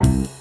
you 0.00 0.37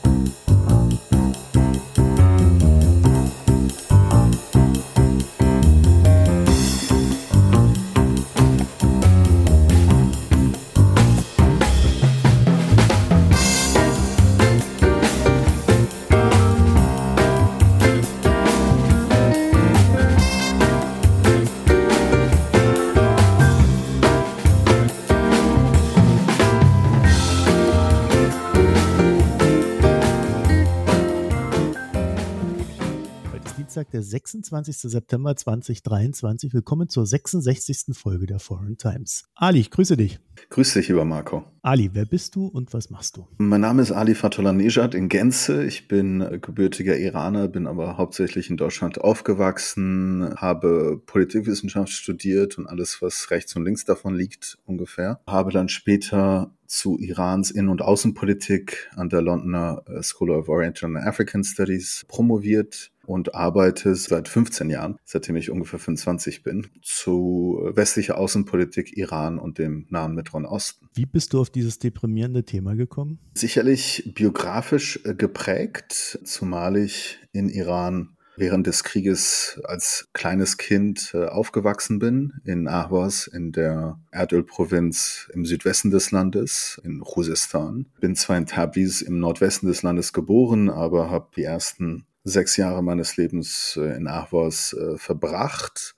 der 33.97 34.03
26. 34.03 34.77
September 34.77 35.35
2023. 35.35 36.53
Willkommen 36.53 36.87
zur 36.87 37.07
66. 37.07 37.97
Folge 37.97 38.27
der 38.27 38.37
Foreign 38.37 38.77
Times. 38.77 39.23
Ali, 39.33 39.59
ich 39.59 39.71
grüße 39.71 39.97
dich. 39.97 40.19
Grüß 40.51 40.75
dich, 40.75 40.89
lieber 40.89 41.03
Marco. 41.03 41.45
Ali, 41.63 41.89
wer 41.93 42.05
bist 42.05 42.35
du 42.35 42.45
und 42.45 42.73
was 42.73 42.91
machst 42.91 43.17
du? 43.17 43.27
Mein 43.39 43.61
Name 43.61 43.81
ist 43.81 43.91
Ali 43.91 44.13
Fatullah 44.13 44.53
Nejad 44.53 44.93
in 44.93 45.09
Gänze. 45.09 45.65
Ich 45.65 45.87
bin 45.87 46.19
gebürtiger 46.41 46.95
Iraner, 46.95 47.47
bin 47.47 47.65
aber 47.65 47.97
hauptsächlich 47.97 48.51
in 48.51 48.57
Deutschland 48.57 49.01
aufgewachsen, 49.01 50.31
habe 50.37 51.01
Politikwissenschaft 51.03 51.91
studiert 51.91 52.59
und 52.59 52.67
alles, 52.67 53.01
was 53.01 53.31
rechts 53.31 53.55
und 53.55 53.65
links 53.65 53.83
davon 53.83 54.13
liegt, 54.13 54.59
ungefähr. 54.65 55.21
Habe 55.25 55.51
dann 55.51 55.69
später 55.69 56.51
zu 56.67 56.99
Irans 56.99 57.49
Innen- 57.49 57.69
und 57.69 57.81
Außenpolitik 57.81 58.91
an 58.95 59.09
der 59.09 59.21
Londoner 59.21 59.83
School 60.01 60.29
of 60.31 60.49
Oriental 60.49 60.95
and 60.95 61.07
African 61.07 61.43
Studies 61.43 62.05
promoviert 62.07 62.91
und 63.07 63.33
arbeite 63.33 63.95
seit 63.95 64.27
15 64.27 64.69
Jahren, 64.69 64.97
seitdem 65.05 65.37
ich 65.37 65.49
ungefähr 65.49 65.79
25 65.79 66.43
bin, 66.43 66.67
zu 66.83 67.71
westlicher 67.73 68.17
Außenpolitik, 68.17 68.97
Iran 68.97 69.39
und 69.39 69.59
dem 69.59 69.87
Nahen 69.89 70.13
Mittleren 70.13 70.45
Osten. 70.45 70.89
Wie 70.93 71.05
bist 71.05 71.33
du 71.33 71.39
auf 71.39 71.49
dieses 71.49 71.79
deprimierende 71.79 72.43
Thema 72.43 72.75
gekommen? 72.75 73.19
Sicherlich 73.33 74.11
biografisch 74.13 74.99
äh, 75.05 75.15
geprägt, 75.15 76.19
zumal 76.25 76.75
ich 76.75 77.17
in 77.31 77.47
Iran 77.47 78.17
während 78.35 78.67
des 78.67 78.83
Krieges 78.83 79.59
als 79.63 80.09
kleines 80.13 80.57
Kind 80.57 81.11
äh, 81.13 81.25
aufgewachsen 81.25 81.99
bin 81.99 82.33
in 82.43 82.67
Ahvaz, 82.67 83.27
in 83.27 83.51
der 83.51 83.99
Erdölprovinz 84.11 85.29
im 85.33 85.45
Südwesten 85.45 85.91
des 85.91 86.11
Landes, 86.11 86.79
in 86.83 86.99
Khuzestan. 86.99 87.87
Bin 87.99 88.15
zwar 88.15 88.37
in 88.37 88.45
Tabriz 88.45 89.01
im 89.01 89.19
Nordwesten 89.19 89.67
des 89.67 89.81
Landes 89.81 90.13
geboren, 90.13 90.69
aber 90.69 91.09
habe 91.09 91.29
die 91.35 91.43
ersten 91.43 92.05
sechs 92.27 92.57
Jahre 92.57 92.83
meines 92.83 93.17
Lebens 93.17 93.79
äh, 93.81 93.95
in 93.95 94.07
Ahvaz 94.07 94.73
äh, 94.73 94.97
verbracht. 94.97 95.95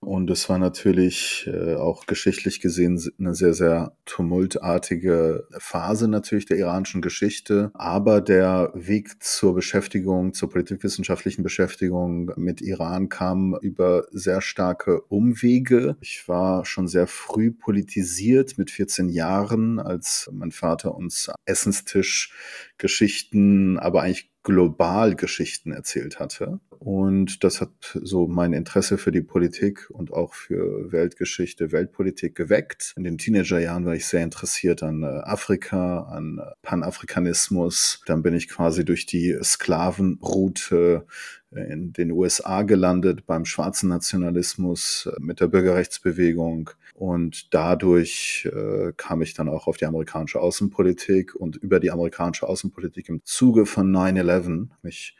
Und 0.00 0.30
es 0.30 0.48
war 0.48 0.58
natürlich 0.58 1.48
äh, 1.52 1.74
auch 1.74 2.06
geschichtlich 2.06 2.60
gesehen 2.60 3.02
eine 3.18 3.34
sehr, 3.34 3.54
sehr 3.54 3.96
tumultartige 4.04 5.48
Phase 5.58 6.06
natürlich 6.06 6.44
der 6.44 6.58
iranischen 6.58 7.00
Geschichte. 7.00 7.70
Aber 7.74 8.20
der 8.20 8.70
Weg 8.74 9.22
zur 9.22 9.54
Beschäftigung, 9.54 10.34
zur 10.34 10.50
politikwissenschaftlichen 10.50 11.42
Beschäftigung 11.42 12.30
mit 12.36 12.60
Iran 12.60 13.08
kam 13.08 13.56
über 13.62 14.06
sehr 14.12 14.42
starke 14.42 15.00
Umwege. 15.00 15.96
Ich 16.00 16.28
war 16.28 16.64
schon 16.66 16.88
sehr 16.88 17.06
früh 17.06 17.50
politisiert 17.50 18.58
mit 18.58 18.70
14 18.70 19.08
Jahren, 19.08 19.80
als 19.80 20.28
mein 20.30 20.52
Vater 20.52 20.94
uns 20.94 21.30
Essenstisch 21.46 22.32
Geschichten, 22.78 23.78
aber 23.78 24.02
eigentlich 24.02 24.30
global 24.46 25.16
Geschichten 25.16 25.72
erzählt 25.72 26.20
hatte. 26.20 26.60
Und 26.78 27.42
das 27.42 27.60
hat 27.60 27.98
so 28.00 28.28
mein 28.28 28.52
Interesse 28.52 28.96
für 28.96 29.10
die 29.10 29.20
Politik 29.20 29.90
und 29.90 30.12
auch 30.12 30.34
für 30.34 30.92
Weltgeschichte, 30.92 31.72
Weltpolitik 31.72 32.36
geweckt. 32.36 32.94
In 32.96 33.02
den 33.02 33.18
Teenagerjahren 33.18 33.84
war 33.86 33.96
ich 33.96 34.06
sehr 34.06 34.22
interessiert 34.22 34.84
an 34.84 35.02
äh, 35.02 35.06
Afrika, 35.06 36.02
an 36.02 36.40
Panafrikanismus. 36.62 38.02
Dann 38.06 38.22
bin 38.22 38.34
ich 38.34 38.48
quasi 38.48 38.84
durch 38.84 39.04
die 39.04 39.36
Sklavenroute 39.42 41.06
in 41.50 41.92
den 41.92 42.12
USA 42.12 42.62
gelandet 42.62 43.26
beim 43.26 43.46
schwarzen 43.46 43.88
Nationalismus 43.88 45.08
äh, 45.10 45.20
mit 45.20 45.40
der 45.40 45.48
Bürgerrechtsbewegung 45.48 46.70
und 46.96 47.52
dadurch 47.52 48.48
äh, 48.50 48.90
kam 48.96 49.20
ich 49.20 49.34
dann 49.34 49.50
auch 49.50 49.66
auf 49.66 49.76
die 49.76 49.84
amerikanische 49.84 50.40
Außenpolitik 50.40 51.34
und 51.34 51.56
über 51.56 51.78
die 51.78 51.90
amerikanische 51.90 52.48
Außenpolitik 52.48 53.10
im 53.10 53.22
Zuge 53.22 53.66
von 53.66 53.94
9-11 53.94 54.68
mich 54.80 55.14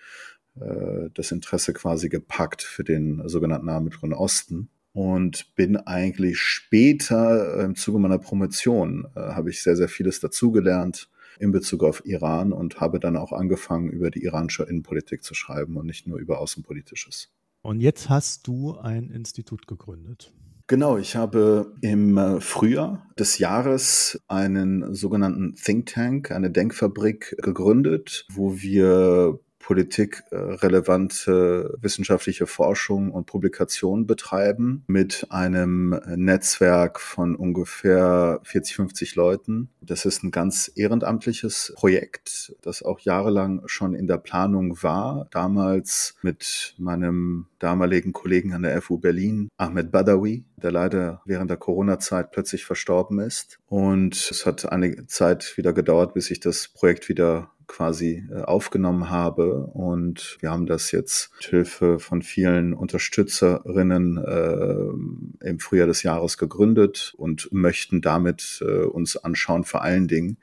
äh, 0.59 1.10
das 1.12 1.32
Interesse 1.32 1.75
quasi 1.75 2.09
gepackt 2.09 2.62
für 2.62 2.82
den 2.82 3.28
sogenannten 3.28 3.66
Mittleren 3.84 4.15
Osten 4.15 4.70
und 4.94 5.54
bin 5.54 5.76
eigentlich 5.76 6.41
später 6.41 7.62
im 7.62 7.75
Zuge 7.75 7.98
meiner 7.98 8.19
Promotion 8.19 9.06
äh, 9.15 9.20
habe 9.20 9.50
ich 9.50 9.62
sehr 9.62 9.76
sehr 9.76 9.91
vieles 9.91 10.19
dazugelernt 10.19 11.10
in 11.38 11.53
Bezug 11.53 11.84
auf 11.84 12.06
Iran 12.06 12.54
und 12.54 12.81
habe 12.81 13.00
dann 13.00 13.19
auch 13.19 13.32
angefangen, 13.32 13.91
über 13.91 14.10
die 14.10 14.25
iranische 14.25 14.62
Innenpolitik 14.62 15.22
zu 15.22 15.34
schreiben 15.34 15.76
und 15.76 15.84
nicht 15.84 16.06
nur 16.06 16.19
über 16.19 16.38
Außenpolitisches. 16.38 17.28
Und 17.60 17.82
jetzt 17.82 18.09
hast 18.09 18.47
du 18.47 18.78
ein 18.78 19.10
Institut 19.10 19.66
gegründet. 19.66 20.32
Genau, 20.69 20.99
ich 20.99 21.15
habe 21.15 21.75
im 21.81 22.19
äh, 22.19 22.41
Frühjahr 22.41 23.06
des 23.16 23.38
Jahres 23.38 24.21
einen 24.27 24.94
sogenannten 24.94 25.54
Think 25.54 25.87
Tank, 25.87 26.32
eine 26.32 26.50
Denkfabrik 26.50 27.37
gegründet, 27.38 28.27
wo 28.32 28.56
wir 28.56 29.38
politikrelevante 29.66 31.75
äh, 31.75 31.82
wissenschaftliche 31.82 32.47
Forschung 32.47 33.10
und 33.10 33.27
Publikation 33.27 34.06
betreiben 34.06 34.84
mit 34.87 35.27
einem 35.31 36.00
Netzwerk 36.15 37.00
von 37.00 37.34
ungefähr 37.34 38.38
40, 38.44 38.77
50 38.77 39.16
Leuten. 39.16 39.71
Das 39.81 40.04
ist 40.04 40.22
ein 40.22 40.31
ganz 40.31 40.71
ehrenamtliches 40.77 41.72
Projekt, 41.75 42.54
das 42.62 42.84
auch 42.84 43.00
jahrelang 43.00 43.62
schon 43.66 43.94
in 43.94 44.06
der 44.06 44.19
Planung 44.19 44.84
war. 44.84 45.27
Damals 45.32 46.15
mit 46.22 46.77
meinem 46.78 47.47
damaligen 47.59 48.12
Kollegen 48.12 48.53
an 48.53 48.62
der 48.62 48.81
FU 48.81 48.98
Berlin, 48.98 49.48
Ahmed 49.56 49.91
Badawi, 49.91 50.44
der 50.62 50.71
leider 50.71 51.22
während 51.25 51.50
der 51.50 51.56
Corona-Zeit 51.56 52.31
plötzlich 52.31 52.65
verstorben 52.65 53.19
ist. 53.19 53.59
Und 53.66 54.15
es 54.15 54.47
hat 54.47 54.71
eine 54.71 55.09
Zeit 55.09 55.56
wieder 55.56 55.72
gedauert, 55.72 56.15
bis 56.15 56.31
ich 56.31 56.38
das 56.38 56.69
Projekt 56.69 57.09
wieder 57.09 57.50
quasi 57.66 58.27
äh, 58.31 58.43
aufgenommen 58.43 59.10
habe. 59.10 59.66
Und 59.66 60.38
wir 60.41 60.50
haben 60.50 60.66
das 60.66 60.93
jetzt 60.93 61.31
mit 61.37 61.47
Hilfe 61.47 61.99
von 61.99 62.22
vielen 62.22 62.72
Unterstützerinnen 62.75 64.19
äh, 64.19 65.47
im 65.49 65.59
Frühjahr 65.59 65.87
des 65.87 66.03
Jahres 66.03 66.38
gegründet 66.38 67.15
und 67.16 67.49
möchten 67.53 68.00
damit 68.00 68.62
äh, 68.66 68.84
uns 68.84 69.16
anschauen, 69.16 69.65
vor 69.65 69.82
allen 69.82 70.09
Dingen 70.09 70.38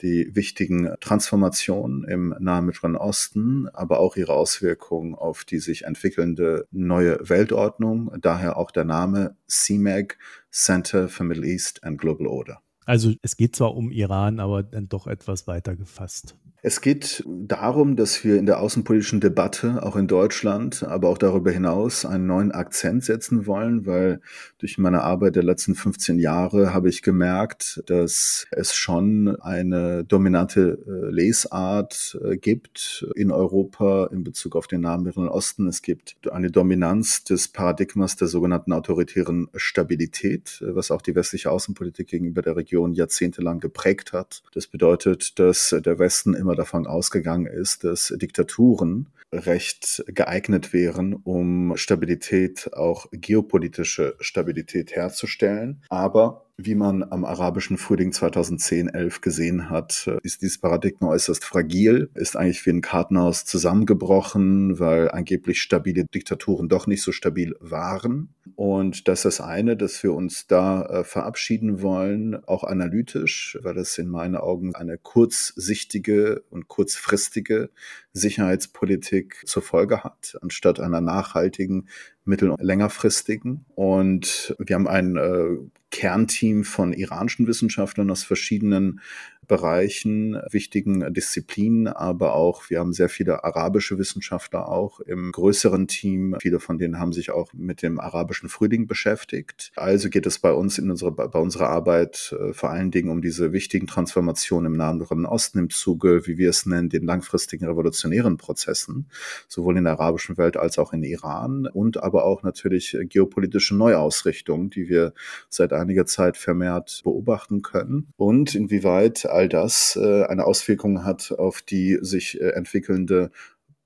die 0.00 0.34
wichtigen 0.34 0.94
Transformationen 1.00 2.04
im 2.04 2.34
Nahen 2.38 2.66
Mittleren 2.66 2.96
Osten, 2.96 3.68
aber 3.72 3.98
auch 3.98 4.16
ihre 4.16 4.32
Auswirkungen 4.32 5.14
auf 5.14 5.44
die 5.44 5.58
sich 5.58 5.84
entwickelnde 5.84 6.66
neue 6.70 7.18
Weltordnung. 7.28 8.12
Daher 8.20 8.56
auch 8.56 8.70
der 8.70 8.84
Name 8.84 9.36
CMAG, 9.48 10.16
Center 10.50 11.08
for 11.08 11.26
Middle 11.26 11.46
East 11.46 11.82
and 11.82 11.98
Global 11.98 12.26
Order. 12.26 12.62
Also 12.88 13.12
es 13.20 13.36
geht 13.36 13.54
zwar 13.54 13.74
um 13.74 13.90
Iran, 13.90 14.40
aber 14.40 14.62
dann 14.62 14.88
doch 14.88 15.06
etwas 15.06 15.46
weiter 15.46 15.76
gefasst. 15.76 16.36
Es 16.68 16.82
geht 16.82 17.24
darum, 17.26 17.96
dass 17.96 18.24
wir 18.24 18.36
in 18.36 18.44
der 18.44 18.60
außenpolitischen 18.60 19.20
Debatte, 19.20 19.82
auch 19.82 19.96
in 19.96 20.06
Deutschland, 20.06 20.82
aber 20.82 21.08
auch 21.08 21.16
darüber 21.16 21.50
hinaus, 21.50 22.04
einen 22.04 22.26
neuen 22.26 22.52
Akzent 22.52 23.04
setzen 23.04 23.46
wollen, 23.46 23.86
weil 23.86 24.20
durch 24.58 24.76
meine 24.76 25.00
Arbeit 25.00 25.36
der 25.36 25.44
letzten 25.44 25.74
15 25.74 26.18
Jahre 26.18 26.74
habe 26.74 26.90
ich 26.90 27.00
gemerkt, 27.00 27.82
dass 27.86 28.46
es 28.50 28.74
schon 28.74 29.34
eine 29.40 30.04
dominante 30.04 30.78
äh, 30.86 31.10
Lesart 31.10 32.18
äh, 32.22 32.36
gibt 32.36 33.06
in 33.14 33.30
Europa 33.30 34.10
in 34.12 34.22
Bezug 34.22 34.54
auf 34.54 34.66
den 34.66 34.82
Nahen 34.82 35.04
Mittleren 35.04 35.30
Osten. 35.30 35.68
Es 35.68 35.80
gibt 35.80 36.18
eine 36.30 36.50
Dominanz 36.50 37.24
des 37.24 37.48
Paradigmas 37.48 38.16
der 38.16 38.28
sogenannten 38.28 38.74
autoritären 38.74 39.48
Stabilität, 39.54 40.60
äh, 40.60 40.76
was 40.76 40.90
auch 40.90 41.00
die 41.00 41.14
westliche 41.14 41.50
Außenpolitik 41.50 42.08
gegenüber 42.08 42.42
der 42.42 42.56
Region 42.56 42.92
jahrzehntelang 42.92 43.58
geprägt 43.58 44.12
hat. 44.12 44.42
Das 44.52 44.66
bedeutet, 44.66 45.38
dass 45.38 45.74
der 45.82 45.98
Westen 45.98 46.34
immer 46.34 46.57
davon 46.58 46.86
ausgegangen 46.86 47.46
ist, 47.46 47.84
dass 47.84 48.12
Diktaturen 48.16 49.08
recht 49.32 50.04
geeignet 50.08 50.72
wären, 50.72 51.14
um 51.14 51.76
Stabilität, 51.76 52.70
auch 52.72 53.06
geopolitische 53.12 54.16
Stabilität 54.20 54.94
herzustellen. 54.96 55.82
Aber 55.88 56.47
Wie 56.60 56.74
man 56.74 57.04
am 57.04 57.24
arabischen 57.24 57.78
Frühling 57.78 58.10
2010-11 58.10 59.20
gesehen 59.20 59.70
hat, 59.70 60.10
ist 60.24 60.42
dieses 60.42 60.58
Paradigma 60.58 61.06
äußerst 61.10 61.44
fragil, 61.44 62.10
ist 62.14 62.36
eigentlich 62.36 62.66
wie 62.66 62.70
ein 62.70 62.80
Kartenhaus 62.80 63.44
zusammengebrochen, 63.44 64.80
weil 64.80 65.08
angeblich 65.08 65.62
stabile 65.62 66.04
Diktaturen 66.04 66.68
doch 66.68 66.88
nicht 66.88 67.02
so 67.02 67.12
stabil 67.12 67.54
waren. 67.60 68.34
Und 68.56 69.06
das 69.06 69.20
ist 69.20 69.38
das 69.38 69.40
eine, 69.40 69.76
dass 69.76 70.02
wir 70.02 70.12
uns 70.12 70.48
da 70.48 70.82
äh, 70.82 71.04
verabschieden 71.04 71.80
wollen, 71.80 72.42
auch 72.46 72.64
analytisch, 72.64 73.56
weil 73.62 73.78
es 73.78 73.96
in 73.96 74.08
meinen 74.08 74.34
Augen 74.34 74.74
eine 74.74 74.98
kurzsichtige 74.98 76.42
und 76.50 76.66
kurzfristige 76.66 77.70
Sicherheitspolitik 78.14 79.42
zur 79.46 79.62
Folge 79.62 80.02
hat, 80.02 80.36
anstatt 80.42 80.80
einer 80.80 81.00
nachhaltigen, 81.00 81.88
mittel- 82.28 82.50
und 82.50 82.62
längerfristigen. 82.62 83.64
Und 83.74 84.54
wir 84.58 84.76
haben 84.76 84.86
ein 84.86 85.16
äh, 85.16 85.56
Kernteam 85.90 86.64
von 86.64 86.92
iranischen 86.92 87.46
Wissenschaftlern 87.46 88.10
aus 88.10 88.22
verschiedenen 88.22 89.00
Bereichen, 89.48 90.40
wichtigen 90.50 91.12
Disziplinen, 91.12 91.88
aber 91.88 92.34
auch, 92.34 92.70
wir 92.70 92.78
haben 92.78 92.92
sehr 92.92 93.08
viele 93.08 93.44
arabische 93.44 93.98
Wissenschaftler 93.98 94.68
auch 94.68 95.00
im 95.00 95.32
größeren 95.32 95.88
Team. 95.88 96.36
Viele 96.40 96.60
von 96.60 96.78
denen 96.78 96.98
haben 96.98 97.12
sich 97.12 97.30
auch 97.30 97.52
mit 97.54 97.82
dem 97.82 97.98
arabischen 97.98 98.48
Frühling 98.48 98.86
beschäftigt. 98.86 99.72
Also 99.74 100.10
geht 100.10 100.26
es 100.26 100.38
bei 100.38 100.52
uns 100.52 100.78
in 100.78 100.90
unserer, 100.90 101.12
bei 101.12 101.38
unserer 101.38 101.70
Arbeit 101.70 102.34
äh, 102.38 102.52
vor 102.52 102.70
allen 102.70 102.90
Dingen 102.90 103.10
um 103.10 103.22
diese 103.22 103.52
wichtigen 103.52 103.86
Transformationen 103.86 104.72
im 104.72 104.78
Nahen 104.78 104.98
Osten 105.26 105.58
im 105.58 105.70
Zuge, 105.70 106.26
wie 106.26 106.38
wir 106.38 106.50
es 106.50 106.66
nennen, 106.66 106.90
den 106.90 107.04
langfristigen 107.04 107.66
revolutionären 107.66 108.36
Prozessen, 108.36 109.08
sowohl 109.48 109.78
in 109.78 109.84
der 109.84 109.94
arabischen 109.94 110.36
Welt 110.36 110.56
als 110.56 110.78
auch 110.78 110.92
in 110.92 111.02
Iran 111.02 111.66
und 111.66 112.02
aber 112.02 112.24
auch 112.24 112.42
natürlich 112.42 112.96
geopolitische 113.08 113.74
Neuausrichtungen, 113.74 114.70
die 114.70 114.88
wir 114.88 115.14
seit 115.48 115.72
einiger 115.72 116.04
Zeit 116.04 116.36
vermehrt 116.36 117.00
beobachten 117.04 117.62
können 117.62 118.08
und 118.16 118.54
inwieweit 118.54 119.26
all 119.38 119.48
das 119.48 119.96
äh, 119.96 120.24
eine 120.24 120.44
Auswirkung 120.44 121.04
hat 121.04 121.30
auf 121.30 121.62
die 121.62 121.98
sich 122.02 122.40
äh, 122.40 122.50
entwickelnde 122.50 123.30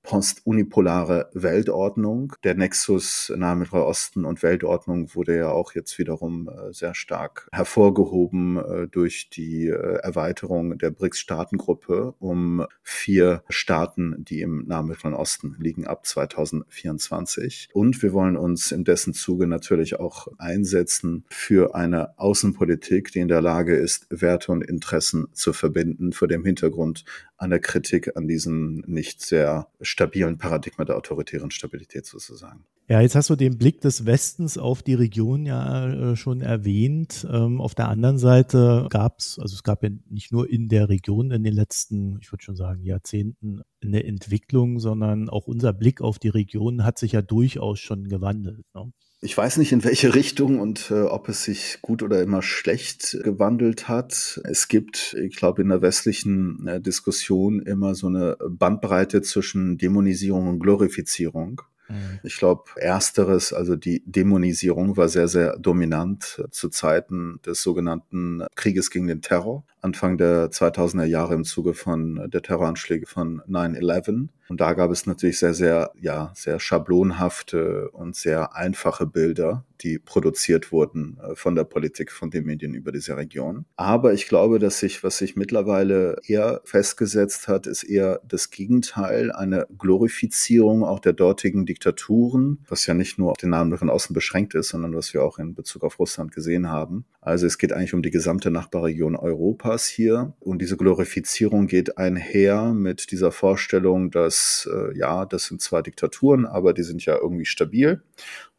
postunipolare 0.03 1.29
Weltordnung. 1.33 2.33
Der 2.43 2.55
Nexus 2.55 3.31
Nahe 3.35 3.55
Mittlerer 3.55 3.85
Osten 3.85 4.25
und 4.25 4.43
Weltordnung 4.43 5.15
wurde 5.15 5.37
ja 5.37 5.49
auch 5.49 5.73
jetzt 5.73 5.97
wiederum 5.97 6.49
äh, 6.49 6.73
sehr 6.73 6.93
stark 6.93 7.47
hervorgehoben 7.51 8.57
äh, 8.57 8.87
durch 8.89 9.29
die 9.29 9.67
äh, 9.67 9.99
Erweiterung 10.03 10.77
der 10.77 10.91
BRICS-Staatengruppe 10.91 12.15
um 12.19 12.65
vier 12.81 13.43
Staaten, 13.49 14.23
die 14.25 14.41
im 14.41 14.65
Nahe 14.67 14.83
Mittleren 14.83 15.13
Osten 15.13 15.55
liegen 15.57 15.87
ab 15.87 16.05
2024. 16.05 17.69
Und 17.73 18.03
wir 18.03 18.11
wollen 18.11 18.35
uns 18.35 18.73
in 18.73 18.83
dessen 18.83 19.13
Zuge 19.13 19.47
natürlich 19.47 19.99
auch 19.99 20.27
einsetzen 20.37 21.23
für 21.29 21.75
eine 21.75 22.19
Außenpolitik, 22.19 23.11
die 23.13 23.19
in 23.19 23.29
der 23.29 23.41
Lage 23.41 23.75
ist, 23.75 24.07
Werte 24.09 24.51
und 24.51 24.63
Interessen 24.63 25.27
zu 25.31 25.53
verbinden, 25.53 26.11
vor 26.11 26.27
dem 26.27 26.43
Hintergrund 26.43 27.05
einer 27.37 27.59
Kritik 27.59 28.15
an 28.15 28.27
diesem 28.27 28.83
nicht 28.87 29.21
sehr 29.21 29.67
stabilen 29.93 30.39
Paradigma 30.39 30.85
der 30.85 30.97
autoritären 30.97 31.51
Stabilität 31.51 32.07
sozusagen. 32.07 32.65
Ja, 32.89 32.99
jetzt 32.99 33.15
hast 33.15 33.29
du 33.29 33.35
den 33.35 33.59
Blick 33.59 33.79
des 33.79 34.07
Westens 34.07 34.57
auf 34.57 34.81
die 34.81 34.95
Region 34.95 35.45
ja 35.45 35.87
äh, 35.87 36.15
schon 36.15 36.41
erwähnt. 36.41 37.27
Ähm, 37.31 37.61
auf 37.61 37.75
der 37.75 37.89
anderen 37.89 38.17
Seite 38.17 38.87
gab 38.89 39.19
es, 39.19 39.37
also 39.39 39.53
es 39.53 39.61
gab 39.61 39.83
ja 39.83 39.89
nicht 40.09 40.31
nur 40.31 40.49
in 40.49 40.67
der 40.67 40.89
Region 40.89 41.29
in 41.29 41.43
den 41.43 41.53
letzten, 41.53 42.17
ich 42.21 42.31
würde 42.31 42.43
schon 42.43 42.55
sagen, 42.55 42.83
Jahrzehnten 42.83 43.61
eine 43.81 44.03
Entwicklung, 44.03 44.79
sondern 44.79 45.29
auch 45.29 45.45
unser 45.45 45.73
Blick 45.73 46.01
auf 46.01 46.17
die 46.17 46.29
Region 46.29 46.83
hat 46.83 46.97
sich 46.97 47.11
ja 47.11 47.21
durchaus 47.21 47.79
schon 47.79 48.09
gewandelt. 48.09 48.65
Ne? 48.73 48.91
Ich 49.23 49.37
weiß 49.37 49.55
nicht, 49.55 49.71
in 49.71 49.85
welche 49.85 50.15
Richtung 50.15 50.59
und 50.59 50.91
äh, 50.91 51.03
ob 51.03 51.29
es 51.29 51.45
sich 51.45 51.77
gut 51.81 52.03
oder 52.03 52.21
immer 52.21 52.41
schlecht 52.41 53.17
gewandelt 53.23 53.87
hat. 53.87 54.41
Es 54.43 54.67
gibt, 54.67 55.15
ich 55.17 55.37
glaube, 55.37 55.61
in 55.61 55.69
der 55.69 55.81
westlichen 55.81 56.67
äh, 56.67 56.81
Diskussion 56.81 57.61
immer 57.61 57.95
so 57.95 58.07
eine 58.07 58.35
Bandbreite 58.45 59.21
zwischen 59.21 59.77
Dämonisierung 59.77 60.49
und 60.49 60.59
Glorifizierung. 60.59 61.61
Mhm. 61.87 62.19
Ich 62.23 62.35
glaube, 62.35 62.63
ersteres, 62.75 63.53
also 63.53 63.77
die 63.77 64.03
Dämonisierung, 64.05 64.97
war 64.97 65.07
sehr, 65.07 65.29
sehr 65.29 65.57
dominant 65.57 66.43
zu 66.51 66.67
Zeiten 66.67 67.39
des 67.45 67.63
sogenannten 67.63 68.43
Krieges 68.55 68.89
gegen 68.89 69.07
den 69.07 69.21
Terror. 69.21 69.63
Anfang 69.79 70.17
der 70.17 70.51
2000er 70.51 71.05
Jahre 71.05 71.33
im 71.33 71.45
Zuge 71.45 71.73
von 71.73 72.29
der 72.29 72.41
Terroranschläge 72.41 73.05
von 73.05 73.41
9-11. 73.47 74.27
Und 74.49 74.61
da 74.61 74.73
gab 74.73 74.91
es 74.91 75.05
natürlich 75.05 75.39
sehr, 75.39 75.53
sehr, 75.53 75.91
ja, 75.99 76.31
sehr 76.35 76.59
schablonhafte 76.59 77.89
und 77.91 78.15
sehr 78.15 78.55
einfache 78.55 79.05
Bilder, 79.05 79.65
die 79.81 79.99
produziert 79.99 80.71
wurden 80.71 81.19
äh, 81.21 81.35
von 81.35 81.55
der 81.55 81.63
Politik, 81.65 82.11
von 82.11 82.31
den 82.31 82.45
Medien 82.45 82.73
über 82.73 82.91
diese 82.91 83.15
Region. 83.15 83.65
Aber 83.75 84.13
ich 84.13 84.27
glaube, 84.27 84.59
dass 84.59 84.79
sich, 84.79 85.03
was 85.03 85.17
sich 85.17 85.35
mittlerweile 85.35 86.17
eher 86.25 86.61
festgesetzt 86.65 87.47
hat, 87.47 87.67
ist 87.67 87.83
eher 87.83 88.21
das 88.27 88.49
Gegenteil, 88.49 89.31
eine 89.31 89.67
Glorifizierung 89.77 90.83
auch 90.83 90.99
der 90.99 91.13
dortigen 91.13 91.65
Diktaturen, 91.65 92.59
was 92.67 92.85
ja 92.85 92.93
nicht 92.93 93.17
nur 93.17 93.31
auf 93.31 93.37
den 93.37 93.49
Namen 93.49 93.69
Mittleren 93.83 93.89
Osten 93.89 94.13
beschränkt 94.13 94.55
ist, 94.55 94.69
sondern 94.69 94.95
was 94.95 95.13
wir 95.13 95.23
auch 95.23 95.39
in 95.39 95.55
Bezug 95.55 95.83
auf 95.83 95.99
Russland 95.99 96.31
gesehen 96.31 96.69
haben. 96.69 97.05
Also 97.25 97.47
es 97.47 97.57
geht 97.57 97.71
eigentlich 97.71 97.93
um 97.93 98.01
die 98.01 98.11
gesamte 98.11 98.51
Nachbarregion 98.51 99.15
Europas 99.15 99.87
hier. 99.87 100.33
Und 100.39 100.61
diese 100.61 100.75
Glorifizierung 100.75 101.67
geht 101.67 101.97
einher 101.97 102.73
mit 102.73 103.11
dieser 103.11 103.31
Vorstellung, 103.31 104.11
dass, 104.11 104.69
äh, 104.71 104.97
ja, 104.97 105.25
das 105.25 105.45
sind 105.45 105.61
zwar 105.61 105.83
Diktaturen, 105.83 106.45
aber 106.45 106.73
die 106.73 106.83
sind 106.83 107.05
ja 107.05 107.15
irgendwie 107.15 107.45
stabil. 107.45 108.01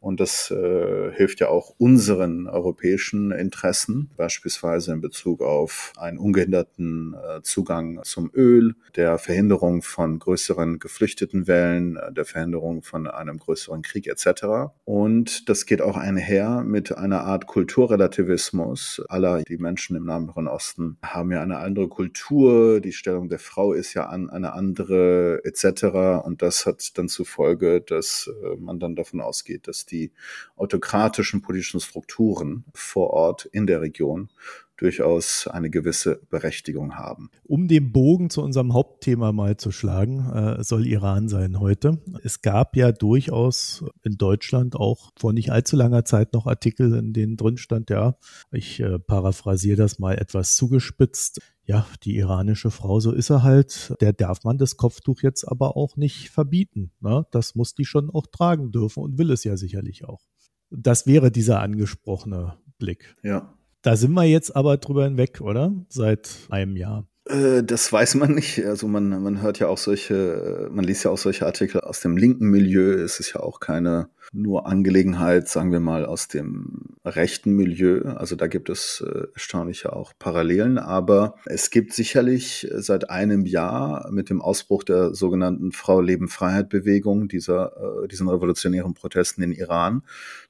Und 0.05 0.19
das 0.19 0.51
äh, 0.51 1.11
hilft 1.13 1.39
ja 1.39 1.47
auch 1.47 1.73
unseren 1.79 2.45
europäischen 2.47 3.31
Interessen, 3.31 4.11
beispielsweise 4.15 4.93
in 4.93 5.01
Bezug 5.01 5.41
auf 5.41 5.93
einen 5.97 6.19
ungehinderten 6.19 7.15
äh, 7.15 7.41
Zugang 7.41 7.99
zum 8.03 8.29
Öl, 8.35 8.75
der 8.95 9.17
Verhinderung 9.17 9.81
von 9.81 10.19
größeren 10.19 10.77
Geflüchtetenwellen, 10.77 11.97
äh, 11.97 12.13
der 12.13 12.25
Verhinderung 12.25 12.83
von 12.83 13.07
einem 13.07 13.39
größeren 13.39 13.81
Krieg 13.81 14.05
etc. 14.05 14.75
Und 14.83 15.49
das 15.49 15.65
geht 15.65 15.81
auch 15.81 15.97
einher 15.97 16.61
mit 16.61 16.95
einer 16.95 17.21
Art 17.21 17.47
Kulturrelativismus. 17.47 19.01
Aller 19.09 19.41
die 19.41 19.57
Menschen 19.57 19.95
im 19.95 20.05
Nahen 20.05 20.29
Osten 20.47 20.99
haben 21.01 21.31
ja 21.31 21.41
eine 21.41 21.57
andere 21.57 21.87
Kultur, 21.87 22.79
die 22.79 22.93
Stellung 22.93 23.27
der 23.27 23.39
Frau 23.39 23.73
ist 23.73 23.95
ja 23.95 24.05
an, 24.05 24.29
eine 24.29 24.53
andere 24.53 25.41
etc. 25.45 26.23
Und 26.23 26.43
das 26.43 26.67
hat 26.67 26.95
dann 26.99 27.09
zur 27.09 27.25
Folge, 27.25 27.81
dass 27.81 28.29
äh, 28.43 28.55
man 28.57 28.79
dann 28.79 28.95
davon 28.95 29.19
ausgeht, 29.19 29.67
dass 29.67 29.87
die 29.87 29.94
die 29.95 30.11
autokratischen 30.55 31.41
politischen 31.41 31.79
Strukturen 31.79 32.65
vor 32.73 33.11
Ort 33.11 33.45
in 33.45 33.67
der 33.67 33.81
Region 33.81 34.29
durchaus 34.77 35.47
eine 35.47 35.69
gewisse 35.69 36.21
Berechtigung 36.29 36.95
haben. 36.95 37.29
Um 37.43 37.67
den 37.67 37.91
Bogen 37.91 38.29
zu 38.29 38.41
unserem 38.41 38.73
Hauptthema 38.73 39.31
mal 39.31 39.57
zu 39.57 39.71
schlagen, 39.71 40.29
äh, 40.29 40.63
soll 40.63 40.85
Iran 40.85 41.29
sein 41.29 41.59
heute. 41.59 42.01
Es 42.23 42.41
gab 42.41 42.75
ja 42.75 42.91
durchaus 42.91 43.85
in 44.03 44.17
Deutschland 44.17 44.75
auch 44.75 45.11
vor 45.17 45.33
nicht 45.33 45.51
allzu 45.51 45.75
langer 45.75 46.03
Zeit 46.05 46.33
noch 46.33 46.45
Artikel, 46.45 46.93
in 46.93 47.13
denen 47.13 47.37
drin 47.37 47.57
stand, 47.57 47.89
ja, 47.89 48.17
ich 48.51 48.79
äh, 48.79 48.99
paraphrasiere 48.99 49.77
das 49.77 49.99
mal 49.99 50.17
etwas 50.17 50.55
zugespitzt. 50.55 51.39
Ja, 51.65 51.87
die 52.03 52.15
iranische 52.15 52.69
Frau, 52.69 52.99
so 52.99 53.11
ist 53.11 53.31
er 53.31 53.41
halt. 53.41 53.95
Der 53.99 54.13
darf 54.13 54.43
man 54.43 54.57
das 54.57 54.77
Kopftuch 54.77 55.21
jetzt 55.23 55.45
aber 55.45 55.75
auch 55.75 55.97
nicht 55.97 56.29
verbieten. 56.29 56.91
Ne? 56.99 57.25
Das 57.31 57.55
muss 57.55 57.73
die 57.73 57.85
schon 57.85 58.11
auch 58.11 58.27
tragen 58.27 58.71
dürfen 58.71 59.01
und 59.01 59.17
will 59.17 59.31
es 59.31 59.43
ja 59.43 59.57
sicherlich 59.57 60.05
auch. 60.05 60.21
Das 60.69 61.07
wäre 61.07 61.31
dieser 61.31 61.61
angesprochene 61.61 62.57
Blick. 62.77 63.15
Ja. 63.23 63.53
Da 63.81 63.95
sind 63.95 64.13
wir 64.13 64.25
jetzt 64.25 64.55
aber 64.55 64.77
drüber 64.77 65.05
hinweg, 65.05 65.41
oder? 65.41 65.73
Seit 65.89 66.29
einem 66.49 66.75
Jahr. 66.75 67.07
Äh, 67.27 67.63
das 67.63 67.91
weiß 67.91 68.15
man 68.15 68.33
nicht. 68.35 68.63
Also 68.65 68.87
man, 68.87 69.09
man 69.21 69.41
hört 69.41 69.59
ja 69.59 69.67
auch 69.67 69.77
solche, 69.77 70.69
man 70.71 70.85
liest 70.85 71.03
ja 71.05 71.11
auch 71.11 71.17
solche 71.17 71.45
Artikel 71.45 71.81
aus 71.81 71.99
dem 71.99 72.17
linken 72.17 72.49
Milieu. 72.49 72.93
Es 72.93 73.19
ist 73.19 73.33
ja 73.33 73.41
auch 73.41 73.59
keine 73.59 74.09
nur 74.33 74.67
Angelegenheit, 74.67 75.47
sagen 75.47 75.71
wir 75.71 75.79
mal, 75.79 76.05
aus 76.05 76.27
dem 76.27 76.97
rechten 77.05 77.53
Milieu. 77.53 78.01
Also 78.03 78.35
da 78.35 78.47
gibt 78.47 78.69
es 78.69 79.03
äh, 79.05 79.27
erstaunliche 79.33 79.93
auch 79.93 80.13
Parallelen. 80.17 80.77
Aber 80.77 81.35
es 81.45 81.69
gibt 81.69 81.93
sicherlich 81.93 82.67
seit 82.71 83.09
einem 83.09 83.45
Jahr 83.45 84.09
mit 84.11 84.29
dem 84.29 84.41
Ausbruch 84.41 84.83
der 84.83 85.13
sogenannten 85.13 85.71
Frau 85.71 86.01
Leben 86.01 86.27
Freiheit 86.27 86.69
Bewegung, 86.69 87.27
dieser, 87.27 88.03
äh, 88.03 88.07
diesen 88.07 88.27
revolutionären 88.29 88.93
Protesten 88.93 89.43
in 89.43 89.51
Iran, 89.51 90.03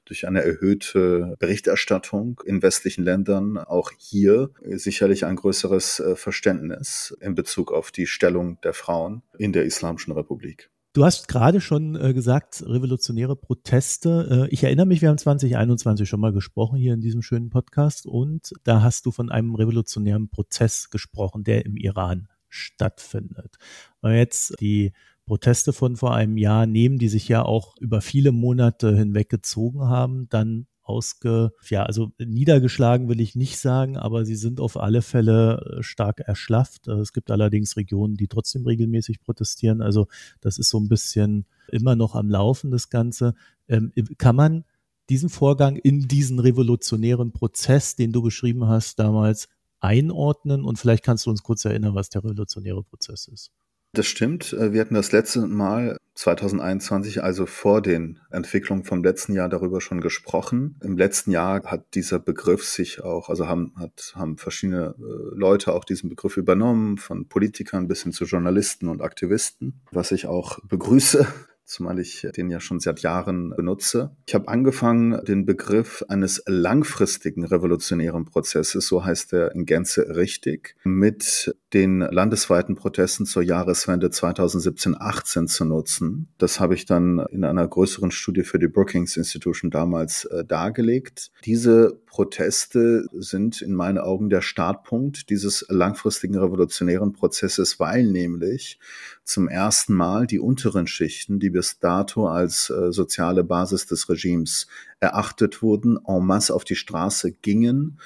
durch 0.04 0.26
eine 0.26 0.42
erhöhte 0.42 1.36
Berichterstattung 1.38 2.40
in 2.44 2.62
westlichen 2.62 3.04
Ländern 3.04 3.58
auch 3.58 3.90
hier 3.98 4.50
sicherlich 4.62 5.24
ein 5.24 5.36
größeres 5.36 6.00
äh, 6.00 6.16
Verständnis 6.16 7.16
in 7.20 7.34
Bezug 7.34 7.72
auf 7.72 7.90
die 7.90 8.06
Stellung 8.06 8.60
der 8.62 8.72
Frauen 8.72 9.22
in 9.38 9.52
der 9.52 9.64
Islamischen 9.64 10.12
Republik. 10.12 10.70
Du 10.96 11.04
hast 11.04 11.28
gerade 11.28 11.60
schon 11.60 11.94
äh, 11.94 12.14
gesagt, 12.14 12.64
revolutionäre 12.66 13.36
Proteste. 13.36 14.46
Äh, 14.48 14.50
ich 14.50 14.64
erinnere 14.64 14.86
mich, 14.86 15.02
wir 15.02 15.10
haben 15.10 15.18
2021 15.18 16.08
schon 16.08 16.20
mal 16.20 16.32
gesprochen 16.32 16.78
hier 16.78 16.94
in 16.94 17.02
diesem 17.02 17.20
schönen 17.20 17.50
Podcast 17.50 18.06
und 18.06 18.54
da 18.64 18.80
hast 18.80 19.04
du 19.04 19.10
von 19.10 19.30
einem 19.30 19.54
revolutionären 19.54 20.30
Prozess 20.30 20.88
gesprochen, 20.88 21.44
der 21.44 21.66
im 21.66 21.76
Iran 21.76 22.28
stattfindet. 22.48 23.58
Wenn 24.00 24.12
wir 24.12 24.18
jetzt 24.18 24.58
die 24.58 24.94
Proteste 25.26 25.74
von 25.74 25.96
vor 25.96 26.14
einem 26.14 26.38
Jahr 26.38 26.64
nehmen, 26.64 26.96
die 26.96 27.10
sich 27.10 27.28
ja 27.28 27.42
auch 27.42 27.76
über 27.78 28.00
viele 28.00 28.32
Monate 28.32 28.96
hinweg 28.96 29.28
gezogen 29.28 29.82
haben, 29.82 30.30
dann 30.30 30.66
ausge, 30.86 31.52
ja, 31.68 31.82
also 31.82 32.12
niedergeschlagen 32.18 33.08
will 33.08 33.20
ich 33.20 33.34
nicht 33.34 33.58
sagen, 33.58 33.96
aber 33.96 34.24
sie 34.24 34.36
sind 34.36 34.60
auf 34.60 34.76
alle 34.76 35.02
Fälle 35.02 35.78
äh, 35.78 35.82
stark 35.82 36.20
erschlafft. 36.20 36.88
Äh, 36.88 36.92
es 36.92 37.12
gibt 37.12 37.30
allerdings 37.30 37.76
Regionen, 37.76 38.14
die 38.14 38.28
trotzdem 38.28 38.64
regelmäßig 38.64 39.20
protestieren. 39.20 39.82
Also 39.82 40.06
das 40.40 40.58
ist 40.58 40.70
so 40.70 40.78
ein 40.78 40.88
bisschen 40.88 41.46
immer 41.68 41.96
noch 41.96 42.14
am 42.14 42.30
Laufen, 42.30 42.70
das 42.70 42.88
Ganze. 42.88 43.34
Ähm, 43.68 43.92
kann 44.18 44.36
man 44.36 44.64
diesen 45.08 45.28
Vorgang 45.28 45.76
in 45.76 46.08
diesen 46.08 46.38
revolutionären 46.38 47.32
Prozess, 47.32 47.96
den 47.96 48.12
du 48.12 48.22
beschrieben 48.22 48.66
hast 48.66 48.98
damals, 48.98 49.48
einordnen? 49.80 50.64
Und 50.64 50.78
vielleicht 50.78 51.04
kannst 51.04 51.26
du 51.26 51.30
uns 51.30 51.42
kurz 51.42 51.64
erinnern, 51.64 51.94
was 51.94 52.08
der 52.08 52.24
revolutionäre 52.24 52.82
Prozess 52.82 53.28
ist. 53.28 53.52
Das 53.96 54.06
stimmt. 54.06 54.52
Äh, 54.52 54.74
wir 54.74 54.82
hatten 54.82 54.92
das 54.92 55.12
letzte 55.12 55.46
Mal 55.46 55.96
2021, 56.16 57.22
also 57.22 57.46
vor 57.46 57.80
den 57.80 58.20
Entwicklungen 58.30 58.84
vom 58.84 59.02
letzten 59.02 59.32
Jahr, 59.32 59.48
darüber 59.48 59.80
schon 59.80 60.02
gesprochen. 60.02 60.78
Im 60.82 60.98
letzten 60.98 61.30
Jahr 61.30 61.62
hat 61.64 61.94
dieser 61.94 62.18
Begriff 62.18 62.62
sich 62.62 63.02
auch, 63.02 63.30
also 63.30 63.48
haben, 63.48 63.72
hat, 63.76 64.12
haben 64.14 64.36
verschiedene 64.36 64.94
äh, 64.98 65.34
Leute 65.34 65.72
auch 65.72 65.86
diesen 65.86 66.10
Begriff 66.10 66.36
übernommen, 66.36 66.98
von 66.98 67.26
Politikern 67.26 67.88
bis 67.88 68.02
hin 68.02 68.12
zu 68.12 68.26
Journalisten 68.26 68.88
und 68.88 69.00
Aktivisten, 69.00 69.80
was 69.92 70.12
ich 70.12 70.26
auch 70.26 70.58
begrüße 70.64 71.26
zumal 71.66 71.98
ich 71.98 72.26
den 72.36 72.48
ja 72.48 72.60
schon 72.60 72.80
seit 72.80 73.00
Jahren 73.00 73.50
benutze. 73.50 74.16
Ich 74.26 74.34
habe 74.34 74.48
angefangen, 74.48 75.22
den 75.24 75.44
Begriff 75.44 76.04
eines 76.08 76.42
langfristigen 76.46 77.44
revolutionären 77.44 78.24
Prozesses, 78.24 78.86
so 78.86 79.04
heißt 79.04 79.32
er 79.32 79.52
in 79.54 79.66
Gänze 79.66 80.16
richtig, 80.16 80.76
mit 80.84 81.54
den 81.74 82.00
landesweiten 82.00 82.76
Protesten 82.76 83.26
zur 83.26 83.42
Jahreswende 83.42 84.08
2017-18 84.08 85.46
zu 85.46 85.64
nutzen. 85.64 86.28
Das 86.38 86.60
habe 86.60 86.74
ich 86.74 86.86
dann 86.86 87.18
in 87.30 87.44
einer 87.44 87.66
größeren 87.66 88.12
Studie 88.12 88.44
für 88.44 88.58
die 88.58 88.68
Brookings 88.68 89.16
Institution 89.16 89.70
damals 89.70 90.24
äh, 90.26 90.44
dargelegt. 90.44 91.32
Diese 91.44 92.00
Proteste 92.06 93.06
sind 93.12 93.60
in 93.60 93.74
meinen 93.74 93.98
Augen 93.98 94.30
der 94.30 94.40
Startpunkt 94.40 95.28
dieses 95.28 95.66
langfristigen 95.68 96.38
revolutionären 96.38 97.12
Prozesses, 97.12 97.78
weil 97.78 98.04
nämlich 98.04 98.78
zum 99.26 99.48
ersten 99.48 99.92
Mal 99.92 100.26
die 100.26 100.38
unteren 100.38 100.86
Schichten, 100.86 101.40
die 101.40 101.50
bis 101.50 101.78
dato 101.78 102.28
als 102.28 102.70
äh, 102.70 102.92
soziale 102.92 103.44
Basis 103.44 103.86
des 103.86 104.08
Regimes 104.08 104.68
erachtet 105.00 105.62
wurden, 105.62 105.98
en 106.06 106.24
masse 106.24 106.54
auf 106.54 106.64
die 106.64 106.76
Straße 106.76 107.32
gingen 107.32 107.98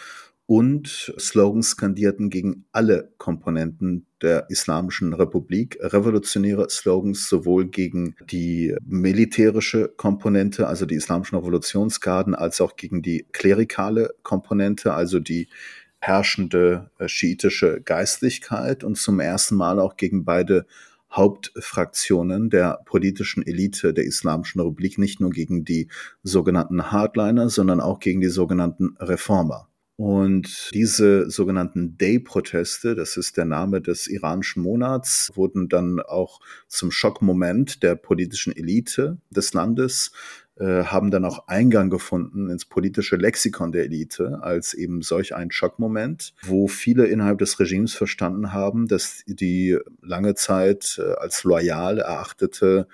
und 0.46 1.14
Slogans 1.16 1.70
skandierten 1.70 2.28
gegen 2.28 2.64
alle 2.72 3.12
Komponenten 3.18 4.06
der 4.20 4.50
Islamischen 4.50 5.12
Republik. 5.12 5.78
Revolutionäre 5.80 6.68
Slogans 6.68 7.28
sowohl 7.28 7.68
gegen 7.68 8.16
die 8.28 8.74
militärische 8.84 9.92
Komponente, 9.96 10.66
also 10.66 10.86
die 10.86 10.96
Islamischen 10.96 11.38
Revolutionsgarden, 11.38 12.34
als 12.34 12.60
auch 12.60 12.74
gegen 12.74 13.00
die 13.00 13.26
klerikale 13.30 14.14
Komponente, 14.24 14.92
also 14.92 15.20
die 15.20 15.46
herrschende 16.00 16.90
äh, 16.98 17.06
schiitische 17.08 17.80
Geistlichkeit 17.82 18.82
und 18.82 18.96
zum 18.96 19.20
ersten 19.20 19.54
Mal 19.54 19.78
auch 19.78 19.96
gegen 19.96 20.24
beide 20.24 20.66
Hauptfraktionen 21.12 22.50
der 22.50 22.80
politischen 22.84 23.46
Elite 23.46 23.92
der 23.92 24.04
Islamischen 24.04 24.60
Republik, 24.60 24.98
nicht 24.98 25.20
nur 25.20 25.30
gegen 25.30 25.64
die 25.64 25.88
sogenannten 26.22 26.92
Hardliner, 26.92 27.50
sondern 27.50 27.80
auch 27.80 27.98
gegen 27.98 28.20
die 28.20 28.28
sogenannten 28.28 28.96
Reformer. 28.98 29.70
Und 30.00 30.70
diese 30.72 31.30
sogenannten 31.30 31.98
Day-Proteste, 31.98 32.94
das 32.94 33.18
ist 33.18 33.36
der 33.36 33.44
Name 33.44 33.82
des 33.82 34.06
iranischen 34.06 34.62
Monats, 34.62 35.30
wurden 35.34 35.68
dann 35.68 36.00
auch 36.00 36.40
zum 36.68 36.90
Schockmoment 36.90 37.82
der 37.82 37.96
politischen 37.96 38.56
Elite 38.56 39.18
des 39.28 39.52
Landes, 39.52 40.12
äh, 40.60 40.84
haben 40.84 41.10
dann 41.10 41.24
auch 41.24 41.48
Eingang 41.48 41.88
gefunden 41.88 42.50
ins 42.50 42.66
politische 42.66 43.16
Lexikon 43.16 43.72
der 43.72 43.84
Elite 43.84 44.40
als 44.42 44.74
eben 44.74 45.00
solch 45.00 45.34
ein 45.34 45.50
Schockmoment, 45.50 46.34
wo 46.42 46.68
viele 46.68 47.06
innerhalb 47.06 47.38
des 47.38 47.58
Regimes 47.58 47.94
verstanden 47.94 48.52
haben, 48.52 48.86
dass 48.86 49.22
die 49.26 49.78
lange 50.02 50.34
Zeit 50.34 51.00
äh, 51.02 51.14
als 51.14 51.44
loyal 51.44 51.98
erachtete 51.98 52.88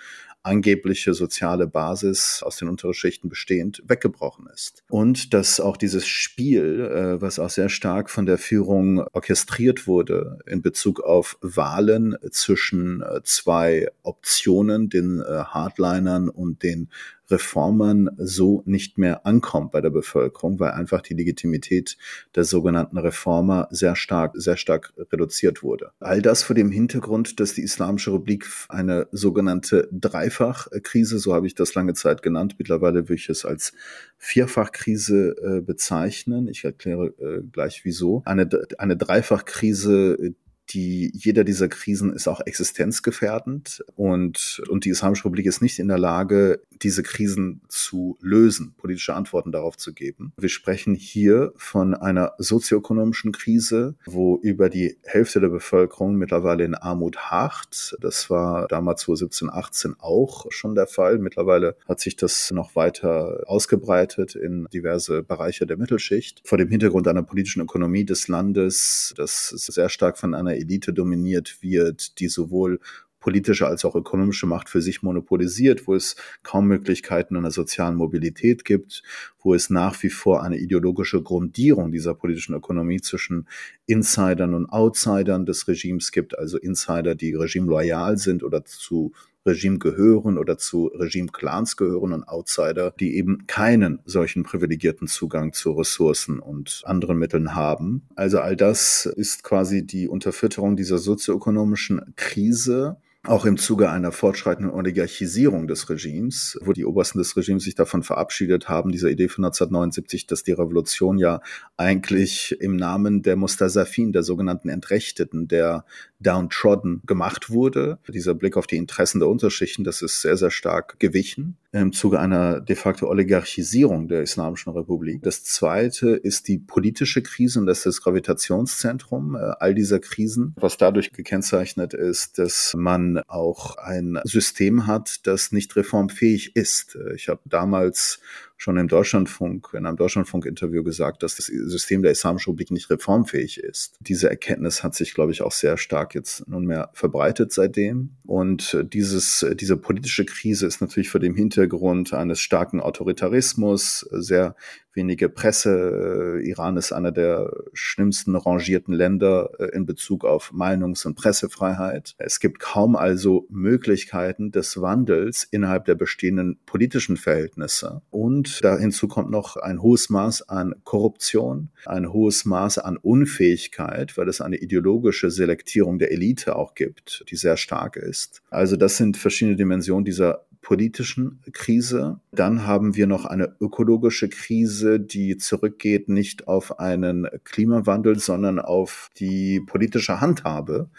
angebliche 0.45 1.13
soziale 1.13 1.67
Basis 1.67 2.41
aus 2.45 2.57
den 2.57 2.69
unteren 2.69 2.95
Schichten 2.95 3.29
bestehend 3.29 3.83
weggebrochen 3.85 4.47
ist. 4.55 4.85
Und 4.89 5.35
dass 5.35 5.59
auch 5.59 5.77
dieses 5.77 6.07
Spiel, 6.07 6.83
äh, 6.83 7.21
was 7.21 7.41
auch 7.41 7.51
sehr 7.51 7.69
stark 7.69 8.11
von 8.11 8.27
der 8.27 8.39
Führung 8.39 9.05
orchestriert 9.13 9.89
wurde 9.89 10.39
in 10.47 10.63
Bezug 10.63 11.01
auf 11.01 11.37
Wahlen 11.41 12.17
zwischen 12.31 13.03
zwei 13.25 13.89
Optionen, 14.05 14.89
den 14.89 15.21
Hardlinern 15.21 16.29
und 16.29 16.63
den 16.63 16.91
Reformern 17.31 18.11
so 18.19 18.63
nicht 18.67 18.99
mehr 18.99 19.27
ankommt 19.27 19.73
bei 19.73 19.81
der 19.81 19.91
Bevölkerung, 19.91 20.61
weil 20.61 20.73
einfach 20.73 21.01
die 21.03 21.15
Legitimität 21.15 21.97
der 22.35 22.45
sogenannten 22.45 22.99
Reformer 22.99 23.69
sehr 23.71 23.97
stark, 23.97 24.33
sehr 24.37 24.57
stark 24.57 24.93
reduziert 25.13 25.63
wurde. 25.63 25.91
All 26.01 26.23
das 26.23 26.43
vor 26.43 26.55
dem 26.55 26.71
Hintergrund, 26.71 27.41
dass 27.41 27.55
die 27.55 27.63
Islamische 27.63 28.13
Republik 28.13 28.47
eine 28.69 29.09
sogenannte 29.13 29.89
Dreifachkrise, 29.93 31.19
so 31.19 31.35
habe 31.35 31.47
ich 31.47 31.55
das 31.55 31.75
lange 31.75 31.95
Zeit 31.95 32.23
genannt, 32.23 32.57
mittlerweile 32.59 33.05
würde 33.05 33.15
ich 33.15 33.29
es 33.29 33.45
als 33.45 33.73
Vierfachkrise 34.19 35.37
äh, 35.43 35.61
bezeichnen. 35.61 36.49
Ich 36.49 36.65
erkläre 36.65 37.07
äh, 37.19 37.43
gleich 37.51 37.85
wieso. 37.85 38.23
Eine, 38.25 38.49
eine 38.79 38.97
Dreifachkrise, 38.97 40.35
die, 40.71 41.11
jeder 41.15 41.45
dieser 41.45 41.69
Krisen 41.69 42.13
ist 42.13 42.29
auch 42.29 42.41
existenzgefährdend 42.41 43.85
und, 43.95 44.63
und 44.69 44.85
die 44.85 44.91
Islamische 44.91 45.25
Republik 45.25 45.47
ist 45.47 45.63
nicht 45.63 45.79
in 45.79 45.89
der 45.89 45.99
Lage, 45.99 46.61
diese 46.83 47.03
Krisen 47.03 47.63
zu 47.69 48.19
lösen, 48.21 48.75
politische 48.77 49.15
Antworten 49.15 49.53
darauf 49.53 49.77
zu 49.77 49.93
geben. 49.93 50.33
Wir 50.37 50.49
sprechen 50.49 50.95
hier 50.95 51.53
von 51.57 51.95
einer 51.95 52.33
sozioökonomischen 52.39 53.33
Krise, 53.33 53.95
wo 54.05 54.39
über 54.43 54.69
die 54.69 54.99
Hälfte 55.05 55.41
der 55.41 55.49
Bevölkerung 55.49 56.17
mittlerweile 56.17 56.65
in 56.65 56.75
Armut 56.75 57.17
harrt. 57.17 57.97
Das 58.01 58.29
war 58.31 58.67
damals 58.69 59.03
2017, 59.03 59.51
18 59.51 59.95
auch 59.99 60.47
schon 60.51 60.75
der 60.75 60.87
Fall. 60.87 61.19
Mittlerweile 61.19 61.77
hat 61.89 62.01
sich 62.01 62.17
das 62.17 62.51
noch 62.51 62.77
weiter 62.77 63.43
ausgebreitet 63.47 64.35
in 64.35 64.67
diverse 64.73 65.23
Bereiche 65.23 65.67
der 65.67 65.77
Mittelschicht. 65.77 66.43
Vor 66.45 66.59
dem 66.59 66.69
Hintergrund 66.69 67.09
einer 67.09 67.23
politischen 67.23 67.63
Ökonomie 67.63 68.05
des 68.05 68.29
Landes, 68.29 69.15
das 69.17 69.49
sehr 69.49 69.89
stark 69.89 70.19
von 70.19 70.35
einer 70.35 70.57
Elite 70.67 70.93
dominiert 70.93 71.63
wird, 71.63 72.19
die 72.21 72.29
sowohl 72.29 72.81
politische 73.27 73.67
als 73.67 73.85
auch 73.85 73.97
ökonomische 73.97 74.47
Macht 74.47 74.69
für 74.69 74.81
sich 74.81 75.03
monopolisiert, 75.03 75.89
wo 75.89 75.97
es 75.97 76.15
kaum 76.45 76.69
Möglichkeiten 76.69 77.37
einer 77.37 77.51
sozialen 77.51 77.97
Mobilität 77.97 78.65
gibt, 78.65 79.03
wo 79.41 79.53
es 79.53 79.69
nach 79.69 80.01
wie 80.05 80.11
vor 80.11 80.45
eine 80.45 80.59
ideologische 80.59 81.21
Grundierung 81.21 81.91
dieser 81.91 82.15
politischen 82.15 82.55
Ökonomie 82.55 83.01
zwischen 83.01 83.49
Insidern 83.87 84.55
und 84.55 84.67
Outsidern 84.67 85.45
des 85.45 85.67
Regimes 85.67 86.13
gibt, 86.13 86.39
also 86.39 86.57
Insider, 86.57 87.17
die 87.17 87.35
regimeloyal 87.35 88.17
sind 88.17 88.45
oder 88.45 88.65
zu 88.65 89.13
Regime 89.47 89.79
gehören 89.79 90.39
oder 90.39 90.59
zu 90.59 90.87
Regime-Clans 90.87 91.77
gehören 91.77 92.13
und 92.13 92.25
Outsider, 92.25 92.93
die 92.99 93.17
eben 93.17 93.47
keinen 93.47 94.01
solchen 94.05 94.43
privilegierten 94.43 95.09
Zugang 95.09 95.53
zu 95.53 95.73
Ressourcen 95.73 96.41
und 96.41 96.83
anderen 96.85 97.19
Mitteln 97.19 97.55
haben. 97.55 98.03
Also 98.15 98.41
all 98.41 98.57
das 98.57 99.07
ist 99.07 99.43
quasi 99.43 99.87
die 99.87 100.09
Unterfütterung 100.09 100.77
dieser 100.77 100.99
sozioökonomischen 100.99 102.15
Krise 102.17 102.97
auch 103.29 103.45
im 103.45 103.57
Zuge 103.57 103.91
einer 103.91 104.13
fortschreitenden 104.13 104.73
Oligarchisierung 104.73 105.67
des 105.67 105.91
Regimes, 105.91 106.59
wo 106.63 106.73
die 106.73 106.85
Obersten 106.85 107.19
des 107.19 107.37
Regimes 107.37 107.65
sich 107.65 107.75
davon 107.75 108.03
verabschiedet 108.03 108.69
haben, 108.69 108.93
dieser 108.93 109.11
Idee 109.11 109.29
von 109.29 109.45
1979, 109.45 110.27
dass 110.27 110.43
die 110.45 110.53
Revolution 110.53 111.19
ja 111.19 111.41
eigentlich 111.77 112.57
im 112.61 112.77
Namen 112.77 113.23
der 113.23 113.37
Mustasafin, 113.37 114.13
der 114.13 114.23
sogenannten 114.23 114.69
Entrechteten, 114.69 115.49
der 115.49 115.85
downtrodden 116.19 117.03
gemacht 117.07 117.51
wurde. 117.51 117.99
Dieser 118.09 118.35
Blick 118.35 118.57
auf 118.57 118.67
die 118.67 118.77
Interessen 118.77 119.21
der 119.21 119.29
Unterschichten, 119.29 119.85
das 119.85 120.03
ist 120.03 120.21
sehr, 120.21 120.37
sehr 120.37 120.51
stark 120.51 120.99
gewichen 120.99 121.57
im 121.73 121.93
Zuge 121.93 122.19
einer 122.19 122.61
de 122.61 122.75
facto 122.75 123.07
Oligarchisierung 123.07 124.09
der 124.09 124.23
Islamischen 124.23 124.73
Republik. 124.73 125.23
Das 125.23 125.45
zweite 125.45 126.11
ist 126.11 126.49
die 126.49 126.59
politische 126.59 127.23
Krise 127.23 127.61
und 127.61 127.67
das 127.67 127.79
ist 127.79 127.87
das 127.87 128.03
Gravitationszentrum 128.03 129.35
äh, 129.35 129.53
all 129.59 129.75
dieser 129.75 129.99
Krisen, 129.99 130.55
was 130.59 130.77
dadurch 130.79 131.13
gekennzeichnet 131.13 131.93
ist, 131.93 132.39
dass 132.39 132.73
man 132.77 133.21
auch 133.27 133.77
ein 133.77 134.19
System 134.25 134.87
hat, 134.87 135.27
das 135.27 135.53
nicht 135.53 135.77
reformfähig 135.77 136.57
ist. 136.57 136.97
Äh, 136.97 137.15
ich 137.15 137.29
habe 137.29 137.41
damals 137.45 138.21
schon 138.57 138.77
im 138.79 138.89
Deutschlandfunk, 138.89 139.71
in 139.75 139.87
einem 139.87 139.97
Deutschlandfunk-Interview 139.97 140.83
gesagt, 140.83 141.23
dass 141.23 141.37
das 141.37 141.47
System 141.47 142.03
der 142.03 142.13
Islamischen 142.13 142.51
Republik 142.51 142.71
nicht 142.71 142.89
reformfähig 142.91 143.59
ist. 143.59 143.97
Diese 144.01 144.31
Erkenntnis 144.31 144.83
hat 144.83 144.95
sich, 144.95 145.15
glaube 145.15 145.33
ich, 145.33 145.43
auch 145.43 145.53
sehr 145.53 145.77
stark 145.77 146.15
jetzt 146.15 146.49
nunmehr 146.49 146.91
verbreitet 146.95 147.53
seitdem. 147.53 148.17
Und 148.25 148.79
dieses, 148.93 149.47
diese 149.55 149.77
politische 149.77 150.25
Krise 150.25 150.67
ist 150.67 150.81
natürlich 150.81 151.11
vor 151.11 151.21
dem 151.21 151.35
Hintergrund 151.35 152.15
eines 152.15 152.41
starken 152.41 152.81
Autoritarismus, 152.81 154.07
sehr 154.11 154.57
wenige 154.97 155.29
Presse. 155.29 156.41
Iran 156.43 156.77
ist 156.77 156.93
einer 156.93 157.13
der 157.13 157.53
schlimmsten 157.73 158.35
rangierten 158.35 158.95
Länder 158.95 159.51
in 159.73 159.87
Bezug 159.87 160.25
auf 160.25 160.53
Meinungs- 160.53 161.07
und 161.07 161.15
Pressefreiheit. 161.15 162.15
Es 162.19 162.41
gibt 162.41 162.59
kaum 162.59 162.97
also 162.97 163.47
Möglichkeiten 163.51 164.51
des 164.51 164.81
Wandels 164.81 165.45
innerhalb 165.45 165.85
der 165.85 165.95
bestehenden 165.95 166.59
politischen 166.67 167.17
Verhältnisse. 167.17 168.03
Und 168.11 168.65
da 168.65 168.79
hinzu 168.79 169.09
kommt 169.09 169.31
noch 169.31 169.57
ein 169.57 169.83
hohes 169.83 170.11
Maß 170.11 170.49
an 170.49 170.75
Korruption, 170.85 171.71
ein 171.85 172.13
hohes 172.13 172.45
Maß 172.45 172.79
an 172.79 172.97
Unfähigkeit, 172.97 174.17
weil 174.17 174.29
es 174.29 174.41
eine 174.41 174.57
ideologische 174.57 175.31
Selektierung 175.31 175.99
der 175.99 176.13
Elite 176.13 176.57
auch 176.57 176.75
gibt, 176.75 177.25
die 177.31 177.37
sehr 177.37 177.57
stark 177.57 177.97
ist. 177.97 178.43
Also 178.51 178.77
das 178.77 178.97
sind 178.97 179.17
verschiedene 179.17 179.57
Dimensionen 179.57 180.05
dieser 180.05 180.47
politischen 180.67 181.41
Krise. 181.53 182.19
Dann 182.33 182.67
haben 182.67 182.97
wir 182.97 183.07
noch 183.07 183.25
eine 183.25 183.55
ökologische 183.61 184.29
Krise, 184.29 184.99
die 184.99 185.37
zurückgeht 185.37 186.09
nicht 186.09 186.49
auf 186.49 186.81
einen 186.81 187.29
Klimawandel, 187.45 188.19
sondern 188.19 188.59
auf 188.59 189.09
die 189.17 189.61
politische 189.61 190.21
Handhabe 190.21 190.91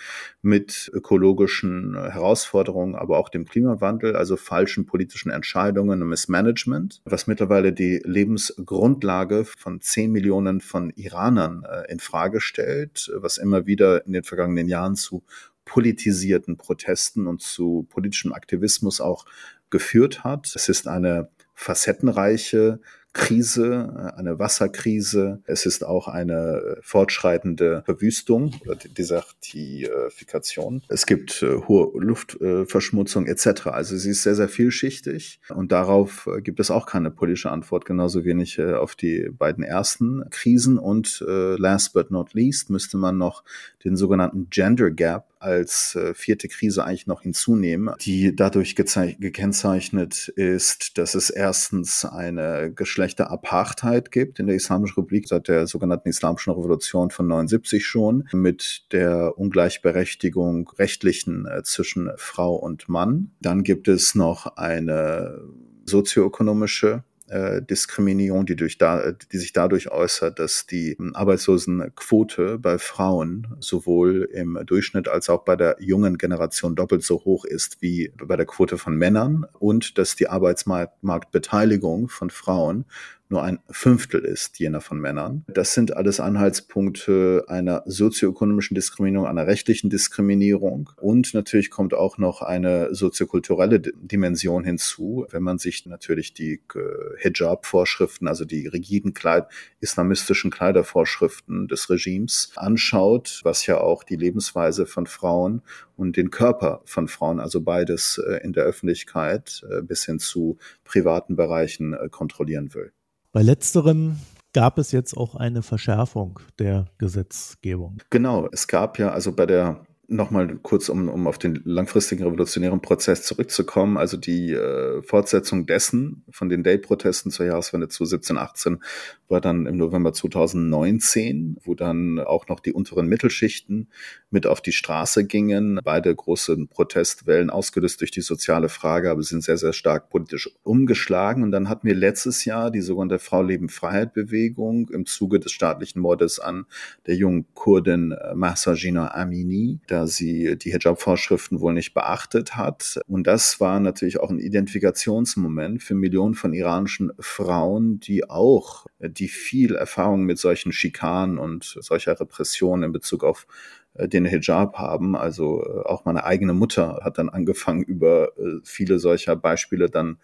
mit 0.42 0.90
ökologischen 0.94 1.96
Herausforderungen, 1.96 2.96
aber 2.96 3.18
auch 3.18 3.28
dem 3.28 3.44
Klimawandel, 3.44 4.16
also 4.16 4.38
falschen 4.38 4.86
politischen 4.86 5.32
Entscheidungen 5.32 6.02
und 6.02 6.08
Missmanagement, 6.08 7.02
was 7.04 7.28
mittlerweile 7.28 7.74
die 7.74 8.02
Lebensgrundlage 8.06 9.44
von 9.44 9.82
zehn 9.82 10.14
Millionen 10.14 10.62
von 10.62 10.92
Iranern 10.92 11.66
äh, 11.70 11.92
in 11.92 12.00
Frage 12.00 12.40
stellt, 12.40 13.12
was 13.18 13.38
immer 13.38 13.66
wieder 13.66 14.06
in 14.06 14.14
den 14.14 14.24
vergangenen 14.24 14.70
Jahren 14.70 14.96
zu 14.96 15.26
politisierten 15.68 16.56
Protesten 16.56 17.28
und 17.28 17.42
zu 17.42 17.86
politischem 17.90 18.32
Aktivismus 18.32 19.02
auch 19.02 19.26
geführt 19.70 20.24
hat. 20.24 20.52
Es 20.56 20.70
ist 20.70 20.88
eine 20.88 21.30
facettenreiche 21.54 22.80
Krise, 23.18 24.14
eine 24.16 24.38
Wasserkrise. 24.38 25.42
Es 25.46 25.66
ist 25.66 25.84
auch 25.84 26.08
eine 26.08 26.78
fortschreitende 26.82 27.82
Verwüstung 27.84 28.54
oder 28.64 28.76
Desertifikation. 28.76 30.84
Es 30.88 31.08
gibt 31.08 31.42
äh, 31.42 31.62
hohe 31.68 32.00
Luftverschmutzung 32.00 33.26
etc. 33.26 33.68
Also 33.68 33.98
sie 33.98 34.12
ist 34.12 34.22
sehr, 34.22 34.36
sehr 34.36 34.50
vielschichtig 34.50 35.40
und 35.50 35.72
darauf 35.72 36.30
gibt 36.44 36.60
es 36.60 36.70
auch 36.70 36.86
keine 36.86 37.10
politische 37.10 37.50
Antwort, 37.50 37.86
genauso 37.86 38.24
wenig 38.24 38.60
äh, 38.60 38.74
auf 38.74 38.96
die 38.96 39.30
beiden 39.32 39.64
ersten 39.64 40.30
Krisen. 40.30 40.78
Und 40.78 41.26
äh, 41.28 41.56
last 41.56 41.94
but 41.94 42.12
not 42.12 42.36
least 42.36 42.70
müsste 42.70 42.98
man 42.98 43.18
noch 43.18 43.44
den 43.84 43.98
sogenannten 43.98 44.52
Gender 44.52 44.92
Gap 44.92 45.34
als 45.40 45.96
äh, 45.96 46.14
vierte 46.14 46.48
Krise 46.48 46.84
eigentlich 46.84 47.08
noch 47.08 47.22
hinzunehmen, 47.22 47.94
die 48.02 48.36
dadurch 48.36 48.76
gekennzeichnet 48.76 50.28
ist, 50.30 50.98
dass 50.98 51.16
es 51.16 51.30
erstens 51.30 52.06
eine 52.06 52.72
Geschlechterapartheit 52.74 54.12
gibt 54.12 54.40
in 54.40 54.48
der 54.48 54.56
Islamischen 54.56 54.96
Republik 54.96 55.28
seit 55.28 55.48
der 55.48 55.68
sogenannten 55.68 56.10
Islamischen 56.10 56.54
Revolution 56.54 57.10
von 57.10 57.28
79 57.28 57.86
schon 57.86 58.28
mit 58.34 58.86
der 58.92 59.38
Ungleichberechtigung 59.38 60.70
rechtlichen 60.78 61.46
äh, 61.46 61.64
zwischen 61.64 62.12
Frau 62.18 62.56
und 62.56 62.90
Mann. 62.90 63.32
Dann 63.42 63.64
gibt 63.64 63.88
es 63.88 64.16
noch 64.16 64.58
eine 64.58 65.42
sozioökonomische 65.86 67.04
äh, 67.28 67.62
Diskriminierung, 67.62 68.46
die, 68.46 68.56
durch 68.56 68.78
da, 68.78 69.12
die 69.12 69.38
sich 69.38 69.54
dadurch 69.54 69.92
äußert, 69.92 70.40
dass 70.40 70.66
die 70.66 70.96
ähm, 71.00 71.16
Arbeitslosenquote 71.16 72.58
bei 72.58 72.78
Frauen 72.78 73.48
sowohl 73.60 74.30
im 74.32 74.60
Durchschnitt 74.66 75.08
als 75.08 75.30
auch 75.30 75.44
bei 75.44 75.56
der 75.56 75.78
jungen 75.80 76.18
Generation 76.18 76.76
doppelt 76.76 77.04
so 77.04 77.24
hoch 77.26 77.46
ist 77.46 77.82
wie 77.82 78.12
bei 78.18 78.36
der 78.36 78.46
Quote 78.46 78.78
von 78.78 78.96
Männern 78.96 79.46
und 79.60 79.98
dass 79.98 80.16
die 80.16 80.30
Arbeitsmarktbeteiligung 80.30 82.10
von 82.10 82.30
Frauen 82.30 82.86
nur 83.30 83.44
ein 83.44 83.60
Fünftel 83.70 84.22
ist 84.22 84.58
jener 84.60 84.80
von 84.80 85.00
Männern. 85.00 85.44
Das 85.48 85.74
sind 85.74 85.96
alles 85.96 86.20
Anhaltspunkte 86.20 87.46
einer 87.48 87.84
sozioökonomischen 87.86 88.76
Diskriminierung, 88.76 89.28
einer 89.28 89.48
rechtlichen 89.48 89.90
Diskriminierung. 89.90 90.92
Und 90.96 91.34
natürlich 91.34 91.70
kommt 91.70 91.94
auch 91.94 92.18
noch 92.18 92.42
eine 92.42 92.96
soziokulturelle 92.96 93.82
Dimension 93.82 94.64
hinzu, 94.64 95.26
wenn 95.30 95.44
man 95.44 95.58
sich 95.58 95.86
natürlich 95.86 96.34
die 96.34 96.62
äh, 96.74 96.80
Hijab-Vorschriften, 97.18 98.28
also 98.28 98.46
die 98.46 98.68
rigiden 98.68 99.14
Kleid 99.14 99.48
islamistischen 99.82 100.50
Kleidervorschriften 100.50 101.68
des 101.68 101.90
Regimes 101.90 102.52
anschaut, 102.56 103.42
was 103.44 103.66
ja 103.66 103.80
auch 103.82 104.04
die 104.04 104.16
Lebensweise 104.16 104.86
von 104.86 105.06
Frauen 105.06 105.64
und 105.98 106.16
den 106.16 106.32
Körper 106.32 106.82
von 106.86 107.10
Frauen, 107.10 107.42
also 107.42 107.62
beides 107.62 108.22
äh, 108.26 108.38
in 108.44 108.54
der 108.54 108.64
Öffentlichkeit 108.64 109.64
äh, 109.70 109.82
bis 109.82 110.06
hin 110.06 110.20
zu 110.20 110.58
privaten 110.86 111.36
Bereichen 111.36 111.96
kontrollieren 112.12 112.74
will. 112.74 112.94
Bei 113.38 113.44
letzterem 113.44 114.18
gab 114.52 114.80
es 114.80 114.92
jetzt 114.92 115.16
auch 115.16 115.36
eine 115.36 115.62
Verschärfung 115.62 116.40
der 116.58 116.88
Gesetzgebung. 116.98 118.00
Genau, 118.10 118.50
es 118.52 118.68
gab 118.68 118.98
ja 118.98 119.12
also 119.12 119.32
bei 119.32 119.46
der 119.46 119.86
Nochmal 120.10 120.58
kurz, 120.62 120.88
um, 120.88 121.10
um 121.10 121.28
auf 121.28 121.38
den 121.38 121.62
langfristigen 121.66 122.24
revolutionären 122.24 122.82
Prozess 122.82 123.24
zurückzukommen. 123.24 123.98
Also 123.98 124.16
die 124.16 124.54
äh, 124.54 125.02
Fortsetzung 125.04 125.66
dessen 125.66 126.24
von 126.32 126.48
den 126.48 126.64
Day-Protesten 126.64 127.30
zur 127.30 127.46
Jahreswende 127.46 127.90
zu 127.90 128.06
17, 128.06 128.38
18 128.38 128.80
war 129.28 129.42
dann 129.42 129.66
im 129.66 129.76
November 129.76 130.14
2019, 130.14 131.58
wo 131.62 131.76
dann 131.76 132.20
auch 132.20 132.48
noch 132.48 132.62
die 132.62 132.72
unteren 132.72 133.08
Mittelschichten 133.08 133.90
mit 134.30 134.48
auf 134.48 134.62
die 134.62 134.72
Straße 134.72 135.26
gingen. 135.26 135.82
Beide 135.84 136.16
große 136.16 136.56
Protestwellen 136.68 137.50
ausgelöst 137.50 138.00
durch 138.00 138.12
die 138.12 138.22
soziale 138.22 138.70
Frage, 138.70 139.12
aber 139.12 139.24
sind 139.24 139.44
sehr, 139.44 139.58
sehr 139.58 139.74
stark 139.74 140.10
politisch 140.10 140.50
umgeschlagen. 140.64 141.44
Und 141.44 141.52
dann 141.52 141.68
hatten 141.68 141.86
wir 141.86 141.96
letztes 141.96 142.46
Jahr 142.46 142.72
die 142.72 142.80
sogenannte 142.80 143.20
Frau 143.20 143.42
Leben 143.42 143.68
Freiheit 143.68 144.14
Bewegung 144.14 144.90
im 144.90 145.06
Zuge 145.06 145.42
des 145.42 145.52
staatlichen 145.52 146.00
Mordes 146.00 146.40
an 146.40 146.66
der 147.08 147.16
jungen 147.16 147.46
Kurdin 147.56 148.14
äh, 148.14 148.36
Mahsa 148.36 148.74
Amini. 148.74 149.80
Da 149.88 149.97
da 149.98 150.06
sie 150.06 150.58
die 150.60 150.72
Hijab-Vorschriften 150.72 151.60
wohl 151.60 151.74
nicht 151.74 151.96
beachtet 151.96 152.56
hat. 152.56 153.00
Und 153.08 153.26
das 153.26 153.60
war 153.60 153.80
natürlich 153.80 154.20
auch 154.20 154.30
ein 154.30 154.38
Identifikationsmoment 154.38 155.82
für 155.82 155.96
Millionen 155.96 156.36
von 156.36 156.54
iranischen 156.54 157.12
Frauen, 157.20 158.00
die 158.00 158.30
auch, 158.30 158.86
die 159.00 159.28
viel 159.28 159.74
Erfahrung 159.74 160.24
mit 160.24 160.38
solchen 160.38 160.72
Schikanen 160.72 161.40
und 161.40 161.78
solcher 161.82 162.20
Repression 162.20 162.84
in 162.84 162.92
Bezug 162.92 163.24
auf 163.24 163.48
äh, 163.96 164.08
den 164.08 164.26
Hijab 164.26 164.78
haben. 164.78 165.16
Also 165.16 165.64
äh, 165.64 165.88
auch 165.88 166.06
meine 166.06 166.24
eigene 166.26 166.54
Mutter 166.54 167.00
hat 167.04 167.18
dann 167.18 167.30
angefangen, 167.30 167.82
über 167.82 168.38
äh, 168.38 168.60
viele 168.64 169.00
solcher 169.00 169.36
Beispiele 169.36 169.90
dann 169.90 170.18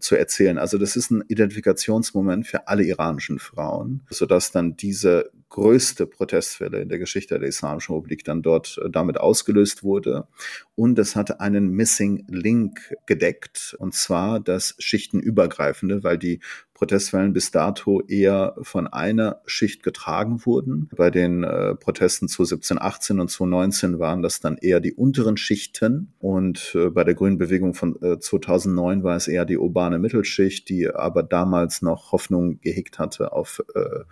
zu 0.00 0.16
erzählen. 0.16 0.58
Also 0.58 0.78
das 0.78 0.96
ist 0.96 1.12
ein 1.12 1.22
Identifikationsmoment 1.28 2.44
für 2.44 2.66
alle 2.66 2.82
iranischen 2.82 3.38
Frauen, 3.38 4.04
sodass 4.10 4.50
dann 4.50 4.76
diese 4.76 5.30
größte 5.48 6.06
Protestwelle 6.06 6.80
in 6.80 6.88
der 6.88 6.98
Geschichte 6.98 7.38
der 7.38 7.48
Islamischen 7.48 7.94
Republik 7.94 8.24
dann 8.24 8.42
dort 8.42 8.80
damit 8.90 9.18
ausgelöst 9.18 9.82
wurde. 9.82 10.26
Und 10.74 10.98
es 10.98 11.16
hatte 11.16 11.40
einen 11.40 11.70
Missing 11.70 12.26
Link 12.28 12.94
gedeckt, 13.06 13.76
und 13.78 13.94
zwar 13.94 14.40
das 14.40 14.74
Schichtenübergreifende, 14.78 16.04
weil 16.04 16.18
die 16.18 16.40
Protestwellen 16.74 17.32
bis 17.32 17.50
dato 17.50 18.02
eher 18.02 18.54
von 18.60 18.86
einer 18.86 19.40
Schicht 19.46 19.82
getragen 19.82 20.44
wurden. 20.44 20.90
Bei 20.94 21.10
den 21.10 21.42
äh, 21.42 21.74
Protesten 21.74 22.28
zu 22.28 22.42
1718 22.42 23.18
und 23.18 23.30
2019 23.30 23.98
waren 23.98 24.20
das 24.20 24.40
dann 24.40 24.58
eher 24.58 24.80
die 24.80 24.92
unteren 24.92 25.38
Schichten 25.38 26.12
und 26.18 26.72
äh, 26.74 26.90
bei 26.90 27.02
der 27.02 27.14
Grünen 27.14 27.38
Bewegung 27.38 27.72
von 27.72 27.96
äh, 28.02 28.18
2009 28.18 29.02
war 29.04 29.16
es 29.16 29.26
eher 29.26 29.46
die 29.46 29.56
urbane 29.56 29.98
Mittelschicht, 29.98 30.68
die 30.68 30.90
aber 30.90 31.22
damals 31.22 31.80
noch 31.80 32.12
Hoffnung 32.12 32.60
gehegt 32.60 32.98
hatte 32.98 33.32
auf 33.32 33.62
äh, 33.74 33.86
äh, 33.86 34.04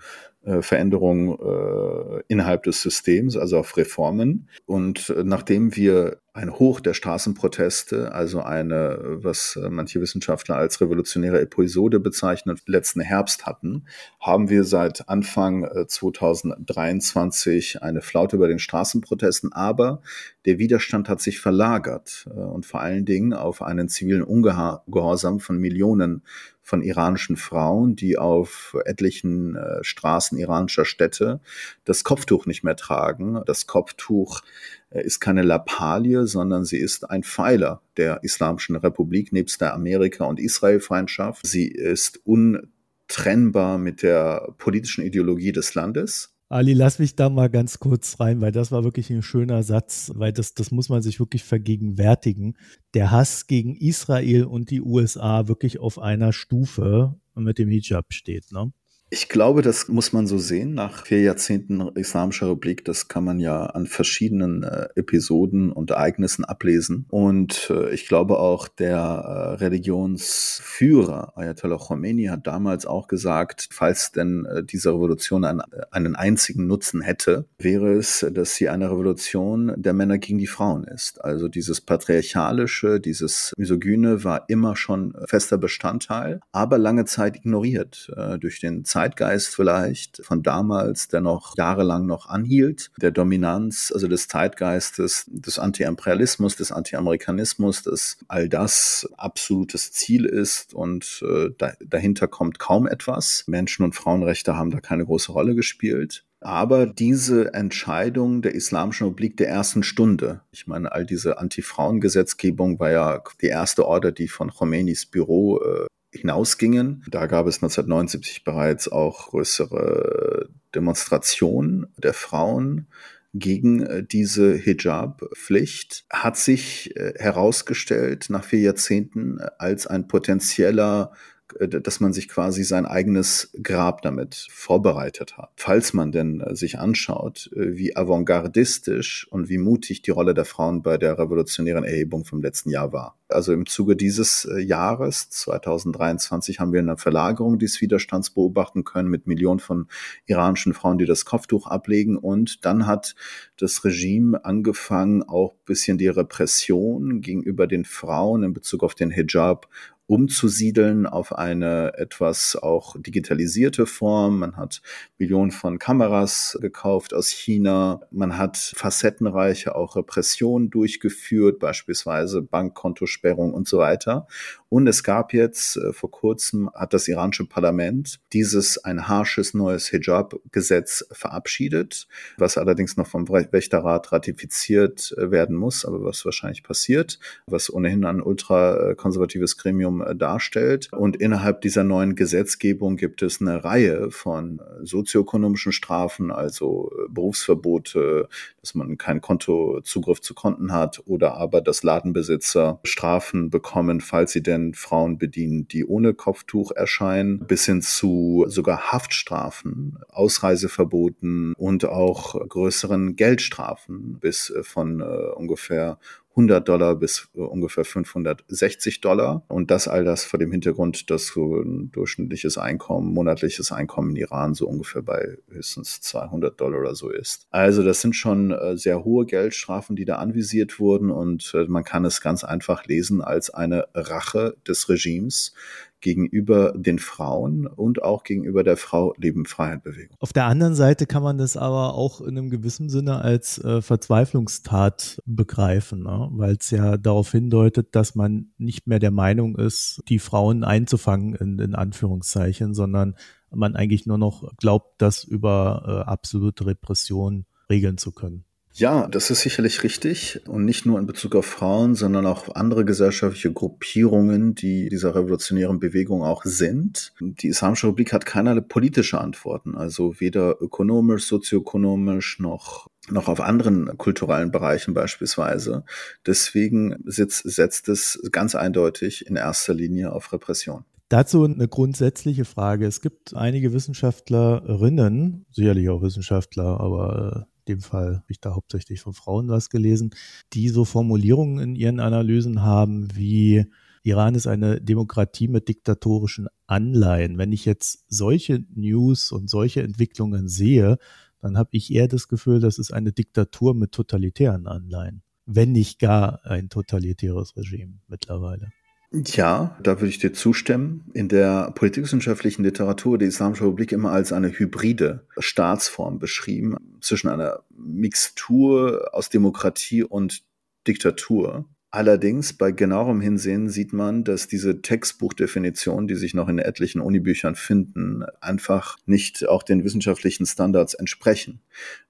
Veränderungen 0.61 1.39
äh, 1.39 2.23
innerhalb 2.29 2.65
des 2.65 2.83
Systems, 2.83 3.37
also 3.37 3.59
auf 3.59 3.77
Reformen. 3.77 4.49
Und 4.67 5.11
äh, 5.11 5.25
nachdem 5.25 5.75
wir 5.75 6.19
ein 6.35 6.53
Hoch 6.59 6.81
der 6.81 6.95
Straßenproteste, 6.95 8.13
also 8.13 8.41
eine, 8.43 8.99
was 9.23 9.57
manche 9.71 10.01
Wissenschaftler 10.01 10.57
als 10.57 10.81
revolutionäre 10.81 11.41
Episode 11.41 12.01
bezeichnen, 12.01 12.59
letzten 12.67 13.01
Herbst 13.01 13.47
hatten, 13.47 13.87
haben 14.21 14.51
wir 14.51 14.65
seit 14.65 15.09
Anfang 15.09 15.65
2023 15.87 17.83
eine 17.83 18.03
Flaute 18.03 18.35
über 18.35 18.49
den 18.49 18.59
Straßenprotesten, 18.59 19.53
aber 19.53 20.03
der 20.45 20.59
Widerstand 20.59 21.09
hat 21.09 21.21
sich 21.21 21.39
verlagert 21.39 22.27
und 22.35 22.67
vor 22.67 22.81
allen 22.81 23.05
Dingen 23.05 23.33
auf 23.33 23.63
einen 23.63 23.89
zivilen 23.89 24.25
Ungehorsam 24.25 25.39
von 25.39 25.59
Millionen 25.59 26.25
von 26.65 26.83
iranischen 26.83 27.37
Frauen, 27.37 27.95
die 27.95 28.17
auf 28.17 28.75
etlichen 28.87 29.55
äh, 29.55 29.85
Straßen 29.85 30.39
iranischer 30.39 30.87
Städte 30.87 31.41
das 31.85 32.05
Kopftuch 32.05 32.47
nicht 32.47 32.65
mehr 32.65 32.75
tragen. 32.75 33.43
Das 33.45 33.67
Kopftuch 33.67 34.41
äh, 34.89 35.05
ist 35.05 35.21
keine 35.21 35.43
Lappalie, 35.43 36.27
sondern 36.27 36.65
sie 36.65 36.79
ist 36.79 37.11
ein 37.11 37.23
Pfeiler 37.23 37.83
der 37.99 38.25
Islamischen 38.25 38.77
Republik 38.77 39.31
nebst 39.31 39.61
der 39.61 39.75
Amerika- 39.75 40.25
und 40.25 40.41
Israel-Feindschaft. 40.41 41.47
Sie 41.47 41.69
ist 41.69 42.21
untrennbar 42.25 43.77
mit 43.77 44.03
der 44.03 44.55
politischen 44.57 45.05
Ideologie 45.05 45.53
des 45.53 45.75
Landes. 45.75 46.34
Ali, 46.51 46.75
lass 46.75 46.99
mich 46.99 47.17
da 47.17 47.31
mal 47.31 47.49
ganz 47.49 47.79
kurz 47.79 48.21
rein, 48.21 48.41
weil 48.41 48.53
das 48.53 48.71
war 48.71 48.85
wirklich 48.85 49.11
ein 49.11 49.23
schöner 49.23 49.63
Satz, 49.63 50.13
weil 50.15 50.33
das, 50.33 50.55
das 50.55 50.71
muss 50.71 50.89
man 50.89 51.01
sich 51.03 51.19
wirklich 51.19 51.43
vergegenwärtigen. 51.43 52.57
Der 52.93 53.11
Hass 53.11 53.47
gegen 53.47 53.75
Israel 53.75 54.45
und 54.45 54.71
die 54.71 54.83
USA 54.83 55.49
wirklich 55.49 55.81
auf 55.81 55.99
einer 55.99 56.33
Stufe 56.33 57.19
mit 57.35 57.59
dem 57.59 57.71
Hijab 57.71 58.13
steht. 58.13 58.53
Ne? 58.53 58.73
Ich 59.15 59.29
glaube, 59.29 59.63
das 59.63 59.87
muss 59.87 60.13
man 60.13 60.27
so 60.27 60.39
sehen. 60.39 60.75
Nach 60.75 61.07
vier 61.07 61.23
Jahrzehnten 61.23 61.81
Islamischer 61.95 62.49
Republik, 62.51 62.85
das 62.85 63.07
kann 63.07 63.23
man 63.23 63.39
ja 63.39 63.67
an 63.67 63.87
verschiedenen 63.87 64.65
äh, 64.65 64.89
Episoden 64.97 65.71
und 65.71 65.93
Ereignissen 65.93 66.45
ablesen. 66.45 67.07
Und 67.11 67.71
äh, 67.71 67.95
ich 67.95 68.09
glaube 68.09 68.41
auch, 68.41 68.67
der 68.67 68.97
äh, 68.97 69.55
Religionsführer 69.63 71.39
Ayatollah 71.39 71.77
Khomeini 71.77 72.25
hat 72.25 72.49
damals 72.49 72.87
auch 72.87 73.07
gesagt, 73.07 73.69
falls 73.71 74.11
denn 74.11 74.47
äh, 74.47 74.65
diese 74.65 74.91
Revolution 74.91 75.45
einen, 75.45 75.63
einen 75.93 76.17
einzigen 76.17 76.67
Nutzen 76.67 77.01
hätte, 77.01 77.47
wäre 77.57 77.93
es, 77.93 78.27
dass 78.33 78.57
sie 78.57 78.69
eine 78.69 78.91
Revolution 78.91 79.75
der 79.77 79.93
Männer 79.93 80.19
gegen 80.19 80.39
die 80.39 80.49
Frauen 80.49 80.83
ist. 80.83 81.25
Also 81.25 81.47
dieses 81.47 81.81
patriarchalische, 81.81 82.99
dieses 82.99 83.53
misogyne 83.57 84.25
war 84.25 84.47
immer 84.49 84.75
schon 84.75 85.15
fester 85.27 85.57
Bestandteil, 85.57 86.41
aber 86.51 86.79
lange 86.79 87.05
Zeit 87.05 87.37
ignoriert 87.37 88.13
äh, 88.17 88.41
durch 88.41 88.59
den 88.59 88.85
Zeit 88.85 89.04
Zeitgeist 89.05 89.55
vielleicht 89.55 90.25
von 90.25 90.43
damals, 90.43 91.09
der 91.09 91.21
noch 91.21 91.59
jahrelang 91.59 92.07
noch 92.07 92.27
anhielt, 92.27 92.91
der 92.99 93.11
Dominanz, 93.11 93.93
also 93.93 94.09
des 94.09 94.29
Zeitgeistes, 94.29 95.27
des 95.29 95.59
Anti-Imperialismus, 95.59 96.57
des 96.57 96.73
Anti-Amerikanismus, 96.73 97.83
dass 97.83 98.17
all 98.29 98.49
das 98.49 99.07
absolutes 99.19 99.93
Ziel 99.93 100.25
ist 100.25 100.73
und 100.73 101.23
äh, 101.29 101.51
da, 101.59 101.75
dahinter 101.85 102.29
kommt 102.29 102.59
kaum 102.59 102.87
etwas. 102.87 103.45
Menschen- 103.47 103.85
und 103.85 103.95
Frauenrechte 103.95 104.57
haben 104.57 104.71
da 104.71 104.81
keine 104.81 105.05
große 105.05 105.33
Rolle 105.33 105.55
gespielt. 105.55 106.25
Aber 106.41 106.87
diese 106.87 107.53
Entscheidung 107.53 108.41
der 108.41 108.55
Islamischen 108.55 109.07
Republik 109.07 109.37
der 109.37 109.49
ersten 109.49 109.83
Stunde, 109.83 110.41
ich 110.51 110.67
meine, 110.67 110.93
all 110.93 111.05
diese 111.05 111.39
Anti-Frauen-Gesetzgebung 111.39 112.81
war 112.81 112.91
ja 112.91 113.23
die 113.43 113.47
erste 113.49 113.87
Order, 113.87 114.13
die 114.13 114.29
von 114.29 114.51
Khomeinis 114.51 115.05
Büro 115.07 115.61
äh, 115.61 115.87
hinausgingen. 116.15 117.05
Da 117.09 117.27
gab 117.27 117.47
es 117.47 117.57
1979 117.57 118.45
bereits 118.45 118.89
auch 118.89 119.29
größere 119.29 120.49
Demonstrationen 120.75 121.87
der 121.97 122.15
Frauen 122.15 122.87
gegen 123.35 123.83
äh, 123.83 124.05
diese 124.05 124.55
Hijab-Pflicht, 124.55 126.05
hat 126.11 126.37
sich 126.37 126.97
äh, 126.97 127.15
herausgestellt 127.17 128.27
nach 128.29 128.45
vier 128.45 128.61
Jahrzehnten 128.61 129.41
als 129.59 129.87
ein 129.87 130.07
potenzieller 130.07 131.13
äh, 131.13 131.34
dass 131.61 132.01
man 132.01 132.13
sich 132.13 132.29
quasi 132.29 132.65
sein 132.65 132.87
eigenes 132.87 133.51
Grab 133.63 134.03
damit 134.03 134.47
vorbereitet 134.51 135.37
hat. 135.37 135.51
Falls 135.57 135.93
man 135.93 136.11
denn 136.11 136.41
äh, 136.41 136.55
sich 136.57 136.79
anschaut, 136.79 137.51
äh, 137.55 137.77
wie 137.77 137.97
avantgardistisch 137.97 139.27
und 139.31 139.49
wie 139.49 139.59
mutig 139.59 140.03
die 140.03 140.11
Rolle 140.11 140.35
der 140.35 140.45
Frauen 140.45 140.83
bei 140.83 140.97
der 140.97 141.19
revolutionären 141.19 141.85
Erhebung 141.85 142.25
vom 142.25 142.43
letzten 142.43 142.71
Jahr 142.71 142.93
war. 142.93 143.17
Also 143.29 143.53
im 143.53 143.67
Zuge 143.67 143.97
dieses 143.97 144.49
Jahres 144.59 145.31
2023 145.31 146.61
haben 146.61 146.73
wir 146.73 146.81
eine 146.81 146.99
Verlagerung 146.99 147.59
des 147.59 147.81
Widerstands 147.81 148.31
beobachten 148.31 148.85
können 148.85 149.09
mit 149.09 149.27
Millionen 149.27 149.61
von 149.61 149.89
iranischen 150.27 150.75
Frauen, 150.75 150.99
die 150.99 151.07
das 151.07 151.25
Kopftuch 151.25 151.67
ablegen. 151.67 152.17
Und 152.17 152.65
dann 152.65 152.87
hat 152.87 153.17
das 153.59 153.85
Regime 153.85 154.45
angefangen, 154.45 155.23
auch 155.23 155.55
bisschen 155.65 155.99
die 155.99 156.09
Repression 156.09 157.21
gegenüber 157.23 157.67
den 157.67 157.85
Frauen 157.85 158.43
in 158.43 158.53
Bezug 158.53 158.83
auf 158.83 158.95
den 158.95 159.11
Hijab 159.11 159.69
umzusiedeln 160.07 161.07
auf 161.07 161.35
eine 161.35 161.95
etwas 161.97 162.57
auch 162.57 162.95
digitalisierte 162.99 163.87
Form. 163.87 164.41
Man 164.41 164.57
hat 164.57 164.83
Millionen 165.19 165.51
von 165.51 165.79
Kameras 165.79 166.59
gekauft 166.61 167.15
aus 167.15 167.29
China. 167.29 168.03
Man 168.11 168.37
hat 168.37 168.57
facettenreiche 168.57 169.75
auch 169.75 169.97
Repressionen 169.97 170.71
durchgeführt, 170.71 171.59
beispielsweise 171.59 172.43
Bankkontosperrung 172.43 173.55
und 173.55 173.67
so 173.67 173.79
weiter. 173.79 174.27
Und 174.75 174.89
es 174.89 175.05
gab 175.05 175.33
jetzt 175.33 175.77
äh, 175.77 175.93
vor 175.93 176.11
kurzem 176.11 176.69
hat 176.75 176.95
das 176.95 177.07
iranische 177.07 177.45
Parlament 177.47 178.19
dieses 178.33 178.77
ein 178.85 179.07
harsches 179.07 179.55
neues 179.55 179.87
Hijab-Gesetz 179.87 181.07
verabschiedet, 181.13 182.09
was 182.39 182.59
allerdings 182.59 182.97
noch 182.97 183.07
vom 183.07 183.29
Wächterrat 183.29 184.11
ratifiziert 184.11 185.15
äh, 185.17 185.31
werden 185.31 185.55
muss, 185.55 185.85
aber 185.85 186.03
was 186.03 186.25
wahrscheinlich 186.25 186.65
passiert, 186.65 187.21
was 187.47 187.73
ohnehin 187.73 188.05
ein 188.05 188.21
ultrakonservatives 188.21 189.59
Gremium 189.59 190.03
äh, 190.03 190.17
darstellt. 190.17 190.89
Und 190.91 191.15
innerhalb 191.15 191.61
dieser 191.61 191.85
neuen 191.85 192.17
Gesetzgebung 192.17 192.97
gibt 192.97 193.23
es 193.23 193.41
eine 193.41 193.63
Reihe 193.63 194.11
von 194.11 194.61
sozioökonomischen 194.83 195.71
Strafen, 195.71 196.33
also 196.33 196.91
Berufsverbote, 197.11 198.29
dass 198.61 198.75
man 198.75 198.99
keinen 198.99 199.21
Kontozugriff 199.21 200.21
zu 200.21 200.35
Konten 200.35 200.73
hat 200.73 201.01
oder 201.07 201.37
aber 201.37 201.61
dass 201.61 201.85
Ladenbesitzer 201.85 202.81
Strafen 202.83 203.51
bekommen, 203.51 204.01
falls 204.01 204.33
sie 204.33 204.43
denn 204.43 204.64
Frauen 204.73 205.19
bedienen, 205.19 205.69
die 205.69 205.85
ohne 205.85 206.15
Kopftuch 206.15 206.71
erscheinen, 206.71 207.41
bis 207.47 207.67
hin 207.67 207.83
zu 207.83 208.47
sogar 208.49 208.93
Haftstrafen, 208.93 209.99
Ausreiseverboten 210.09 211.53
und 211.55 211.85
auch 211.85 212.49
größeren 212.49 213.17
Geldstrafen 213.17 214.19
bis 214.21 214.49
äh, 214.51 214.63
von 214.63 215.01
äh, 215.01 215.05
ungefähr 215.05 215.99
100 216.37 216.69
Dollar 216.69 216.97
bis 216.97 217.29
äh, 217.35 217.41
ungefähr 217.41 217.85
560 217.85 219.01
Dollar. 219.01 219.45
Und 219.49 219.71
das 219.71 219.89
all 219.89 220.05
das 220.05 220.25
vor 220.25 220.39
dem 220.39 220.51
Hintergrund, 220.51 221.11
dass 221.11 221.29
so 221.29 221.61
ein 221.61 221.91
durchschnittliches 221.93 222.59
Einkommen, 222.59 223.15
monatliches 223.15 223.71
Einkommen 223.73 224.11
in 224.11 224.17
Iran 224.17 224.55
so 224.55 224.67
ungefähr 224.67 225.03
bei 225.03 225.39
höchstens 225.49 226.01
200 226.01 226.61
Dollar 226.61 226.81
oder 226.81 226.95
so 226.95 227.11
ist. 227.11 227.47
Also 227.51 227.83
das 227.83 228.01
sind 228.01 228.17
schon 228.17 228.51
äh, 228.51 228.77
sehr 228.77 229.05
hohe 229.05 229.27
Geldstrafen, 229.27 229.97
die 229.97 230.05
da 230.05 230.17
anvisiert 230.17 230.81
wurden 230.81 231.11
und 231.11 231.53
äh, 231.55 231.67
man 231.69 231.85
kann 231.85 232.05
es 232.05 232.21
ganz 232.21 232.45
einfach 232.45 232.85
lesen 232.87 233.23
als 233.23 233.51
eine 233.51 233.87
Rache 233.95 234.57
des 234.67 234.89
Regimes 234.89 235.55
gegenüber 236.01 236.75
den 236.77 236.99
Frauen 236.99 237.67
und 237.67 238.03
auch 238.03 238.25
gegenüber 238.25 238.63
der 238.63 238.77
Frau 238.77 239.15
Leben 239.17 239.47
Freiheit 239.47 239.83
Bewegung. 239.83 240.17
Auf 240.21 240.33
der 240.33 240.45
anderen 240.45 240.75
Seite 240.75 241.07
kann 241.07 241.23
man 241.23 241.39
das 241.39 241.57
aber 241.57 241.95
auch 241.95 242.21
in 242.21 242.37
einem 242.37 242.51
gewissen 242.51 242.91
Sinne 242.91 243.23
als 243.23 243.59
äh, 243.65 243.81
Verzweiflungstat 243.81 245.23
begreifen, 245.25 246.03
ne? 246.03 246.29
weil 246.33 246.57
es 246.61 246.71
ja 246.71 246.99
darauf 246.99 247.31
hindeutet, 247.31 247.95
dass 247.95 248.15
man 248.15 248.53
nicht 248.59 248.87
mehr 248.87 248.99
der 248.99 249.11
Meinung 249.11 249.57
ist, 249.57 250.03
die 250.09 250.19
Frauen 250.19 250.63
einzufangen 250.63 251.35
in, 251.35 251.59
in 251.59 251.75
Anführungszeichen, 251.75 252.75
sondern 252.75 253.15
man 253.51 253.77
eigentlich 253.77 254.07
nur 254.07 254.19
noch 254.19 254.53
glaubt, 254.57 255.01
das 255.01 255.25
über 255.25 255.85
äh, 255.87 256.11
absolute 256.11 256.67
Repression 256.67 257.47
regeln 257.71 257.99
zu 257.99 258.13
können. 258.13 258.45
Ja, 258.77 259.07
das 259.07 259.31
ist 259.31 259.43
sicherlich 259.43 259.85
richtig. 259.85 260.41
Und 260.49 260.65
nicht 260.65 260.85
nur 260.85 260.99
in 260.99 261.07
Bezug 261.07 261.37
auf 261.37 261.47
Frauen, 261.47 261.95
sondern 261.95 262.27
auch 262.27 262.53
andere 262.57 262.85
gesellschaftliche 262.85 263.53
Gruppierungen, 263.53 264.57
die 264.57 264.89
dieser 264.89 265.15
revolutionären 265.15 265.79
Bewegung 265.79 266.25
auch 266.25 266.45
sind. 266.45 267.13
Die 267.21 267.47
Islamische 267.47 267.87
Republik 267.87 268.13
hat 268.13 268.27
keinerlei 268.27 268.63
politische 268.63 269.21
Antworten, 269.21 269.77
also 269.77 270.19
weder 270.19 270.61
ökonomisch, 270.61 271.27
sozioökonomisch 271.27 272.41
noch 272.41 272.89
noch 273.11 273.29
auf 273.29 273.41
anderen 273.41 273.99
kulturellen 273.99 274.51
Bereichen 274.51 274.95
beispielsweise. 274.95 275.85
Deswegen 276.27 276.97
sitzt, 277.05 277.43
setzt 277.45 277.91
es 277.91 278.19
ganz 278.33 278.55
eindeutig 278.55 279.27
in 279.27 279.37
erster 279.37 279.75
Linie 279.75 280.11
auf 280.11 280.33
Repression. 280.33 280.85
Dazu 281.11 281.45
eine 281.45 281.69
grundsätzliche 281.69 282.47
Frage. 282.47 282.87
Es 282.87 283.03
gibt 283.03 283.37
einige 283.37 283.75
Wissenschaftlerinnen, 283.75 285.45
sicherlich 285.51 285.91
auch 285.91 286.01
Wissenschaftler, 286.01 286.81
aber 286.81 287.47
äh, 287.47 287.54
dem 287.65 287.81
Fall 287.81 288.17
habe 288.17 288.25
ich 288.29 288.41
da 288.41 288.55
hauptsächlich 288.55 289.01
von 289.01 289.15
Frauen 289.15 289.49
was 289.49 289.71
gelesen, 289.71 290.11
die 290.53 290.69
so 290.69 290.85
Formulierungen 290.85 291.59
in 291.61 291.77
ihren 291.77 292.01
Analysen 292.01 292.63
haben 292.63 293.15
wie 293.17 293.67
Iran 294.03 294.35
ist 294.35 294.47
eine 294.47 294.83
Demokratie 294.83 295.49
mit 295.49 295.67
diktatorischen 295.69 296.49
Anleihen. 296.67 297.39
Wenn 297.39 297.53
ich 297.53 297.65
jetzt 297.65 298.05
solche 298.09 298.63
News 298.75 299.33
und 299.33 299.49
solche 299.49 299.83
Entwicklungen 299.83 300.47
sehe, 300.47 300.99
dann 301.41 301.57
habe 301.57 301.71
ich 301.73 301.93
eher 301.93 302.07
das 302.07 302.29
Gefühl, 302.29 302.61
das 302.61 302.79
ist 302.79 302.93
eine 302.93 303.13
Diktatur 303.13 303.75
mit 303.75 303.93
totalitären 303.93 304.67
Anleihen, 304.67 305.23
wenn 305.47 305.73
nicht 305.73 305.99
gar 305.99 306.45
ein 306.45 306.69
totalitäres 306.69 307.57
Regime 307.57 307.95
mittlerweile. 308.07 308.73
Ja, 309.15 309.77
da 309.81 310.01
würde 310.01 310.09
ich 310.09 310.19
dir 310.19 310.33
zustimmen. 310.33 311.05
In 311.15 311.29
der 311.29 311.71
politikwissenschaftlichen 311.77 312.65
Literatur 312.65 313.17
die 313.17 313.27
Islamische 313.27 313.63
Republik 313.65 313.93
immer 313.93 314.11
als 314.11 314.33
eine 314.33 314.51
hybride 314.51 315.25
Staatsform 315.39 316.19
beschrieben, 316.19 316.77
zwischen 317.01 317.29
einer 317.29 317.63
Mixtur 317.71 319.11
aus 319.13 319.31
Demokratie 319.31 320.03
und 320.03 320.43
Diktatur. 320.89 321.65
Allerdings 321.93 322.55
bei 322.55 322.73
genauerem 322.73 323.21
Hinsehen 323.21 323.69
sieht 323.69 323.93
man, 323.93 324.25
dass 324.25 324.49
diese 324.49 324.83
Textbuchdefinitionen, 324.83 326.09
die 326.09 326.17
sich 326.17 326.35
noch 326.35 326.49
in 326.49 326.59
etlichen 326.59 327.01
Unibüchern 327.01 327.55
finden, 327.55 328.25
einfach 328.41 328.99
nicht 329.07 329.47
auch 329.47 329.63
den 329.63 329.85
wissenschaftlichen 329.85 330.45
Standards 330.45 330.95
entsprechen. 330.95 331.61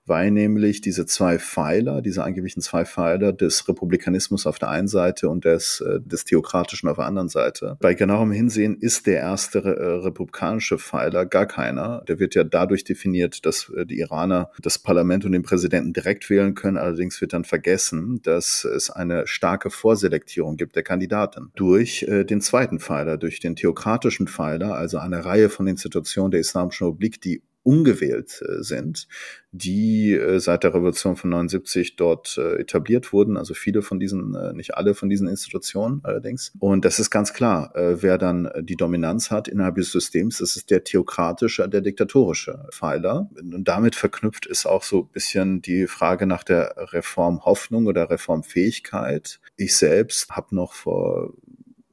Weil 0.07 0.31
nämlich 0.31 0.81
diese 0.81 1.07
zwei 1.07 1.38
Pfeiler, 1.38 2.03
diese 2.03 2.25
angeblichen 2.25 2.61
zwei 2.61 2.85
Pfeiler 2.85 3.33
des 3.33 3.69
Republikanismus 3.69 4.47
auf 4.47 4.59
der 4.59 4.71
einen 4.71 4.88
Seite 4.88 5.29
und 5.29 5.45
des, 5.45 5.81
äh, 5.81 6.01
des 6.01 6.25
Theokratischen 6.25 6.88
auf 6.88 6.97
der 6.97 7.07
anderen 7.07 7.29
Seite, 7.29 7.77
bei 7.81 7.95
genauem 7.95 8.33
Hinsehen 8.33 8.77
ist 8.77 9.07
der 9.07 9.21
erste 9.21 9.61
äh, 9.61 9.85
republikanische 10.05 10.79
Pfeiler 10.79 11.27
gar 11.27 11.47
keiner. 11.47 12.03
Der 12.09 12.19
wird 12.19 12.35
ja 12.35 12.45
dadurch 12.45 12.85
definiert, 12.85 13.47
dass 13.47 13.71
äh, 13.71 13.87
die 13.87 13.99
Iraner 13.99 14.51
das 14.61 14.79
Parlament 14.79 15.25
und 15.25 15.33
den 15.33 15.43
Präsidenten 15.43 15.93
direkt 15.93 16.29
wählen 16.31 16.55
können. 16.55 16.77
Allerdings 16.77 17.21
wird 17.21 17.33
dann 17.33 17.45
vergessen, 17.45 18.21
dass 18.23 18.64
es 18.64 18.90
eine 18.90 19.27
starke 19.27 19.71
Vorselektierung 19.71 20.57
gibt 20.57 20.77
der 20.77 20.83
Kandidaten 20.83 21.51
durch 21.55 22.03
äh, 22.05 22.25
den 22.25 22.40
zweiten 22.40 22.79
Pfeiler, 22.79 23.17
durch 23.17 23.40
den 23.40 23.57
theokratischen 23.57 24.29
Pfeiler, 24.29 24.75
also 24.75 24.99
eine 24.99 25.25
Reihe 25.25 25.49
von 25.49 25.67
Institutionen 25.67 26.31
der 26.31 26.40
Islamischen 26.40 26.87
Republik, 26.87 27.21
die 27.21 27.43
ungewählt 27.64 28.42
äh, 28.46 28.62
sind, 28.62 29.09
die 29.50 30.12
äh, 30.12 30.38
seit 30.38 30.62
der 30.64 30.74
Revolution 30.74 31.16
von 31.16 31.31
79 31.31 31.96
dort 31.96 32.38
äh, 32.38 32.61
etabliert 32.61 33.12
wurden. 33.12 33.37
Also 33.37 33.55
viele 33.55 33.83
von 33.83 33.98
diesen, 33.98 34.37
nicht 34.55 34.77
alle 34.77 34.94
von 34.94 35.09
diesen 35.09 35.27
Institutionen 35.27 36.00
allerdings. 36.05 36.53
Und 36.59 36.85
das 36.85 36.98
ist 36.98 37.11
ganz 37.11 37.33
klar, 37.33 37.72
wer 37.74 38.18
dann 38.18 38.50
die 38.61 38.77
Dominanz 38.77 39.31
hat 39.31 39.48
innerhalb 39.48 39.77
des 39.77 39.90
Systems, 39.90 40.38
das 40.38 40.57
ist 40.57 40.70
der 40.70 40.85
theokratische, 40.85 41.68
der 41.68 41.81
diktatorische 41.81 42.66
Pfeiler. 42.70 43.31
Und 43.37 43.64
damit 43.64 43.94
verknüpft 43.94 44.46
ist 44.46 44.66
auch 44.66 44.83
so 44.83 45.03
ein 45.03 45.09
bisschen 45.12 45.62
die 45.62 45.87
Frage 45.87 46.27
nach 46.27 46.44
der 46.44 46.74
Reformhoffnung 46.77 47.87
oder 47.87 48.11
Reformfähigkeit. 48.11 49.40
Ich 49.57 49.77
selbst 49.77 50.31
habe 50.31 50.55
noch 50.55 50.74
vor 50.74 51.33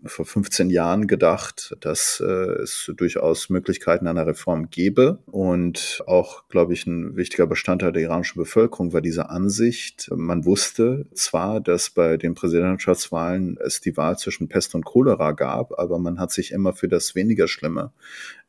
vor 0.05 0.25
15 0.25 0.69
Jahren 0.69 1.07
gedacht, 1.07 1.75
dass 1.79 2.19
äh, 2.19 2.25
es 2.25 2.91
durchaus 2.95 3.49
Möglichkeiten 3.49 4.07
einer 4.07 4.25
Reform 4.25 4.69
gäbe. 4.69 5.19
Und 5.25 6.03
auch, 6.07 6.47
glaube 6.49 6.73
ich, 6.73 6.85
ein 6.87 7.15
wichtiger 7.15 7.47
Bestandteil 7.47 7.91
der 7.91 8.03
iranischen 8.03 8.39
Bevölkerung 8.39 8.93
war 8.93 9.01
diese 9.01 9.29
Ansicht. 9.29 10.09
Man 10.13 10.45
wusste 10.45 11.05
zwar, 11.13 11.61
dass 11.61 11.89
bei 11.89 12.17
den 12.17 12.33
Präsidentschaftswahlen 12.33 13.57
es 13.63 13.81
die 13.81 13.95
Wahl 13.97 14.17
zwischen 14.17 14.47
Pest 14.47 14.75
und 14.75 14.85
Cholera 14.85 15.31
gab, 15.31 15.77
aber 15.79 15.99
man 15.99 16.19
hat 16.19 16.31
sich 16.31 16.51
immer 16.51 16.73
für 16.73 16.87
das 16.87 17.15
weniger 17.15 17.47
Schlimme 17.47 17.91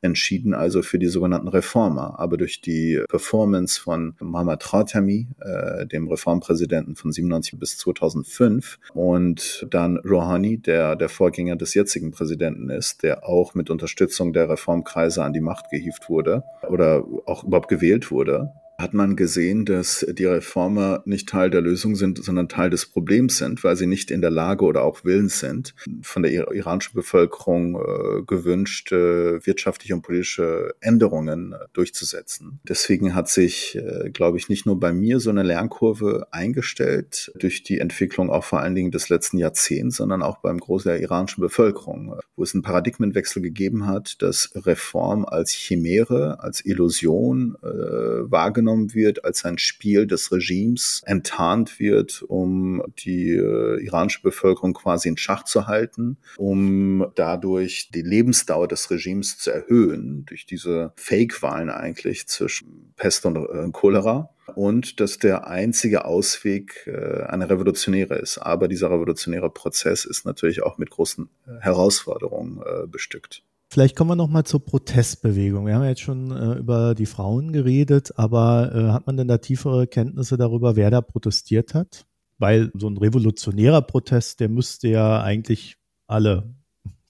entschieden, 0.02 0.52
also 0.52 0.82
für 0.82 0.98
die 0.98 1.06
sogenannten 1.06 1.48
Reformer. 1.48 2.18
Aber 2.18 2.36
durch 2.36 2.60
die 2.60 3.02
Performance 3.08 3.80
von 3.80 4.14
Mohammad 4.20 4.62
Khatami, 4.62 5.28
äh, 5.40 5.86
dem 5.86 6.08
Reformpräsidenten 6.08 6.96
von 6.96 7.12
97 7.12 7.58
bis 7.58 7.78
2005, 7.78 8.78
und 8.94 9.66
dann 9.70 9.98
Rouhani, 9.98 10.58
der 10.58 10.96
der 10.96 11.08
Vorgänger 11.08 11.56
des 11.56 11.74
jetzigen 11.74 12.10
Präsidenten 12.10 12.68
ist, 12.68 13.02
der 13.02 13.26
auch 13.26 13.54
mit 13.54 13.70
Unterstützung 13.70 14.32
der 14.32 14.48
Reformkreise 14.48 15.22
an 15.22 15.32
die 15.32 15.40
Macht 15.40 15.70
gehievt 15.70 16.08
wurde 16.08 16.42
oder 16.68 17.04
auch 17.26 17.44
überhaupt 17.44 17.68
gewählt 17.68 18.10
wurde, 18.10 18.52
hat 18.82 18.92
man 18.92 19.16
gesehen, 19.16 19.64
dass 19.64 20.04
die 20.10 20.26
Reformer 20.26 21.02
nicht 21.06 21.28
Teil 21.28 21.50
der 21.50 21.60
Lösung 21.60 21.94
sind, 21.94 22.22
sondern 22.22 22.48
Teil 22.48 22.68
des 22.68 22.86
Problems 22.86 23.38
sind, 23.38 23.62
weil 23.64 23.76
sie 23.76 23.86
nicht 23.86 24.10
in 24.10 24.20
der 24.20 24.30
Lage 24.30 24.64
oder 24.64 24.82
auch 24.82 25.04
willens 25.04 25.38
sind, 25.38 25.74
von 26.02 26.22
der 26.22 26.32
iranischen 26.52 26.94
Bevölkerung 26.94 27.76
äh, 27.76 28.22
gewünschte 28.26 29.40
wirtschaftliche 29.44 29.94
und 29.94 30.02
politische 30.02 30.74
Änderungen 30.80 31.52
äh, 31.52 31.56
durchzusetzen. 31.72 32.60
Deswegen 32.68 33.14
hat 33.14 33.28
sich, 33.28 33.76
äh, 33.76 34.10
glaube 34.10 34.36
ich, 34.36 34.48
nicht 34.48 34.66
nur 34.66 34.78
bei 34.78 34.92
mir 34.92 35.20
so 35.20 35.30
eine 35.30 35.44
Lernkurve 35.44 36.26
eingestellt 36.32 37.32
durch 37.38 37.62
die 37.62 37.78
Entwicklung 37.78 38.30
auch 38.30 38.44
vor 38.44 38.60
allen 38.60 38.74
Dingen 38.74 38.90
des 38.90 39.08
letzten 39.08 39.38
Jahrzehnts, 39.38 39.96
sondern 39.96 40.22
auch 40.22 40.38
beim 40.38 40.58
Groß 40.58 40.82
der 40.84 41.00
iranischen 41.00 41.40
Bevölkerung, 41.40 42.16
wo 42.34 42.42
es 42.42 42.52
einen 42.52 42.62
Paradigmenwechsel 42.62 43.40
gegeben 43.42 43.86
hat, 43.86 44.20
dass 44.20 44.50
Reform 44.54 45.24
als 45.24 45.52
Chimäre, 45.52 46.40
als 46.40 46.64
Illusion 46.64 47.56
äh, 47.62 47.66
wahrgenommen 47.66 48.71
wahrgenommen 48.72 48.94
wird 48.94 49.24
als 49.24 49.44
ein 49.44 49.58
Spiel 49.58 50.06
des 50.06 50.32
Regimes, 50.32 51.02
enttarnt 51.04 51.78
wird, 51.78 52.22
um 52.22 52.82
die 53.04 53.30
äh, 53.30 53.84
iranische 53.84 54.22
Bevölkerung 54.22 54.74
quasi 54.74 55.08
in 55.08 55.16
Schach 55.16 55.44
zu 55.44 55.66
halten, 55.66 56.16
um 56.36 57.06
dadurch 57.14 57.90
die 57.94 58.02
Lebensdauer 58.02 58.68
des 58.68 58.90
Regimes 58.90 59.38
zu 59.38 59.50
erhöhen, 59.50 60.24
durch 60.26 60.46
diese 60.46 60.92
Fake-Wahlen 60.96 61.70
eigentlich 61.70 62.26
zwischen 62.28 62.92
Pest 62.96 63.26
und 63.26 63.36
äh, 63.36 63.70
Cholera 63.72 64.30
und 64.54 65.00
dass 65.00 65.18
der 65.18 65.46
einzige 65.46 66.04
Ausweg 66.04 66.86
äh, 66.86 67.24
eine 67.24 67.48
revolutionäre 67.48 68.16
ist. 68.16 68.38
Aber 68.38 68.68
dieser 68.68 68.90
revolutionäre 68.90 69.50
Prozess 69.50 70.04
ist 70.04 70.24
natürlich 70.24 70.62
auch 70.62 70.78
mit 70.78 70.90
großen 70.90 71.28
äh, 71.46 71.60
Herausforderungen 71.60 72.60
äh, 72.62 72.86
bestückt. 72.86 73.42
Vielleicht 73.72 73.96
kommen 73.96 74.10
wir 74.10 74.16
noch 74.16 74.28
mal 74.28 74.44
zur 74.44 74.62
Protestbewegung. 74.62 75.64
Wir 75.64 75.74
haben 75.74 75.82
ja 75.82 75.88
jetzt 75.88 76.02
schon 76.02 76.30
äh, 76.30 76.58
über 76.58 76.94
die 76.94 77.06
Frauen 77.06 77.52
geredet, 77.52 78.12
aber 78.18 78.70
äh, 78.74 78.92
hat 78.92 79.06
man 79.06 79.16
denn 79.16 79.28
da 79.28 79.38
tiefere 79.38 79.86
Kenntnisse 79.86 80.36
darüber, 80.36 80.76
wer 80.76 80.90
da 80.90 81.00
protestiert 81.00 81.72
hat? 81.72 82.04
Weil 82.36 82.70
so 82.74 82.86
ein 82.86 82.98
revolutionärer 82.98 83.80
Protest, 83.80 84.40
der 84.40 84.50
müsste 84.50 84.88
ja 84.88 85.22
eigentlich 85.22 85.78
alle 86.06 86.54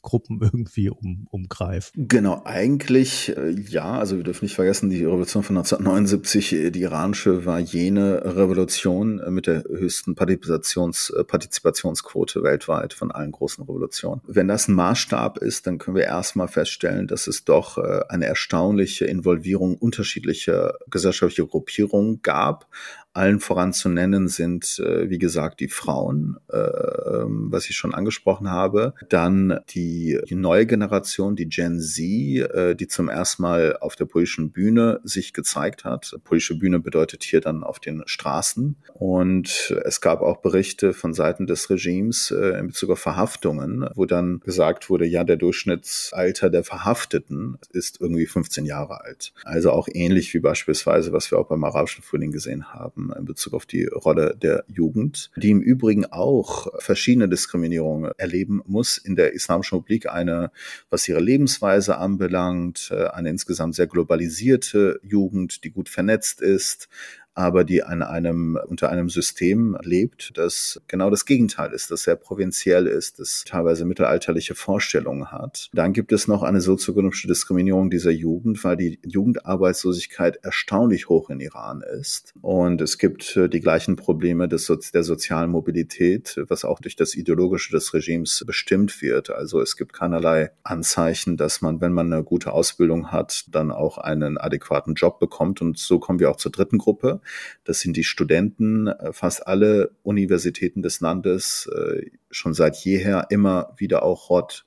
Gruppen 0.02 0.40
irgendwie 0.42 0.90
um, 0.90 1.26
umgreifen. 1.30 2.08
Genau, 2.08 2.42
eigentlich 2.44 3.36
äh, 3.36 3.50
ja. 3.50 3.92
Also 3.92 4.16
wir 4.16 4.24
dürfen 4.24 4.44
nicht 4.44 4.54
vergessen, 4.54 4.90
die 4.90 5.04
Revolution 5.04 5.42
von 5.42 5.56
1979, 5.56 6.52
äh, 6.52 6.70
die 6.70 6.82
iranische, 6.82 7.46
war 7.46 7.60
jene 7.60 8.36
Revolution 8.36 9.20
äh, 9.20 9.30
mit 9.30 9.46
der 9.46 9.62
höchsten 9.64 10.14
Partizipations, 10.14 11.12
Partizipationsquote 11.26 12.42
weltweit 12.42 12.92
von 12.92 13.10
allen 13.12 13.32
großen 13.32 13.64
Revolutionen. 13.64 14.20
Wenn 14.26 14.48
das 14.48 14.68
ein 14.68 14.74
Maßstab 14.74 15.38
ist, 15.38 15.66
dann 15.66 15.78
können 15.78 15.96
wir 15.96 16.04
erstmal 16.04 16.48
feststellen, 16.48 17.06
dass 17.06 17.26
es 17.26 17.44
doch 17.44 17.78
eine 18.08 18.26
erstaunliche 18.26 19.04
Involvierung 19.04 19.76
unterschiedlicher 19.76 20.74
gesellschaftlicher 20.90 21.46
Gruppierungen 21.46 22.22
gab, 22.22 22.66
allen 23.14 23.40
voran 23.40 23.72
zu 23.72 23.88
nennen 23.88 24.28
sind, 24.28 24.78
äh, 24.78 25.10
wie 25.10 25.18
gesagt, 25.18 25.60
die 25.60 25.68
Frauen, 25.68 26.38
äh, 26.48 26.56
was 26.56 27.68
ich 27.68 27.76
schon 27.76 27.94
angesprochen 27.94 28.50
habe. 28.50 28.94
Dann 29.08 29.60
die, 29.70 30.18
die 30.28 30.34
neue 30.34 30.66
Generation, 30.66 31.36
die 31.36 31.48
Gen 31.48 31.80
Z, 31.80 31.98
äh, 31.98 32.74
die 32.74 32.88
zum 32.88 33.08
ersten 33.08 33.42
Mal 33.42 33.76
auf 33.80 33.96
der 33.96 34.06
politischen 34.06 34.50
Bühne 34.50 35.00
sich 35.04 35.32
gezeigt 35.32 35.84
hat. 35.84 36.16
Politische 36.24 36.58
Bühne 36.58 36.80
bedeutet 36.80 37.22
hier 37.22 37.40
dann 37.40 37.62
auf 37.62 37.80
den 37.80 38.02
Straßen. 38.06 38.76
Und 38.94 39.76
es 39.84 40.00
gab 40.00 40.22
auch 40.22 40.38
Berichte 40.38 40.94
von 40.94 41.12
Seiten 41.12 41.46
des 41.46 41.68
Regimes 41.68 42.30
äh, 42.30 42.58
in 42.58 42.68
Bezug 42.68 42.90
auf 42.90 43.00
Verhaftungen, 43.00 43.88
wo 43.94 44.06
dann 44.06 44.40
gesagt 44.40 44.88
wurde, 44.88 45.04
ja, 45.04 45.24
der 45.24 45.36
Durchschnittsalter 45.36 46.48
der 46.48 46.64
Verhafteten 46.64 47.58
ist 47.70 48.00
irgendwie 48.00 48.26
15 48.26 48.64
Jahre 48.64 49.02
alt. 49.02 49.34
Also 49.44 49.70
auch 49.70 49.88
ähnlich 49.92 50.32
wie 50.32 50.40
beispielsweise, 50.40 51.12
was 51.12 51.30
wir 51.30 51.38
auch 51.38 51.48
beim 51.48 51.64
arabischen 51.64 52.02
Frühling 52.02 52.30
gesehen 52.30 52.72
haben 52.72 53.01
haben 53.02 53.18
in 53.18 53.24
Bezug 53.24 53.54
auf 53.54 53.66
die 53.66 53.84
Rolle 53.84 54.36
der 54.40 54.64
Jugend, 54.68 55.30
die 55.36 55.50
im 55.50 55.60
Übrigen 55.60 56.06
auch 56.06 56.68
verschiedene 56.80 57.28
Diskriminierungen 57.28 58.12
erleben 58.16 58.62
muss 58.66 58.98
in 58.98 59.16
der 59.16 59.32
Islamischen 59.32 59.78
Republik. 59.78 60.08
Eine, 60.10 60.50
was 60.90 61.08
ihre 61.08 61.20
Lebensweise 61.20 61.98
anbelangt, 61.98 62.90
äh, 62.92 63.06
eine 63.08 63.30
insgesamt 63.30 63.74
sehr 63.74 63.86
globalisierte 63.86 65.00
Jugend, 65.02 65.64
die 65.64 65.70
gut 65.70 65.88
vernetzt 65.88 66.40
ist, 66.40 66.88
aber 67.34 67.64
die 67.64 67.82
an 67.82 68.02
einem, 68.02 68.58
unter 68.66 68.90
einem 68.90 69.08
System 69.08 69.76
lebt, 69.82 70.32
das 70.36 70.80
genau 70.86 71.10
das 71.10 71.24
Gegenteil 71.24 71.72
ist, 71.72 71.90
das 71.90 72.02
sehr 72.02 72.16
provinziell 72.16 72.86
ist, 72.86 73.18
das 73.18 73.44
teilweise 73.46 73.84
mittelalterliche 73.84 74.54
Vorstellungen 74.54 75.32
hat. 75.32 75.70
Dann 75.72 75.92
gibt 75.92 76.12
es 76.12 76.28
noch 76.28 76.42
eine 76.42 76.60
sozioökonomische 76.60 77.28
Diskriminierung 77.28 77.90
dieser 77.90 78.10
Jugend, 78.10 78.62
weil 78.64 78.76
die 78.76 78.98
Jugendarbeitslosigkeit 79.04 80.36
erstaunlich 80.42 81.08
hoch 81.08 81.30
in 81.30 81.40
Iran 81.40 81.82
ist. 81.82 82.34
Und 82.42 82.80
es 82.80 82.98
gibt 82.98 83.36
äh, 83.36 83.48
die 83.48 83.60
gleichen 83.60 83.96
Probleme 83.96 84.48
des, 84.48 84.70
der 84.92 85.02
sozialen 85.02 85.50
Mobilität, 85.50 86.38
was 86.48 86.64
auch 86.64 86.80
durch 86.80 86.96
das 86.96 87.14
Ideologische 87.14 87.72
des 87.72 87.94
Regimes 87.94 88.44
bestimmt 88.46 89.00
wird. 89.00 89.30
Also 89.30 89.60
es 89.60 89.76
gibt 89.76 89.92
keinerlei 89.92 90.50
Anzeichen, 90.62 91.36
dass 91.36 91.62
man, 91.62 91.80
wenn 91.80 91.92
man 91.92 92.12
eine 92.12 92.24
gute 92.24 92.52
Ausbildung 92.52 93.10
hat, 93.10 93.46
dann 93.50 93.70
auch 93.70 93.98
einen 93.98 94.36
adäquaten 94.36 94.94
Job 94.94 95.18
bekommt. 95.18 95.62
Und 95.62 95.78
so 95.78 95.98
kommen 95.98 96.18
wir 96.18 96.30
auch 96.30 96.36
zur 96.36 96.52
dritten 96.52 96.78
Gruppe. 96.78 97.21
Das 97.64 97.80
sind 97.80 97.96
die 97.96 98.04
Studenten. 98.04 98.86
Äh, 98.86 99.12
fast 99.12 99.46
alle 99.46 99.92
Universitäten 100.02 100.82
des 100.82 101.00
Landes 101.00 101.68
äh, 101.74 102.10
schon 102.30 102.54
seit 102.54 102.76
jeher 102.76 103.26
immer 103.30 103.74
wieder 103.76 104.02
auch 104.02 104.28
Hort 104.28 104.66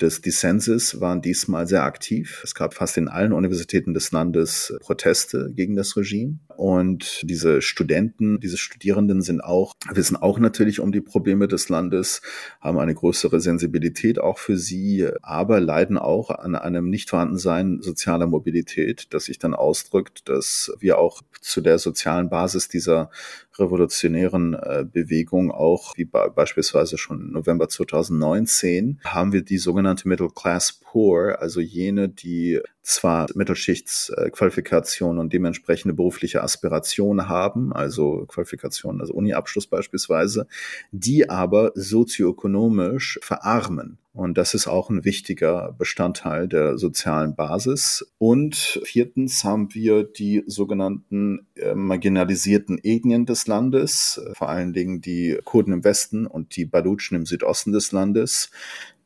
des 0.00 0.20
Dissenses 0.20 1.00
waren 1.00 1.22
diesmal 1.22 1.66
sehr 1.66 1.84
aktiv. 1.84 2.40
Es 2.42 2.54
gab 2.54 2.74
fast 2.74 2.96
in 2.96 3.08
allen 3.08 3.32
Universitäten 3.32 3.94
des 3.94 4.10
Landes 4.10 4.76
Proteste 4.80 5.52
gegen 5.54 5.76
das 5.76 5.96
Regime. 5.96 6.40
Und 6.56 7.20
diese 7.22 7.62
Studenten, 7.62 8.40
diese 8.40 8.56
Studierenden 8.58 9.22
sind 9.22 9.42
auch, 9.42 9.74
wissen 9.92 10.16
auch 10.16 10.38
natürlich 10.38 10.80
um 10.80 10.92
die 10.92 11.00
Probleme 11.00 11.48
des 11.48 11.68
Landes, 11.68 12.22
haben 12.60 12.78
eine 12.78 12.94
größere 12.94 13.40
Sensibilität 13.40 14.18
auch 14.18 14.38
für 14.38 14.56
sie, 14.56 15.08
aber 15.22 15.60
leiden 15.60 15.98
auch 15.98 16.30
an 16.30 16.54
einem 16.54 16.90
Nichtvorhandensein 16.90 17.80
sozialer 17.80 18.26
Mobilität, 18.26 19.06
das 19.10 19.24
sich 19.24 19.38
dann 19.38 19.54
ausdrückt, 19.54 20.28
dass 20.28 20.72
wir 20.80 20.98
auch 20.98 21.22
zu 21.40 21.60
der 21.60 21.78
sozialen 21.78 22.30
Basis 22.30 22.68
dieser 22.68 23.10
revolutionären 23.58 24.54
äh, 24.54 24.84
Bewegung, 24.90 25.50
auch 25.50 25.96
wie 25.96 26.04
beispielsweise 26.04 26.98
schon 26.98 27.32
November 27.32 27.68
2019, 27.68 29.00
haben 29.04 29.32
wir 29.32 29.42
die 29.42 29.58
sogenannte 29.58 30.08
Middle 30.08 30.30
Class 30.34 30.80
Poor, 30.94 31.40
also 31.40 31.60
jene, 31.60 32.08
die 32.08 32.60
zwar 32.82 33.26
Mittelschichtsqualifikation 33.34 35.18
und 35.18 35.32
dementsprechende 35.32 35.92
berufliche 35.92 36.40
Aspiration 36.40 37.28
haben, 37.28 37.72
also 37.72 38.26
Qualifikation, 38.28 39.00
also 39.00 39.12
Uni-Abschluss 39.12 39.66
beispielsweise, 39.66 40.46
die 40.92 41.28
aber 41.28 41.72
sozioökonomisch 41.74 43.18
verarmen. 43.22 43.98
Und 44.12 44.38
das 44.38 44.54
ist 44.54 44.68
auch 44.68 44.90
ein 44.90 45.04
wichtiger 45.04 45.74
Bestandteil 45.76 46.46
der 46.46 46.78
sozialen 46.78 47.34
Basis. 47.34 48.06
Und 48.18 48.80
viertens 48.84 49.42
haben 49.42 49.74
wir 49.74 50.04
die 50.04 50.44
sogenannten 50.46 51.48
äh, 51.56 51.74
marginalisierten 51.74 52.78
Ethnien 52.80 53.26
des 53.26 53.48
Landes, 53.48 54.20
äh, 54.24 54.32
vor 54.34 54.48
allen 54.48 54.72
Dingen 54.72 55.00
die 55.00 55.40
Kurden 55.44 55.72
im 55.72 55.82
Westen 55.82 56.28
und 56.28 56.54
die 56.54 56.64
Balutschen 56.64 57.16
im 57.16 57.26
Südosten 57.26 57.72
des 57.72 57.90
Landes, 57.90 58.52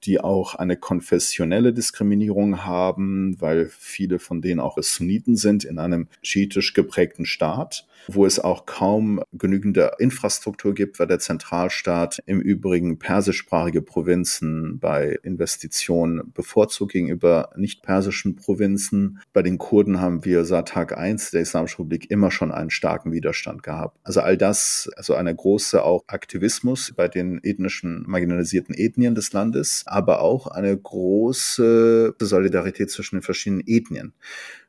die 0.04 0.20
auch 0.20 0.54
eine 0.54 0.76
konfessionelle 0.76 1.72
Diskriminierung 1.72 2.64
haben, 2.64 3.40
weil 3.40 3.66
viele 3.66 4.18
von 4.18 4.40
denen 4.40 4.60
auch 4.60 4.78
Sunniten 4.80 5.36
sind 5.36 5.64
in 5.64 5.78
einem 5.78 6.08
schiitisch 6.22 6.74
geprägten 6.74 7.26
Staat 7.26 7.86
wo 8.10 8.26
es 8.26 8.38
auch 8.40 8.66
kaum 8.66 9.22
genügende 9.32 9.92
Infrastruktur 9.98 10.74
gibt, 10.74 10.98
weil 10.98 11.06
der 11.06 11.18
Zentralstaat 11.18 12.18
im 12.26 12.40
Übrigen 12.40 12.98
persischsprachige 12.98 13.82
Provinzen 13.82 14.78
bei 14.78 15.18
Investitionen 15.22 16.32
bevorzugt 16.32 16.92
gegenüber 16.92 17.50
nicht 17.56 17.82
persischen 17.82 18.36
Provinzen. 18.36 19.20
Bei 19.32 19.42
den 19.42 19.58
Kurden 19.58 20.00
haben 20.00 20.24
wir 20.24 20.44
seit 20.44 20.68
Tag 20.68 20.96
eins 20.96 21.30
der 21.30 21.42
Islamischen 21.42 21.82
Republik 21.82 22.10
immer 22.10 22.30
schon 22.30 22.50
einen 22.50 22.70
starken 22.70 23.12
Widerstand 23.12 23.62
gehabt. 23.62 23.98
Also 24.02 24.20
all 24.20 24.36
das, 24.36 24.90
also 24.96 25.14
eine 25.14 25.34
große 25.34 25.82
auch 25.82 26.02
Aktivismus 26.06 26.92
bei 26.96 27.08
den 27.08 27.40
ethnischen 27.42 28.04
marginalisierten 28.06 28.74
Ethnien 28.74 29.14
des 29.14 29.32
Landes, 29.32 29.82
aber 29.86 30.22
auch 30.22 30.46
eine 30.46 30.76
große 30.76 32.14
Solidarität 32.18 32.90
zwischen 32.90 33.16
den 33.16 33.22
verschiedenen 33.22 33.64
Ethnien 33.66 34.14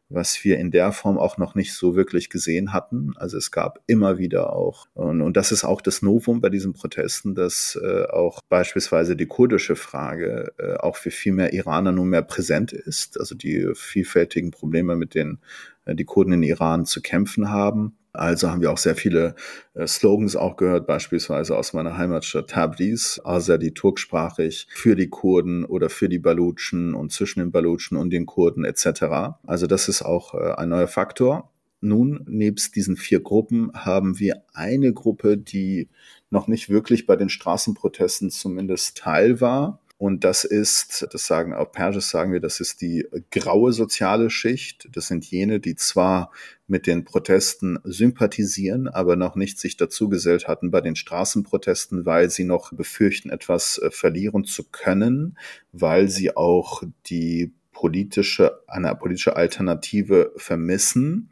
was 0.09 0.43
wir 0.43 0.57
in 0.57 0.71
der 0.71 0.91
Form 0.91 1.19
auch 1.19 1.37
noch 1.37 1.53
nicht 1.53 1.73
so 1.73 1.95
wirklich 1.95 2.29
gesehen 2.29 2.73
hatten. 2.73 3.13
Also 3.15 3.37
es 3.37 3.51
gab 3.51 3.79
immer 3.85 4.17
wieder 4.17 4.53
auch, 4.53 4.87
und, 4.95 5.21
und 5.21 5.37
das 5.37 5.51
ist 5.51 5.63
auch 5.63 5.81
das 5.81 6.01
Novum 6.01 6.41
bei 6.41 6.49
diesen 6.49 6.73
Protesten, 6.73 7.35
dass 7.35 7.79
äh, 7.81 8.05
auch 8.05 8.41
beispielsweise 8.49 9.15
die 9.15 9.27
kurdische 9.27 9.75
Frage 9.75 10.51
äh, 10.57 10.75
auch 10.77 10.95
für 10.95 11.11
viel 11.11 11.33
mehr 11.33 11.53
Iraner 11.53 11.91
nunmehr 11.91 12.23
präsent 12.23 12.73
ist. 12.73 13.19
Also 13.19 13.35
die 13.35 13.69
vielfältigen 13.75 14.49
Probleme, 14.49 14.95
mit 14.95 15.13
denen 15.13 15.39
äh, 15.85 15.93
die 15.93 16.05
Kurden 16.05 16.33
in 16.33 16.43
Iran 16.43 16.85
zu 16.85 17.01
kämpfen 17.01 17.49
haben. 17.49 17.98
Also 18.19 18.51
haben 18.51 18.61
wir 18.61 18.71
auch 18.71 18.77
sehr 18.77 18.95
viele 18.95 19.35
äh, 19.73 19.87
Slogans 19.87 20.35
auch 20.35 20.57
gehört, 20.57 20.87
beispielsweise 20.87 21.55
aus 21.55 21.71
meiner 21.73 21.97
Heimatstadt 21.97 22.49
Tabriz, 22.49 23.21
Azadi 23.23 23.73
turksprachig, 23.73 24.67
für 24.69 24.95
die 24.95 25.09
Kurden 25.09 25.63
oder 25.63 25.89
für 25.89 26.09
die 26.09 26.19
Balutschen 26.19 26.93
und 26.93 27.13
zwischen 27.13 27.39
den 27.39 27.51
Balutschen 27.51 27.97
und 27.97 28.09
den 28.09 28.25
Kurden 28.25 28.65
etc. 28.65 29.37
Also 29.47 29.67
das 29.67 29.87
ist 29.87 30.01
auch 30.01 30.33
äh, 30.33 30.53
ein 30.53 30.69
neuer 30.69 30.87
Faktor. 30.87 31.49
Nun, 31.81 32.25
nebst 32.27 32.75
diesen 32.75 32.97
vier 32.97 33.21
Gruppen 33.21 33.71
haben 33.73 34.19
wir 34.19 34.43
eine 34.53 34.91
Gruppe, 34.91 35.37
die 35.37 35.87
noch 36.29 36.47
nicht 36.47 36.69
wirklich 36.69 37.05
bei 37.05 37.15
den 37.15 37.29
Straßenprotesten 37.29 38.31
zumindest 38.31 38.97
Teil 38.97 39.39
war. 39.39 39.79
Und 39.99 40.23
das 40.23 40.45
ist, 40.45 41.05
das 41.11 41.27
sagen 41.27 41.53
auf 41.53 41.73
Persisch 41.73 42.05
sagen 42.05 42.31
wir, 42.31 42.39
das 42.39 42.61
ist 42.61 42.79
die 42.79 43.05
graue 43.31 43.73
soziale 43.73 44.29
Schicht. 44.29 44.87
Das 44.93 45.07
sind 45.07 45.25
jene, 45.25 45.59
die 45.59 45.75
zwar 45.75 46.31
mit 46.67 46.87
den 46.87 47.03
Protesten 47.03 47.79
sympathisieren, 47.83 48.87
aber 48.87 49.17
noch 49.17 49.35
nicht 49.35 49.59
sich 49.59 49.75
dazugesellt 49.75 50.47
hatten 50.47 50.71
bei 50.71 50.79
den 50.79 50.95
Straßenprotesten, 50.95 52.05
weil 52.05 52.29
sie 52.29 52.45
noch 52.45 52.71
befürchten, 52.71 53.29
etwas 53.29 53.77
äh, 53.79 53.91
verlieren 53.91 54.45
zu 54.45 54.63
können, 54.63 55.37
weil 55.73 56.07
sie 56.07 56.33
auch 56.33 56.81
die 57.07 57.51
politische, 57.73 58.61
eine 58.67 58.95
politische 58.95 59.35
Alternative 59.35 60.31
vermissen, 60.37 61.29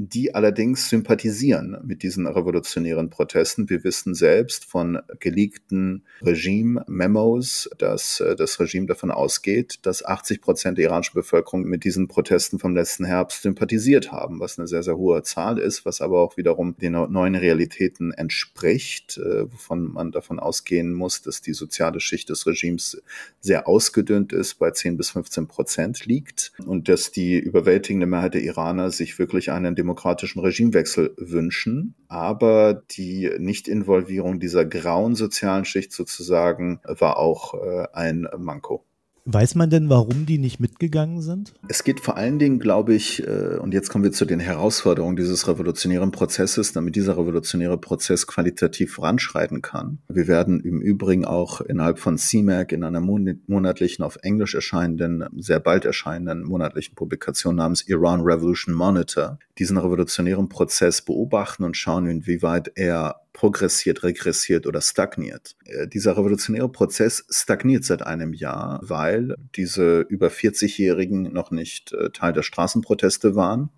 die 0.00 0.32
allerdings 0.32 0.88
sympathisieren 0.88 1.76
mit 1.84 2.04
diesen 2.04 2.28
revolutionären 2.28 3.10
Protesten. 3.10 3.68
Wir 3.68 3.82
wissen 3.82 4.14
selbst 4.14 4.64
von 4.64 5.00
geleakten 5.18 6.04
Regime-Memos, 6.22 7.68
dass 7.78 8.20
äh, 8.20 8.36
das 8.36 8.60
Regime 8.60 8.86
davon 8.86 9.10
ausgeht, 9.10 9.80
dass 9.82 10.04
80 10.04 10.40
Prozent 10.40 10.78
der 10.78 10.84
iranischen 10.84 11.14
Bevölkerung 11.14 11.64
mit 11.64 11.82
diesen 11.82 12.06
Protesten 12.06 12.60
vom 12.60 12.76
letzten 12.76 13.06
Herbst 13.06 13.42
sympathisiert 13.42 14.12
haben, 14.12 14.38
was 14.38 14.56
eine 14.56 14.68
sehr, 14.68 14.84
sehr 14.84 14.96
hohe 14.96 15.24
Zahl 15.24 15.58
ist, 15.58 15.84
was 15.84 16.00
aber 16.00 16.20
auch 16.20 16.36
wiederum 16.36 16.76
den 16.76 16.92
neuen 16.92 17.34
Realitäten 17.34 18.12
entspricht, 18.12 19.18
äh, 19.18 19.50
wovon 19.50 19.92
man 19.92 20.12
davon 20.12 20.38
ausgehen 20.38 20.92
muss, 20.92 21.22
dass 21.22 21.40
die 21.40 21.54
soziale 21.54 21.98
Schicht 21.98 22.28
des 22.28 22.46
Regimes 22.46 23.02
sehr 23.40 23.66
ausgedünnt 23.66 24.32
ist, 24.32 24.60
bei 24.60 24.70
10 24.70 24.96
bis 24.96 25.10
15 25.10 25.48
Prozent 25.48 26.06
liegt 26.06 26.52
und 26.64 26.88
dass 26.88 27.10
die 27.10 27.36
überwältigende 27.36 28.06
Mehrheit 28.06 28.34
der 28.34 28.42
Iraner 28.42 28.92
sich 28.92 29.18
wirklich 29.18 29.50
einen 29.50 29.74
demokratischen 29.88 30.40
Regimewechsel 30.40 31.14
wünschen. 31.16 31.94
Aber 32.08 32.74
die 32.90 33.30
Nichtinvolvierung 33.38 34.38
dieser 34.38 34.64
grauen 34.66 35.14
sozialen 35.14 35.64
Schicht 35.64 35.92
sozusagen 35.92 36.80
war 36.84 37.16
auch 37.16 37.54
äh, 37.54 37.86
ein 37.92 38.28
Manko. 38.36 38.84
Weiß 39.30 39.56
man 39.56 39.68
denn, 39.68 39.90
warum 39.90 40.24
die 40.24 40.38
nicht 40.38 40.58
mitgegangen 40.58 41.20
sind? 41.20 41.52
Es 41.68 41.84
geht 41.84 42.00
vor 42.00 42.16
allen 42.16 42.38
Dingen, 42.38 42.58
glaube 42.58 42.94
ich, 42.94 43.26
äh, 43.26 43.58
und 43.58 43.74
jetzt 43.74 43.90
kommen 43.90 44.02
wir 44.02 44.10
zu 44.10 44.24
den 44.24 44.40
Herausforderungen 44.40 45.16
dieses 45.16 45.46
revolutionären 45.46 46.12
Prozesses, 46.12 46.72
damit 46.72 46.96
dieser 46.96 47.18
revolutionäre 47.18 47.76
Prozess 47.76 48.26
qualitativ 48.26 48.94
voranschreiten 48.94 49.60
kann. 49.60 49.98
Wir 50.08 50.28
werden 50.28 50.60
im 50.60 50.80
Übrigen 50.80 51.26
auch 51.26 51.60
innerhalb 51.60 51.98
von 51.98 52.16
CMAC 52.16 52.72
in 52.72 52.84
einer 52.84 53.02
monatlichen 53.02 54.02
auf 54.02 54.16
Englisch 54.22 54.54
erscheinenden, 54.54 55.26
sehr 55.36 55.60
bald 55.60 55.84
erscheinenden 55.84 56.44
monatlichen 56.44 56.94
Publikation 56.94 57.56
namens 57.56 57.82
Iran 57.86 58.22
Revolution 58.22 58.74
Monitor 58.74 59.38
diesen 59.58 59.76
revolutionären 59.76 60.48
Prozess 60.48 61.02
beobachten 61.02 61.64
und 61.64 61.76
schauen, 61.76 62.06
inwieweit 62.06 62.72
er 62.76 63.16
progressiert, 63.32 64.02
regressiert 64.02 64.66
oder 64.66 64.80
stagniert. 64.80 65.56
Äh, 65.64 65.86
dieser 65.86 66.16
revolutionäre 66.16 66.68
Prozess 66.68 67.24
stagniert 67.30 67.84
seit 67.84 68.02
einem 68.02 68.32
Jahr, 68.32 68.80
weil 68.82 69.36
diese 69.54 70.00
über 70.00 70.28
40-Jährigen 70.28 71.32
noch 71.32 71.50
nicht 71.50 71.92
äh, 71.92 72.10
Teil 72.10 72.32
der 72.32 72.42
Straßenproteste 72.42 73.34
waren. 73.34 73.70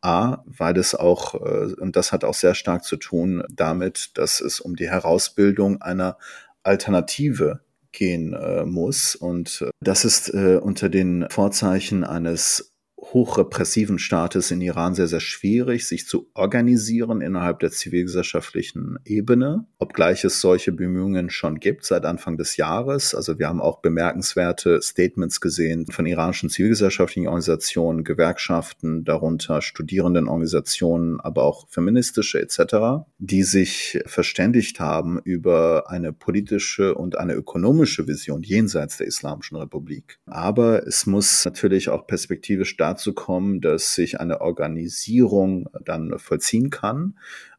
A, 0.00 0.44
weil 0.46 0.78
es 0.78 0.94
auch, 0.94 1.34
äh, 1.34 1.74
und 1.74 1.96
das 1.96 2.12
hat 2.12 2.24
auch 2.24 2.34
sehr 2.34 2.54
stark 2.54 2.84
zu 2.84 2.96
tun 2.96 3.42
damit, 3.50 4.16
dass 4.16 4.40
es 4.40 4.60
um 4.60 4.76
die 4.76 4.88
Herausbildung 4.88 5.82
einer 5.82 6.18
Alternative 6.62 7.60
gehen 7.90 8.36
muss. 8.66 9.16
Und 9.16 9.64
das 9.80 10.04
ist 10.04 10.28
unter 10.28 10.90
den 10.90 11.26
Vorzeichen 11.30 12.04
eines 12.04 12.67
hochrepressiven 13.12 13.98
Staates 13.98 14.50
in 14.50 14.60
Iran 14.60 14.94
sehr, 14.94 15.08
sehr 15.08 15.20
schwierig, 15.20 15.86
sich 15.86 16.06
zu 16.06 16.28
organisieren 16.34 17.20
innerhalb 17.20 17.60
der 17.60 17.70
zivilgesellschaftlichen 17.70 18.98
Ebene, 19.04 19.66
obgleich 19.78 20.24
es 20.24 20.40
solche 20.40 20.72
Bemühungen 20.72 21.30
schon 21.30 21.58
gibt 21.58 21.84
seit 21.84 22.04
Anfang 22.04 22.36
des 22.36 22.56
Jahres. 22.56 23.14
Also 23.14 23.38
wir 23.38 23.48
haben 23.48 23.60
auch 23.60 23.80
bemerkenswerte 23.80 24.80
Statements 24.82 25.40
gesehen 25.40 25.86
von 25.86 26.06
iranischen 26.06 26.50
zivilgesellschaftlichen 26.50 27.28
Organisationen, 27.28 28.04
Gewerkschaften, 28.04 29.04
darunter 29.04 29.62
Studierendenorganisationen, 29.62 31.20
aber 31.20 31.44
auch 31.44 31.68
feministische 31.68 32.40
etc., 32.40 33.06
die 33.18 33.42
sich 33.42 34.00
verständigt 34.06 34.80
haben 34.80 35.20
über 35.24 35.90
eine 35.90 36.12
politische 36.12 36.94
und 36.94 37.16
eine 37.16 37.34
ökonomische 37.34 38.06
Vision 38.06 38.42
jenseits 38.42 38.98
der 38.98 39.06
Islamischen 39.06 39.56
Republik. 39.56 40.18
Aber 40.26 40.86
es 40.86 41.06
muss 41.06 41.44
natürlich 41.44 41.88
auch 41.88 42.06
perspektivisch 42.06 42.76
dazu 42.76 42.97
dazu 42.98 43.14
kommen, 43.14 43.60
dass 43.60 43.94
sich 43.94 44.18
eine 44.18 44.40
Organisierung 44.40 45.68
dann 45.84 46.18
vollziehen 46.18 46.70
kann 46.70 47.14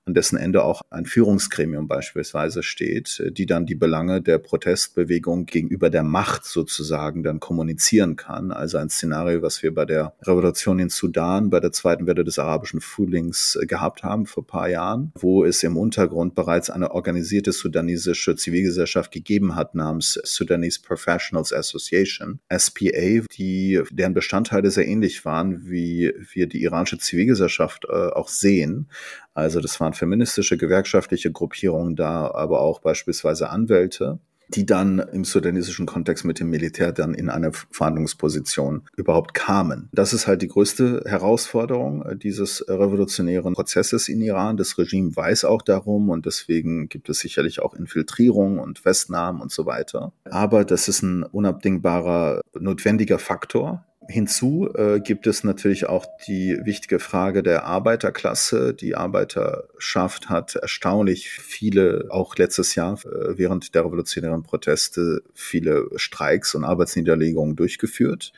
an 0.10 0.15
dessen 0.15 0.38
Ende 0.38 0.63
auch 0.63 0.82
ein 0.89 1.06
Führungsgremium 1.06 1.88
beispielsweise 1.88 2.63
steht, 2.63 3.24
die 3.38 3.45
dann 3.45 3.67
die 3.67 3.76
Belange 3.76 4.24
der 4.24 4.39
Protestbewegung 4.39 5.45
gegenüber 5.45 5.91
der 5.91 6.02
Macht 6.02 6.45
sozusagen 6.45 7.22
dann 7.22 7.39
kommunizieren 7.39 8.15
kann. 8.15 8.52
Also 8.52 8.80
ein 8.80 8.89
Szenario, 8.89 9.43
was 9.43 9.62
wir 9.62 9.74
bei 9.74 9.86
der 9.86 10.13
Revolution 10.24 10.80
in 10.80 10.89
Sudan, 10.89 11.52
bei 11.52 11.60
der 11.60 11.72
zweiten 11.72 12.08
Welle 12.08 12.24
des 12.24 12.39
arabischen 12.39 12.82
Frühlings 12.82 13.60
gehabt 13.67 14.02
haben 14.02 14.26
vor 14.26 14.48
paar 14.48 14.67
Jahren, 14.67 15.12
wo 15.13 15.45
es 15.45 15.62
im 15.62 15.78
Untergrund 15.78 16.34
bereits 16.34 16.72
eine 16.72 16.89
organisierte 16.89 17.52
sudanesische 17.52 18.36
Zivilgesellschaft 18.36 19.12
gegeben 19.12 19.56
hat 19.56 19.76
namens 19.76 20.19
Sudanese 20.24 20.82
Professionals 20.82 21.54
Association, 21.54 22.39
SPA, 22.52 23.28
die, 23.38 23.80
deren 23.91 24.15
Bestandteile 24.15 24.72
sehr 24.72 24.88
ähnlich 24.88 25.24
waren, 25.24 25.69
wie 25.69 26.12
wir 26.34 26.48
die 26.48 26.63
iranische 26.63 26.98
Zivilgesellschaft 26.98 27.86
äh, 27.86 27.93
auch 27.93 28.28
sehen. 28.28 28.88
Also 29.34 29.62
das 29.62 29.80
waren 29.80 29.94
feministische 29.94 30.58
gewerkschaftliche 30.58 31.32
Gruppierungen 31.32 31.96
da, 31.96 32.32
aber 32.32 32.62
auch 32.62 32.80
beispielsweise 32.80 33.50
Anwälte. 33.50 34.20
die 34.52 34.65
dann 34.65 34.98
im 34.98 35.26
sudanesischen 35.26 35.86
Kontext 35.86 36.26
mit 36.26 36.39
dem 36.39 36.50
Militär 36.50 36.92
dann 36.92 37.13
in 37.13 37.30
eine 37.30 37.52
Verhandlungsposition 37.54 38.82
überhaupt 38.98 39.36
kamen. 39.36 39.89
Das 39.92 40.12
ist 40.12 40.26
halt 40.26 40.42
die 40.42 40.48
größte 40.48 41.04
Herausforderung 41.06 42.04
äh, 42.04 42.15
dieses 42.15 42.65
revolutionären 42.68 43.54
Prozesses 43.54 44.10
in 44.10 44.22
Iran. 44.22 44.58
Das 44.58 44.78
Regime 44.80 45.15
weiß 45.15 45.46
auch 45.46 45.62
darum 45.62 46.10
und 46.10 46.26
deswegen 46.26 46.89
gibt 46.89 47.10
es 47.10 47.20
sicherlich 47.20 47.62
auch 47.62 47.76
Infiltrierung 47.76 48.58
und 48.58 48.80
Festnahmen 48.80 49.39
und 49.39 49.52
so 49.52 49.68
weiter. 49.68 50.13
Aber 50.26 50.65
das 50.65 50.88
ist 50.88 51.04
ein 51.04 51.22
unabdingbarer, 51.22 52.42
notwendiger 52.60 53.20
Faktor 53.20 53.86
Hinzu 54.10 54.67
äh, 54.74 55.00
gibt 55.00 55.28
es 55.28 55.43
natürlich 55.43 55.88
auch 55.88 56.08
die 56.26 56.58
wichtige 56.63 56.98
Frage 56.98 57.43
der 57.43 57.65
Arbeiterklasse. 57.65 58.74
Die 58.74 58.95
Arbeiterschaft 58.95 60.30
hat 60.30 60.56
erstaunlich 60.56 61.30
viele, 61.30 62.08
auch 62.10 62.36
letztes 62.36 62.74
Jahr 62.74 62.93
äh, 63.06 63.38
während 63.38 63.76
der 63.76 63.86
revolutionären 63.86 64.41
Proteste, 64.41 65.22
viele 65.36 65.88
Streiks 65.95 66.56
und 66.56 66.63
Arbeitsniederlegungen 66.63 67.56
durchgeführt 67.56 68.34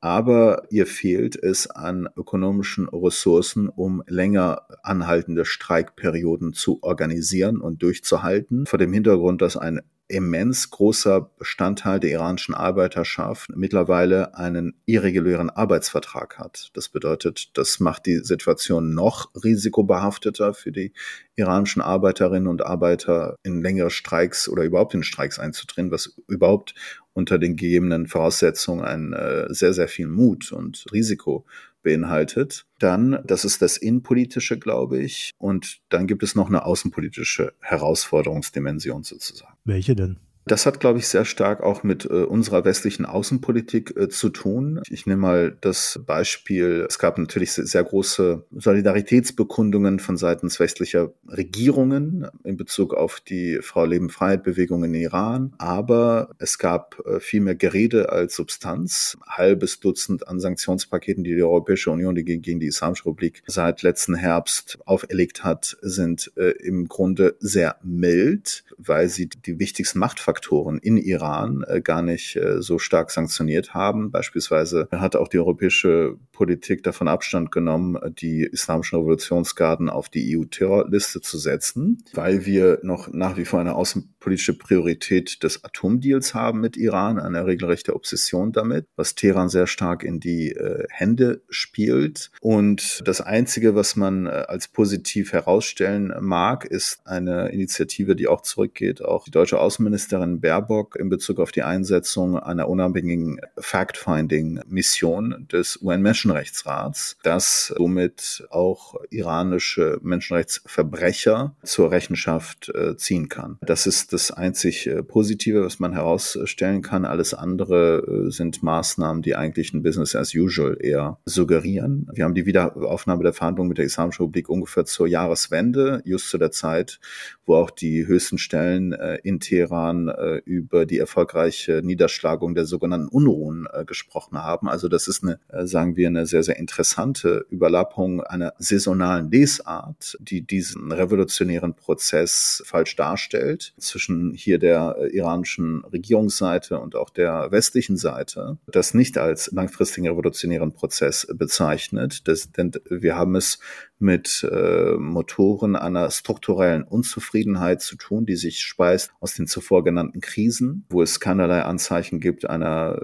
aber 0.00 0.62
ihr 0.70 0.86
fehlt 0.86 1.34
es 1.34 1.68
an 1.68 2.08
ökonomischen 2.16 2.88
Ressourcen, 2.88 3.68
um 3.68 4.04
länger 4.06 4.62
anhaltende 4.84 5.44
Streikperioden 5.44 6.52
zu 6.52 6.82
organisieren 6.82 7.60
und 7.60 7.82
durchzuhalten. 7.82 8.66
Vor 8.66 8.78
dem 8.78 8.92
Hintergrund, 8.92 9.42
dass 9.42 9.56
ein 9.56 9.80
immens 10.08 10.70
großer 10.70 11.30
Bestandteil 11.38 12.00
der 12.00 12.10
iranischen 12.10 12.54
Arbeiterschaft 12.54 13.50
mittlerweile 13.54 14.34
einen 14.34 14.74
irregulären 14.86 15.50
Arbeitsvertrag 15.50 16.38
hat. 16.38 16.70
Das 16.74 16.88
bedeutet, 16.88 17.50
das 17.56 17.78
macht 17.78 18.06
die 18.06 18.18
Situation 18.18 18.94
noch 18.94 19.30
risikobehafteter 19.42 20.54
für 20.54 20.72
die 20.72 20.92
iranischen 21.36 21.82
Arbeiterinnen 21.82 22.48
und 22.48 22.64
Arbeiter 22.64 23.36
in 23.42 23.62
längere 23.62 23.90
Streiks 23.90 24.48
oder 24.48 24.64
überhaupt 24.64 24.94
in 24.94 25.02
Streiks 25.02 25.38
einzutreten, 25.38 25.90
was 25.90 26.16
überhaupt 26.26 26.74
unter 27.12 27.38
den 27.38 27.56
gegebenen 27.56 28.06
Voraussetzungen 28.06 28.84
ein 28.84 29.12
äh, 29.12 29.52
sehr, 29.52 29.72
sehr 29.72 29.88
viel 29.88 30.06
Mut 30.06 30.52
und 30.52 30.86
Risiko 30.92 31.44
beinhaltet. 31.82 32.64
Dann, 32.78 33.20
das 33.24 33.44
ist 33.44 33.62
das 33.62 33.76
Innenpolitische, 33.76 34.58
glaube 34.58 35.00
ich. 35.00 35.32
Und 35.38 35.80
dann 35.88 36.06
gibt 36.06 36.22
es 36.22 36.34
noch 36.34 36.48
eine 36.48 36.64
außenpolitische 36.64 37.54
Herausforderungsdimension 37.60 39.04
sozusagen. 39.04 39.57
Welche 39.68 39.94
denn? 39.94 40.16
Das 40.48 40.64
hat, 40.64 40.80
glaube 40.80 40.98
ich, 40.98 41.08
sehr 41.08 41.24
stark 41.24 41.62
auch 41.62 41.82
mit 41.82 42.06
äh, 42.06 42.24
unserer 42.24 42.64
westlichen 42.64 43.04
Außenpolitik 43.04 43.94
äh, 43.96 44.08
zu 44.08 44.30
tun. 44.30 44.80
Ich 44.88 45.06
nehme 45.06 45.20
mal 45.20 45.56
das 45.60 46.00
Beispiel, 46.06 46.86
es 46.88 46.98
gab 46.98 47.18
natürlich 47.18 47.52
sehr, 47.52 47.66
sehr 47.66 47.84
große 47.84 48.46
Solidaritätsbekundungen 48.50 49.98
von 49.98 50.16
seitens 50.16 50.58
westlicher 50.58 51.12
Regierungen 51.28 52.26
in 52.44 52.56
Bezug 52.56 52.94
auf 52.94 53.20
die 53.20 53.58
Frau 53.60 53.84
Leben 53.84 54.08
Freiheit 54.08 54.42
Bewegung 54.42 54.84
in 54.84 54.94
Iran, 54.94 55.54
aber 55.58 56.30
es 56.38 56.58
gab 56.58 56.98
äh, 57.06 57.20
viel 57.20 57.42
mehr 57.42 57.54
Gerede 57.54 58.10
als 58.10 58.34
Substanz. 58.34 59.18
Halbes 59.26 59.80
Dutzend 59.80 60.28
an 60.28 60.40
Sanktionspaketen, 60.40 61.24
die 61.24 61.34
die 61.34 61.42
Europäische 61.42 61.90
Union 61.90 62.14
gegen 62.14 62.60
die 62.60 62.66
Islamische 62.66 63.04
Republik 63.06 63.42
seit 63.46 63.82
letzten 63.82 64.14
Herbst 64.14 64.78
auferlegt 64.86 65.44
hat, 65.44 65.76
sind 65.82 66.32
äh, 66.36 66.52
im 66.62 66.88
Grunde 66.88 67.36
sehr 67.38 67.76
mild, 67.82 68.64
weil 68.78 69.08
sie 69.08 69.28
die 69.28 69.58
wichtigsten 69.58 69.98
Machtfaktoren 69.98 70.38
Faktoren 70.38 70.78
in 70.78 70.96
Iran 70.96 71.64
äh, 71.66 71.80
gar 71.80 72.02
nicht 72.02 72.36
äh, 72.36 72.62
so 72.62 72.78
stark 72.78 73.10
sanktioniert 73.10 73.74
haben. 73.74 74.10
Beispielsweise 74.10 74.88
hat 74.92 75.16
auch 75.16 75.28
die 75.28 75.38
europäische 75.38 76.16
Politik 76.32 76.82
davon 76.82 77.08
Abstand 77.08 77.50
genommen, 77.50 77.98
die 78.20 78.42
islamischen 78.42 78.98
Revolutionsgarden 78.98 79.90
auf 79.90 80.08
die 80.08 80.36
EU-Terrorliste 80.36 81.20
zu 81.20 81.38
setzen, 81.38 82.04
weil 82.14 82.46
wir 82.46 82.78
noch 82.82 83.08
nach 83.12 83.36
wie 83.36 83.44
vor 83.44 83.60
eine 83.60 83.74
außenpolitische 83.74 84.56
Priorität 84.56 85.42
des 85.42 85.64
Atomdeals 85.64 86.34
haben 86.34 86.60
mit 86.60 86.76
Iran, 86.76 87.18
eine 87.18 87.46
regelrechte 87.46 87.94
Obsession 87.94 88.52
damit, 88.52 88.86
was 88.96 89.14
Teheran 89.14 89.48
sehr 89.48 89.66
stark 89.66 90.02
in 90.02 90.20
die 90.20 90.52
äh, 90.52 90.86
Hände 90.90 91.42
spielt. 91.50 92.30
Und 92.40 93.02
das 93.06 93.20
Einzige, 93.20 93.74
was 93.74 93.96
man 93.96 94.26
äh, 94.26 94.30
als 94.30 94.68
positiv 94.68 95.32
herausstellen 95.32 96.14
mag, 96.20 96.64
ist 96.64 97.00
eine 97.04 97.48
Initiative, 97.48 98.14
die 98.14 98.28
auch 98.28 98.42
zurückgeht. 98.68 99.04
Auch 99.04 99.24
die 99.24 99.30
deutsche 99.30 99.58
Außenministerin 99.58 99.98
Ministerin 99.98 100.40
Baerbock 100.40 100.96
in 100.96 101.08
Bezug 101.08 101.40
auf 101.40 101.50
die 101.50 101.62
Einsetzung 101.62 102.38
einer 102.38 102.68
unabhängigen 102.68 103.40
Fact-Finding-Mission 103.58 105.46
des 105.50 105.80
UN-Menschenrechtsrats, 105.82 107.16
das 107.22 107.72
somit 107.76 108.46
auch 108.50 108.94
iranische 109.10 109.98
Menschenrechtsverbrecher 110.02 111.54
zur 111.62 111.90
Rechenschaft 111.90 112.70
äh, 112.74 112.96
ziehen 112.96 113.28
kann. 113.28 113.58
Das 113.62 113.86
ist 113.86 114.12
das 114.12 114.30
einzig 114.30 114.86
äh, 114.86 115.02
Positive, 115.02 115.64
was 115.64 115.78
man 115.78 115.92
herausstellen 115.92 116.82
kann. 116.82 117.04
Alles 117.04 117.34
andere 117.34 118.26
äh, 118.28 118.30
sind 118.30 118.62
Maßnahmen, 118.62 119.22
die 119.22 119.36
eigentlich 119.36 119.72
ein 119.72 119.82
Business 119.82 120.14
as 120.14 120.34
usual 120.34 120.76
eher 120.80 121.18
suggerieren. 121.24 122.08
Wir 122.12 122.24
haben 122.24 122.34
die 122.34 122.46
Wiederaufnahme 122.46 123.22
der 123.22 123.32
Verhandlungen 123.32 123.68
mit 123.68 123.78
der 123.78 123.84
Islamischen 123.84 124.22
Republik 124.22 124.48
ungefähr 124.48 124.84
zur 124.84 125.06
Jahreswende, 125.06 126.02
just 126.04 126.30
zu 126.30 126.38
der 126.38 126.50
Zeit, 126.50 127.00
wo 127.48 127.56
auch 127.56 127.70
die 127.70 128.06
höchsten 128.06 128.38
Stellen 128.38 128.92
in 129.22 129.40
Teheran 129.40 130.08
äh, 130.08 130.36
über 130.44 130.86
die 130.86 130.98
erfolgreiche 130.98 131.80
Niederschlagung 131.82 132.54
der 132.54 132.66
sogenannten 132.66 133.08
Unruhen 133.08 133.66
äh, 133.72 133.84
gesprochen 133.84 134.38
haben. 134.38 134.68
Also 134.68 134.88
das 134.88 135.08
ist 135.08 135.22
eine, 135.22 135.40
äh, 135.48 135.66
sagen 135.66 135.96
wir, 135.96 136.08
eine 136.08 136.26
sehr, 136.26 136.42
sehr 136.42 136.56
interessante 136.56 137.46
Überlappung 137.50 138.22
einer 138.22 138.52
saisonalen 138.58 139.30
Lesart, 139.30 140.16
die 140.20 140.42
diesen 140.42 140.92
revolutionären 140.92 141.74
Prozess 141.74 142.62
falsch 142.66 142.96
darstellt 142.96 143.74
zwischen 143.78 144.32
hier 144.34 144.58
der 144.58 144.96
äh, 144.98 145.16
iranischen 145.16 145.84
Regierungsseite 145.84 146.78
und 146.78 146.96
auch 146.96 147.10
der 147.10 147.50
westlichen 147.50 147.96
Seite, 147.96 148.58
das 148.66 148.94
nicht 148.94 149.18
als 149.18 149.50
langfristigen 149.52 150.08
revolutionären 150.08 150.72
Prozess 150.72 151.26
bezeichnet. 151.34 152.28
Das, 152.28 152.52
denn 152.52 152.72
wir 152.88 153.16
haben 153.16 153.36
es 153.36 153.58
mit 153.98 154.48
äh, 154.50 154.92
Motoren 154.96 155.76
einer 155.76 156.10
strukturellen 156.10 156.84
Unzufriedenheit 156.84 157.82
zu 157.82 157.96
tun, 157.96 158.26
die 158.26 158.36
sich 158.36 158.60
speist 158.60 159.12
aus 159.20 159.34
den 159.34 159.46
zuvor 159.46 159.84
genannten 159.84 160.20
Krisen, 160.20 160.84
wo 160.90 161.02
es 161.02 161.20
keinerlei 161.20 161.62
Anzeichen 161.62 162.20
gibt 162.20 162.48
einer 162.48 163.00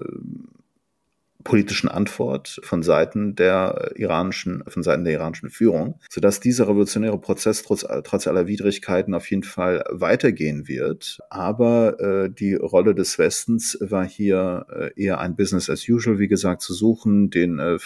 politischen 1.45 1.89
Antwort 1.89 2.59
von 2.65 2.83
Seiten 2.83 3.37
der 3.37 3.93
iranischen, 3.97 4.65
von 4.67 4.83
Seiten 4.83 5.05
der 5.05 5.13
iranischen 5.13 5.51
Führung, 5.51 6.01
sodass 6.11 6.41
dieser 6.41 6.65
revolutionäre 6.65 7.19
Prozess 7.19 7.63
trotz, 7.63 7.87
trotz 8.05 8.27
aller 8.27 8.47
Widrigkeiten 8.47 9.15
auf 9.15 9.31
jeden 9.31 9.43
Fall 9.43 9.85
weitergehen 9.91 10.67
wird. 10.67 11.19
Aber 11.29 12.01
äh, 12.01 12.31
die 12.31 12.55
Rolle 12.55 12.95
des 12.95 13.19
Westens 13.19 13.77
war 13.81 14.07
hier 14.07 14.67
äh, 14.75 14.91
eher 15.01 15.21
ein 15.21 15.37
Business 15.37 15.69
as 15.69 15.87
usual, 15.89 16.19
wie 16.19 16.29
gesagt, 16.29 16.63
zu 16.63 16.73
suchen, 16.73 17.31
den 17.31 17.59
äh, 17.59 17.79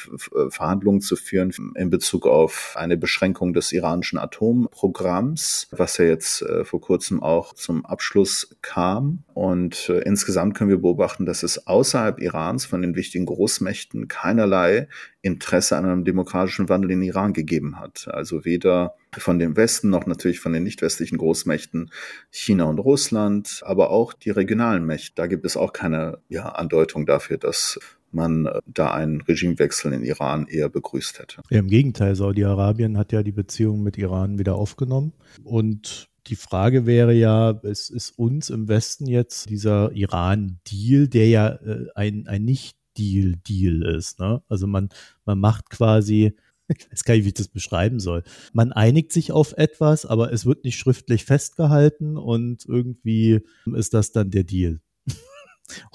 Verhandlungen 0.51 1.01
zu 1.01 1.17
führen 1.17 1.53
in 1.75 1.91
Bezug 1.91 2.27
auf 2.27 2.75
eine 2.77 2.97
Beschränkung 2.97 3.53
des 3.53 3.73
iranischen 3.73 4.19
Atomprogramms, 4.19 5.69
was 5.73 5.99
ja 5.99 6.05
jetzt 6.05 6.43
äh, 6.43 6.65
vor 6.65 6.81
kurzem 6.81 7.23
auch 7.23 7.55
zum 7.55 7.85
Abschluss 7.85 8.57
kam. 8.63 9.25
Und 9.35 9.89
äh, 9.89 10.01
insgesamt 10.03 10.57
können 10.57 10.71
wir 10.71 10.81
beobachten, 10.81 11.27
dass 11.27 11.43
es 11.43 11.67
außerhalb 11.67 12.21
Irans 12.21 12.65
von 12.65 12.83
den 12.83 12.95
wichtigen 12.95 13.27
Groß 13.27 13.48
Großmächten 13.49 14.09
keinerlei 14.09 14.89
Interesse 15.23 15.79
an 15.79 15.87
einem 15.87 16.05
demokratischen 16.05 16.69
Wandel 16.69 16.91
in 16.91 17.03
Iran 17.03 17.33
gegeben 17.33 17.81
hat. 17.81 18.07
Also 18.09 18.45
weder 18.45 18.95
von 19.17 19.39
dem 19.39 19.57
Westen 19.57 19.89
noch 19.89 20.05
natürlich 20.05 20.39
von 20.39 20.53
den 20.53 20.65
nicht 20.65 20.83
westlichen 20.83 21.17
Großmächten 21.17 21.91
China 22.31 22.65
und 22.65 22.79
Russland, 22.79 23.63
aber 23.65 23.89
auch 23.89 24.13
die 24.13 24.31
regionalen 24.31 24.85
Mächte. 24.85 25.15
Da 25.15 25.27
gibt 25.27 25.47
es 25.47 25.57
auch 25.57 25.73
keine 25.73 26.19
ja, 26.29 26.51
Andeutung 26.51 27.07
dafür, 27.07 27.39
dass 27.39 27.79
man 28.13 28.45
äh, 28.45 28.61
da 28.67 28.93
einen 28.93 29.23
Regimewechsel 29.23 29.95
in 29.95 30.03
Iran 30.03 30.47
eher 30.47 30.69
begrüßt 30.69 31.19
hätte. 31.19 31.41
Ja, 31.49 31.61
Im 31.61 31.69
Gegenteil, 31.69 32.15
Saudi-Arabien 32.17 32.99
hat 32.99 33.13
ja 33.13 33.23
die 33.23 33.33
Beziehungen 33.33 33.83
mit 33.83 33.97
Iran 33.97 34.39
wieder 34.39 34.57
aufgenommen 34.57 35.15
und 35.43 36.11
die 36.29 36.37
Frage 36.37 36.85
wäre 36.85 37.15
ja, 37.15 37.59
es 37.63 37.89
ist 37.89 38.19
uns 38.19 38.51
im 38.51 38.69
Westen 38.69 39.07
jetzt 39.07 39.49
dieser 39.49 39.93
Iran-Deal, 39.93 41.09
der 41.09 41.29
ja 41.29 41.49
äh, 41.49 41.87
ein, 41.95 42.27
ein 42.27 42.45
nicht 42.45 42.78
Deal 42.99 43.37
Deal 43.47 43.83
ist. 43.83 44.19
Ne? 44.19 44.43
Also 44.49 44.67
man, 44.67 44.89
man 45.25 45.39
macht 45.39 45.71
quasi, 45.71 46.35
ich 46.69 46.91
weiß 46.91 47.05
gar 47.05 47.15
nicht, 47.15 47.25
wie 47.25 47.29
ich 47.29 47.35
das 47.35 47.49
beschreiben 47.49 48.01
soll. 48.01 48.25
Man 48.53 48.73
einigt 48.73 49.13
sich 49.13 49.33
auf 49.33 49.55
etwas, 49.57 50.05
aber 50.05 50.33
es 50.33 50.47
wird 50.47 50.65
nicht 50.65 50.79
schriftlich 50.79 51.25
festgehalten 51.25 52.17
und 52.17 52.65
irgendwie 52.67 53.41
ist 53.75 53.95
das 53.95 54.13
dann 54.13 54.31
der 54.31 54.45
Deal. 54.45 54.81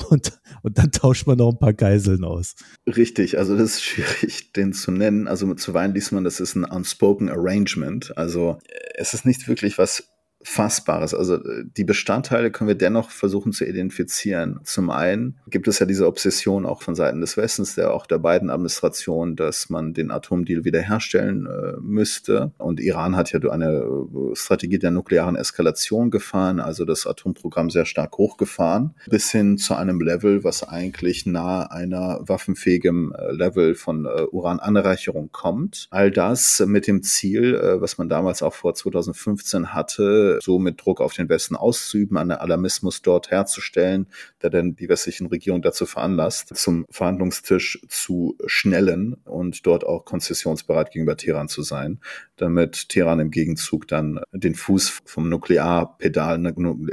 Und, 0.07 0.39
und 0.61 0.77
dann 0.77 0.91
tauscht 0.91 1.25
man 1.25 1.39
noch 1.39 1.51
ein 1.51 1.57
paar 1.57 1.73
Geiseln 1.73 2.23
aus. 2.23 2.53
Richtig, 2.85 3.39
also 3.39 3.57
das 3.57 3.71
ist 3.71 3.83
schwierig, 3.83 4.53
den 4.53 4.71
zu 4.71 4.91
nennen. 4.91 5.27
Also 5.27 5.51
zuweilen 5.55 5.95
liest 5.95 6.11
man, 6.11 6.23
das 6.23 6.39
ist 6.39 6.53
ein 6.53 6.63
unspoken 6.63 7.27
arrangement. 7.27 8.15
Also 8.15 8.59
es 8.93 9.15
ist 9.15 9.25
nicht 9.25 9.47
wirklich 9.47 9.79
was 9.79 10.12
Fassbares. 10.43 11.13
Also 11.13 11.35
äh, 11.35 11.63
die 11.65 11.83
Bestandteile 11.83 12.51
können 12.51 12.67
wir 12.67 12.75
dennoch 12.75 13.09
versuchen 13.09 13.51
zu 13.53 13.65
identifizieren. 13.65 14.59
Zum 14.63 14.89
einen 14.89 15.39
gibt 15.47 15.67
es 15.67 15.79
ja 15.79 15.85
diese 15.85 16.07
Obsession 16.07 16.65
auch 16.65 16.81
von 16.81 16.95
Seiten 16.95 17.21
des 17.21 17.37
Westens, 17.37 17.75
der 17.75 17.93
auch 17.93 18.05
der 18.05 18.19
beiden 18.19 18.49
Administrationen, 18.49 19.35
dass 19.35 19.69
man 19.69 19.93
den 19.93 20.11
Atomdeal 20.11 20.65
wiederherstellen 20.65 21.45
äh, 21.45 21.73
müsste. 21.79 22.51
Und 22.57 22.79
Iran 22.79 23.15
hat 23.15 23.31
ja 23.31 23.39
eine 23.49 23.69
äh, 23.71 24.35
Strategie 24.35 24.79
der 24.79 24.91
nuklearen 24.91 25.35
Eskalation 25.35 26.11
gefahren, 26.11 26.59
also 26.59 26.85
das 26.85 27.07
Atomprogramm 27.07 27.69
sehr 27.69 27.85
stark 27.85 28.17
hochgefahren, 28.17 28.95
bis 29.07 29.31
hin 29.31 29.57
zu 29.57 29.75
einem 29.75 30.01
Level, 30.01 30.43
was 30.43 30.67
eigentlich 30.67 31.25
nahe 31.25 31.71
einer 31.71 32.19
waffenfähigen 32.27 33.13
äh, 33.13 33.31
Level 33.31 33.75
von 33.75 34.05
äh, 34.05 34.23
Urananreicherung 34.31 35.29
kommt. 35.31 35.87
All 35.89 36.11
das 36.11 36.63
mit 36.65 36.87
dem 36.87 37.03
Ziel, 37.03 37.55
äh, 37.55 37.81
was 37.81 37.97
man 37.97 38.09
damals 38.09 38.41
auch 38.43 38.53
vor 38.53 38.73
2015 38.73 39.73
hatte, 39.73 40.32
so 40.41 40.59
mit 40.59 40.81
Druck 40.83 41.01
auf 41.01 41.13
den 41.13 41.29
Westen 41.29 41.55
auszuüben, 41.55 42.17
einen 42.17 42.31
Alarmismus 42.31 43.01
dort 43.01 43.31
herzustellen, 43.31 44.07
der 44.41 44.49
dann 44.49 44.75
die 44.75 44.89
westlichen 44.89 45.27
Regierungen 45.27 45.61
dazu 45.61 45.85
veranlasst, 45.85 46.55
zum 46.55 46.85
Verhandlungstisch 46.89 47.81
zu 47.87 48.37
schnellen 48.45 49.15
und 49.25 49.65
dort 49.65 49.85
auch 49.85 50.05
konzessionsbereit 50.05 50.91
gegenüber 50.91 51.17
Teheran 51.17 51.47
zu 51.47 51.61
sein, 51.61 51.99
damit 52.37 52.89
Teheran 52.89 53.19
im 53.19 53.31
Gegenzug 53.31 53.87
dann 53.87 54.19
den 54.31 54.55
Fuß 54.55 55.01
vom 55.05 55.29
Nuklearpedal, 55.29 56.37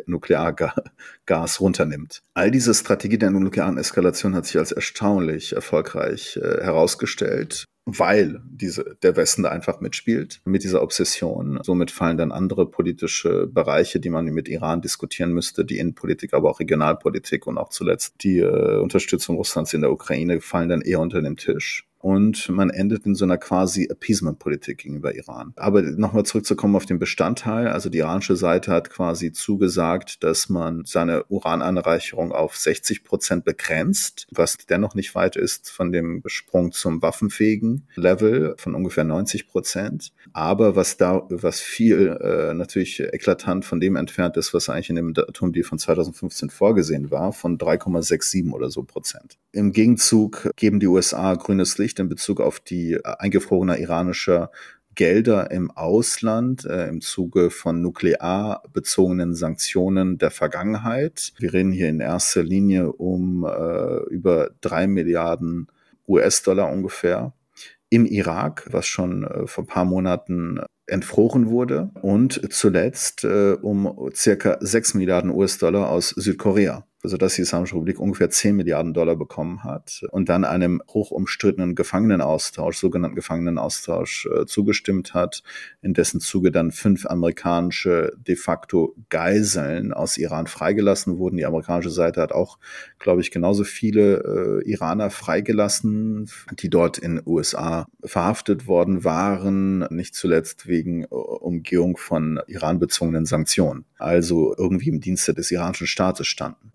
Nukleargas 0.06 1.60
runternimmt. 1.60 2.22
All 2.34 2.50
diese 2.50 2.74
Strategie 2.74 3.18
der 3.18 3.30
nuklearen 3.30 3.78
Eskalation 3.78 4.34
hat 4.34 4.46
sich 4.46 4.58
als 4.58 4.72
erstaunlich 4.72 5.52
erfolgreich 5.54 6.38
äh, 6.42 6.62
herausgestellt 6.62 7.66
weil 7.98 8.40
diese, 8.44 8.96
der 9.02 9.16
Westen 9.16 9.42
da 9.42 9.50
einfach 9.50 9.80
mitspielt 9.80 10.40
mit 10.44 10.62
dieser 10.62 10.82
Obsession. 10.82 11.60
Somit 11.62 11.90
fallen 11.90 12.16
dann 12.16 12.32
andere 12.32 12.70
politische 12.70 13.46
Bereiche, 13.46 14.00
die 14.00 14.10
man 14.10 14.26
mit 14.26 14.48
Iran 14.48 14.80
diskutieren 14.80 15.32
müsste, 15.32 15.64
die 15.64 15.78
Innenpolitik, 15.78 16.34
aber 16.34 16.50
auch 16.50 16.60
Regionalpolitik 16.60 17.46
und 17.46 17.58
auch 17.58 17.70
zuletzt 17.70 18.22
die 18.22 18.38
äh, 18.38 18.78
Unterstützung 18.78 19.36
Russlands 19.36 19.74
in 19.74 19.80
der 19.80 19.92
Ukraine 19.92 20.40
fallen 20.40 20.68
dann 20.68 20.82
eher 20.82 21.00
unter 21.00 21.22
den 21.22 21.36
Tisch 21.36 21.89
und 22.00 22.48
man 22.48 22.70
endet 22.70 23.06
in 23.06 23.14
so 23.14 23.24
einer 23.24 23.38
quasi 23.38 23.88
Appeasement-Politik 23.90 24.78
gegenüber 24.78 25.14
Iran. 25.14 25.52
Aber 25.56 25.82
nochmal 25.82 26.24
zurückzukommen 26.24 26.74
auf 26.74 26.86
den 26.86 26.98
Bestandteil, 26.98 27.68
also 27.68 27.90
die 27.90 27.98
iranische 27.98 28.36
Seite 28.36 28.72
hat 28.72 28.90
quasi 28.90 29.32
zugesagt, 29.32 30.24
dass 30.24 30.48
man 30.48 30.84
seine 30.86 31.24
Urananreicherung 31.24 32.32
auf 32.32 32.56
60 32.56 33.04
Prozent 33.04 33.44
begrenzt, 33.44 34.26
was 34.30 34.56
dennoch 34.56 34.94
nicht 34.94 35.14
weit 35.14 35.36
ist 35.36 35.70
von 35.70 35.92
dem 35.92 36.22
Sprung 36.26 36.72
zum 36.72 37.02
waffenfähigen 37.02 37.86
Level 37.94 38.54
von 38.56 38.74
ungefähr 38.74 39.04
90 39.04 39.48
Prozent. 39.48 40.12
Aber 40.32 40.76
was 40.76 40.96
da, 40.96 41.26
was 41.28 41.60
viel 41.60 42.18
äh, 42.20 42.54
natürlich 42.54 43.00
eklatant 43.00 43.64
von 43.64 43.80
dem 43.80 43.96
entfernt 43.96 44.36
ist, 44.36 44.54
was 44.54 44.68
eigentlich 44.68 44.90
in 44.90 44.96
dem 44.96 45.14
Atomdeal 45.16 45.64
von 45.64 45.78
2015 45.78 46.48
vorgesehen 46.48 47.10
war, 47.10 47.32
von 47.32 47.58
3,67 47.58 48.52
oder 48.52 48.70
so 48.70 48.82
Prozent. 48.82 49.36
Im 49.52 49.72
Gegenzug 49.72 50.50
geben 50.56 50.80
die 50.80 50.86
USA 50.86 51.34
grünes 51.34 51.76
Licht 51.78 51.89
Bericht 51.90 51.98
in 51.98 52.08
Bezug 52.08 52.40
auf 52.40 52.60
die 52.60 52.92
äh, 52.94 53.00
eingefrorene 53.18 53.78
iranische 53.80 54.50
Gelder 54.94 55.50
im 55.50 55.70
Ausland 55.70 56.64
äh, 56.64 56.88
im 56.88 57.00
Zuge 57.00 57.50
von 57.50 57.80
nuklearbezogenen 57.80 59.34
Sanktionen 59.34 60.18
der 60.18 60.30
Vergangenheit. 60.30 61.32
Wir 61.38 61.52
reden 61.52 61.72
hier 61.72 61.88
in 61.88 62.00
erster 62.00 62.42
Linie 62.42 62.92
um 62.92 63.44
äh, 63.44 64.02
über 64.08 64.50
drei 64.60 64.86
Milliarden 64.86 65.68
US-Dollar 66.06 66.70
ungefähr 66.70 67.32
im 67.88 68.06
Irak, 68.06 68.68
was 68.70 68.86
schon 68.86 69.24
äh, 69.24 69.46
vor 69.46 69.64
ein 69.64 69.68
paar 69.68 69.84
Monaten 69.84 70.60
entfroren 70.86 71.48
wurde 71.48 71.90
und 72.02 72.52
zuletzt 72.52 73.24
äh, 73.24 73.56
um 73.60 74.10
circa 74.14 74.58
sechs 74.60 74.94
Milliarden 74.94 75.30
US-Dollar 75.30 75.88
aus 75.88 76.10
Südkorea 76.10 76.84
sodass 77.02 77.34
die 77.34 77.42
Islamische 77.42 77.74
Republik 77.74 77.98
ungefähr 77.98 78.28
10 78.28 78.56
Milliarden 78.56 78.92
Dollar 78.92 79.16
bekommen 79.16 79.64
hat 79.64 80.02
und 80.10 80.28
dann 80.28 80.44
einem 80.44 80.82
hoch 80.88 81.10
umstrittenen 81.10 81.74
Gefangenenaustausch, 81.74 82.76
sogenannten 82.76 83.16
Gefangenenaustausch, 83.16 84.26
äh, 84.26 84.46
zugestimmt 84.46 85.14
hat, 85.14 85.42
in 85.80 85.94
dessen 85.94 86.20
Zuge 86.20 86.50
dann 86.50 86.72
fünf 86.72 87.06
amerikanische 87.06 88.12
de 88.16 88.36
facto 88.36 88.94
Geiseln 89.08 89.92
aus 89.92 90.18
Iran 90.18 90.46
freigelassen 90.46 91.18
wurden. 91.18 91.36
Die 91.36 91.46
amerikanische 91.46 91.90
Seite 91.90 92.20
hat 92.20 92.32
auch, 92.32 92.58
glaube 92.98 93.22
ich, 93.22 93.30
genauso 93.30 93.64
viele 93.64 94.62
äh, 94.64 94.70
Iraner 94.70 95.10
freigelassen, 95.10 96.30
die 96.58 96.68
dort 96.68 96.98
in 96.98 97.22
USA 97.24 97.86
verhaftet 98.04 98.66
worden 98.66 99.04
waren, 99.04 99.80
nicht 99.90 100.14
zuletzt 100.14 100.66
wegen 100.66 101.04
äh, 101.04 101.06
Umgehung 101.06 101.96
von 101.96 102.40
iranbezogenen 102.46 103.24
Sanktionen, 103.24 103.84
also 103.98 104.54
irgendwie 104.56 104.90
im 104.90 105.00
Dienste 105.00 105.32
des 105.32 105.50
iranischen 105.50 105.86
Staates 105.86 106.26
standen. 106.26 106.72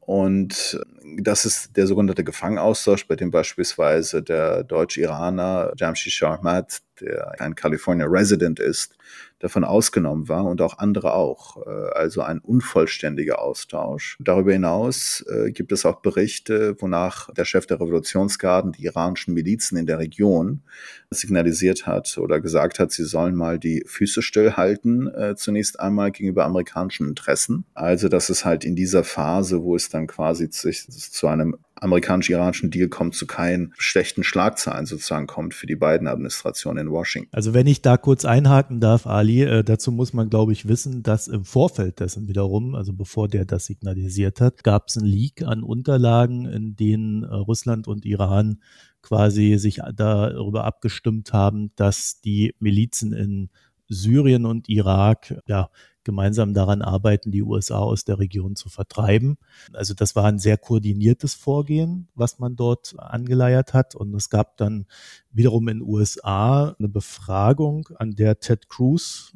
Das 1.18 1.46
ist 1.46 1.76
der 1.78 1.88
sogenannte 1.88 2.24
Gefangenaustausch, 2.24 3.08
bei 3.08 3.16
dem 3.16 3.32
beispielsweise 3.32 4.22
der 4.22 4.64
Deutsch-Iraner 4.64 5.74
Jamshid 5.78 6.14
Sharmat, 6.14 6.80
der 7.02 7.40
ein 7.40 7.56
California 7.56 8.06
Resident 8.08 8.60
ist, 8.60 8.96
davon 9.40 9.64
ausgenommen 9.64 10.30
war 10.30 10.46
und 10.46 10.62
auch 10.62 10.80
andere 10.80 11.14
auch. 11.14 11.58
Äh, 11.66 11.70
also 11.94 12.22
ein 12.22 12.40
unvollständiger 12.40 13.40
Austausch. 13.40 14.18
Darüber 14.20 14.54
hinaus 14.54 15.24
äh, 15.30 15.52
gibt 15.52 15.72
es 15.72 15.86
auch 15.86 16.02
Berichte, 16.02 16.76
wonach 16.80 17.32
der 17.34 17.46
Chef 17.46 17.66
der 17.68 17.80
Revolutionsgarden 17.80 18.72
die 18.72 18.86
iranischen 18.86 19.34
Milizen 19.34 19.78
in 19.78 19.86
der 19.86 20.00
Region 20.00 20.64
signalisiert 21.10 21.86
hat 21.86 22.18
oder 22.18 22.40
gesagt 22.40 22.80
hat, 22.80 22.92
sie 22.92 23.06
sollen 23.06 23.36
mal 23.36 23.60
die 23.60 23.84
Füße 23.86 24.22
stillhalten, 24.22 25.14
äh, 25.14 25.36
zunächst 25.36 25.80
einmal 25.80 26.12
gegenüber 26.12 26.46
amerikanischen 26.46 27.08
Interessen. 27.08 27.66
Also 27.74 28.08
dass 28.10 28.30
es 28.30 28.46
halt 28.46 28.64
in 28.64 28.76
dieser 28.76 29.04
Phase, 29.04 29.62
wo 29.62 29.76
es 29.76 29.90
dann 29.90 30.08
quasi 30.08 30.50
zu, 30.50 30.72
zu 30.72 31.28
einem 31.28 31.58
amerikanisch-iranischen 31.76 32.72
Deal 32.72 32.88
kommt, 32.88 33.16
zu 33.16 33.28
keinen 33.28 33.74
schlechten 33.78 34.24
Schlagzeilen 34.24 34.86
sozusagen 34.86 35.28
kommt 35.28 35.54
für 35.54 35.68
die 35.68 35.76
beiden 35.76 36.08
Administrationen 36.08 36.88
in 36.88 36.92
Washington. 36.92 37.30
Also 37.34 37.54
wenn 37.54 37.68
ich 37.68 37.82
da 37.82 37.98
kurz 37.98 38.26
einhaken 38.26 38.80
darf, 38.80 39.08
Ali, 39.08 39.44
äh, 39.44 39.64
dazu 39.64 39.92
muss 39.92 40.14
man, 40.14 40.30
glaube 40.30 40.54
ich, 40.54 40.68
wissen, 40.68 41.04
dass 41.04 41.28
im 41.28 41.46
Vorfeld 41.46 42.00
dessen 42.00 42.28
wiederum, 42.28 42.76
also 42.76 42.94
bevor 42.94 43.28
der 43.28 43.46
das 43.46 43.66
signalisiert 43.66 44.42
hat, 44.42 44.64
gab 44.64 44.88
es 44.88 44.98
einen 44.98 45.08
Leak 45.08 45.44
an 45.44 45.64
Unterlagen, 45.64 46.46
in 46.46 46.76
denen 46.76 47.24
äh, 47.24 47.28
Russland 47.28 47.88
und 47.88 48.06
Iran 48.06 48.60
quasi 49.02 49.58
sich 49.58 49.82
darüber 49.96 50.64
abgestimmt 50.64 51.32
haben, 51.32 51.72
dass 51.76 52.22
die 52.22 52.56
Milizen 52.60 53.14
in 53.14 53.50
Syrien 53.88 54.46
und 54.46 54.68
Irak 54.68 55.36
ja 55.48 55.70
gemeinsam 56.06 56.54
daran 56.54 56.82
arbeiten, 56.82 57.32
die 57.32 57.44
USA 57.44 57.80
aus 57.80 58.06
der 58.06 58.20
Region 58.20 58.56
zu 58.56 58.70
vertreiben. 58.70 59.38
Also 59.74 59.94
das 59.94 60.16
war 60.16 60.24
ein 60.26 60.40
sehr 60.40 60.58
koordiniertes 60.58 61.34
Vorgehen, 61.34 62.08
was 62.16 62.40
man 62.40 62.56
dort 62.56 62.96
angeleiert 62.98 63.74
hat. 63.74 63.96
Und 63.96 64.16
es 64.16 64.30
gab 64.30 64.56
dann 64.56 64.86
wiederum 65.32 65.68
in 65.68 65.80
den 65.80 65.88
USA 65.88 66.76
eine 66.80 66.88
Befragung, 66.88 67.90
an 67.98 68.12
der 68.12 68.40
Ted 68.40 68.70
Cruz 68.70 69.34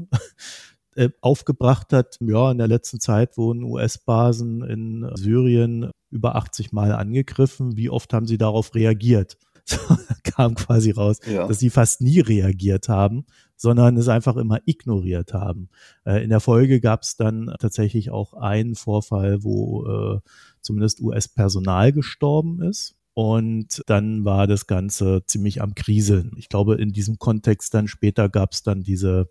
äh, 0.95 1.09
aufgebracht 1.21 1.93
hat, 1.93 2.17
ja, 2.19 2.51
in 2.51 2.57
der 2.57 2.67
letzten 2.67 2.99
Zeit 2.99 3.37
wurden 3.37 3.63
US-Basen 3.63 4.63
in 4.63 5.09
Syrien 5.15 5.91
über 6.09 6.35
80 6.35 6.71
Mal 6.71 6.91
angegriffen. 6.91 7.77
Wie 7.77 7.89
oft 7.89 8.13
haben 8.13 8.27
sie 8.27 8.37
darauf 8.37 8.73
reagiert? 8.75 9.37
Kam 10.23 10.55
quasi 10.55 10.91
raus, 10.91 11.19
ja. 11.25 11.47
dass 11.47 11.59
sie 11.59 11.69
fast 11.69 12.01
nie 12.01 12.19
reagiert 12.19 12.89
haben, 12.89 13.25
sondern 13.59 13.97
es 13.97 14.07
einfach 14.07 14.37
immer 14.37 14.59
ignoriert 14.65 15.33
haben. 15.33 15.69
Äh, 16.05 16.23
in 16.23 16.29
der 16.29 16.39
Folge 16.39 16.79
gab 16.79 17.03
es 17.03 17.17
dann 17.17 17.53
tatsächlich 17.59 18.09
auch 18.09 18.33
einen 18.33 18.75
Vorfall, 18.75 19.43
wo 19.43 19.85
äh, 19.85 20.19
zumindest 20.61 21.01
US-Personal 21.01 21.91
gestorben 21.91 22.61
ist. 22.61 22.95
Und 23.13 23.83
dann 23.87 24.23
war 24.23 24.47
das 24.47 24.65
Ganze 24.65 25.23
ziemlich 25.25 25.61
am 25.61 25.75
Kriseln. 25.75 26.31
Ich 26.37 26.47
glaube, 26.47 26.75
in 26.75 26.93
diesem 26.93 27.19
Kontext 27.19 27.73
dann 27.73 27.89
später 27.89 28.29
gab 28.29 28.53
es 28.53 28.63
dann 28.63 28.81
diese 28.81 29.29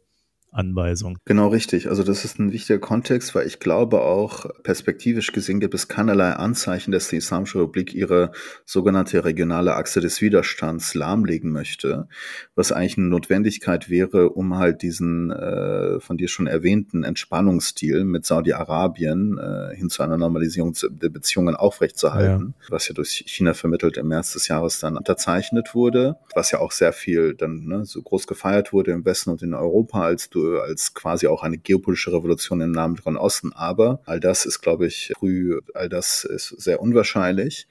Anweisung. 0.50 1.18
Genau 1.24 1.48
richtig. 1.48 1.88
Also 1.88 2.02
das 2.02 2.24
ist 2.24 2.38
ein 2.38 2.52
wichtiger 2.52 2.78
Kontext, 2.78 3.34
weil 3.34 3.46
ich 3.46 3.60
glaube 3.60 4.00
auch 4.00 4.46
perspektivisch 4.62 5.32
gesehen 5.32 5.60
gibt 5.60 5.74
es 5.74 5.88
keinerlei 5.88 6.32
Anzeichen, 6.32 6.90
dass 6.90 7.08
die 7.08 7.16
Islamische 7.16 7.58
Republik 7.58 7.94
ihre 7.94 8.32
sogenannte 8.64 9.24
regionale 9.24 9.74
Achse 9.76 10.00
des 10.00 10.20
Widerstands 10.22 10.94
lahmlegen 10.94 11.52
möchte, 11.52 12.08
was 12.54 12.72
eigentlich 12.72 12.96
eine 12.96 13.08
Notwendigkeit 13.08 13.90
wäre, 13.90 14.30
um 14.30 14.56
halt 14.56 14.82
diesen 14.82 15.30
äh, 15.30 16.00
von 16.00 16.16
dir 16.16 16.28
schon 16.28 16.46
erwähnten 16.46 17.04
Entspannungsstil 17.04 18.04
mit 18.04 18.24
Saudi-Arabien 18.24 19.38
äh, 19.38 19.76
hin 19.76 19.90
zu 19.90 20.02
einer 20.02 20.16
Normalisierung 20.16 20.74
der 20.90 21.10
Beziehungen 21.10 21.56
aufrechtzuerhalten, 21.56 22.54
ja. 22.58 22.66
was 22.70 22.88
ja 22.88 22.94
durch 22.94 23.24
China 23.26 23.54
vermittelt 23.54 23.96
im 23.98 24.08
März 24.08 24.32
des 24.32 24.48
Jahres 24.48 24.80
dann 24.80 24.96
unterzeichnet 24.96 25.74
wurde, 25.74 26.16
was 26.34 26.50
ja 26.50 26.58
auch 26.58 26.72
sehr 26.72 26.92
viel 26.92 27.34
dann 27.34 27.66
ne, 27.66 27.84
so 27.84 28.00
groß 28.02 28.26
gefeiert 28.26 28.72
wurde 28.72 28.92
im 28.92 29.04
Westen 29.04 29.30
und 29.30 29.42
in 29.42 29.54
Europa 29.54 30.02
als 30.02 30.30
als 30.62 30.94
quasi 30.94 31.26
auch 31.26 31.42
eine 31.42 31.58
geopolitische 31.58 32.12
Revolution 32.12 32.60
im 32.60 32.72
Namen 32.72 32.96
von 32.96 33.16
Osten. 33.16 33.52
Aber 33.52 34.00
all 34.06 34.20
das 34.20 34.46
ist, 34.46 34.60
glaube 34.60 34.86
ich, 34.86 35.12
früh, 35.18 35.60
all 35.74 35.88
das 35.88 36.24
ist 36.24 36.48
sehr 36.60 36.80
unwahrscheinlich 36.80 37.66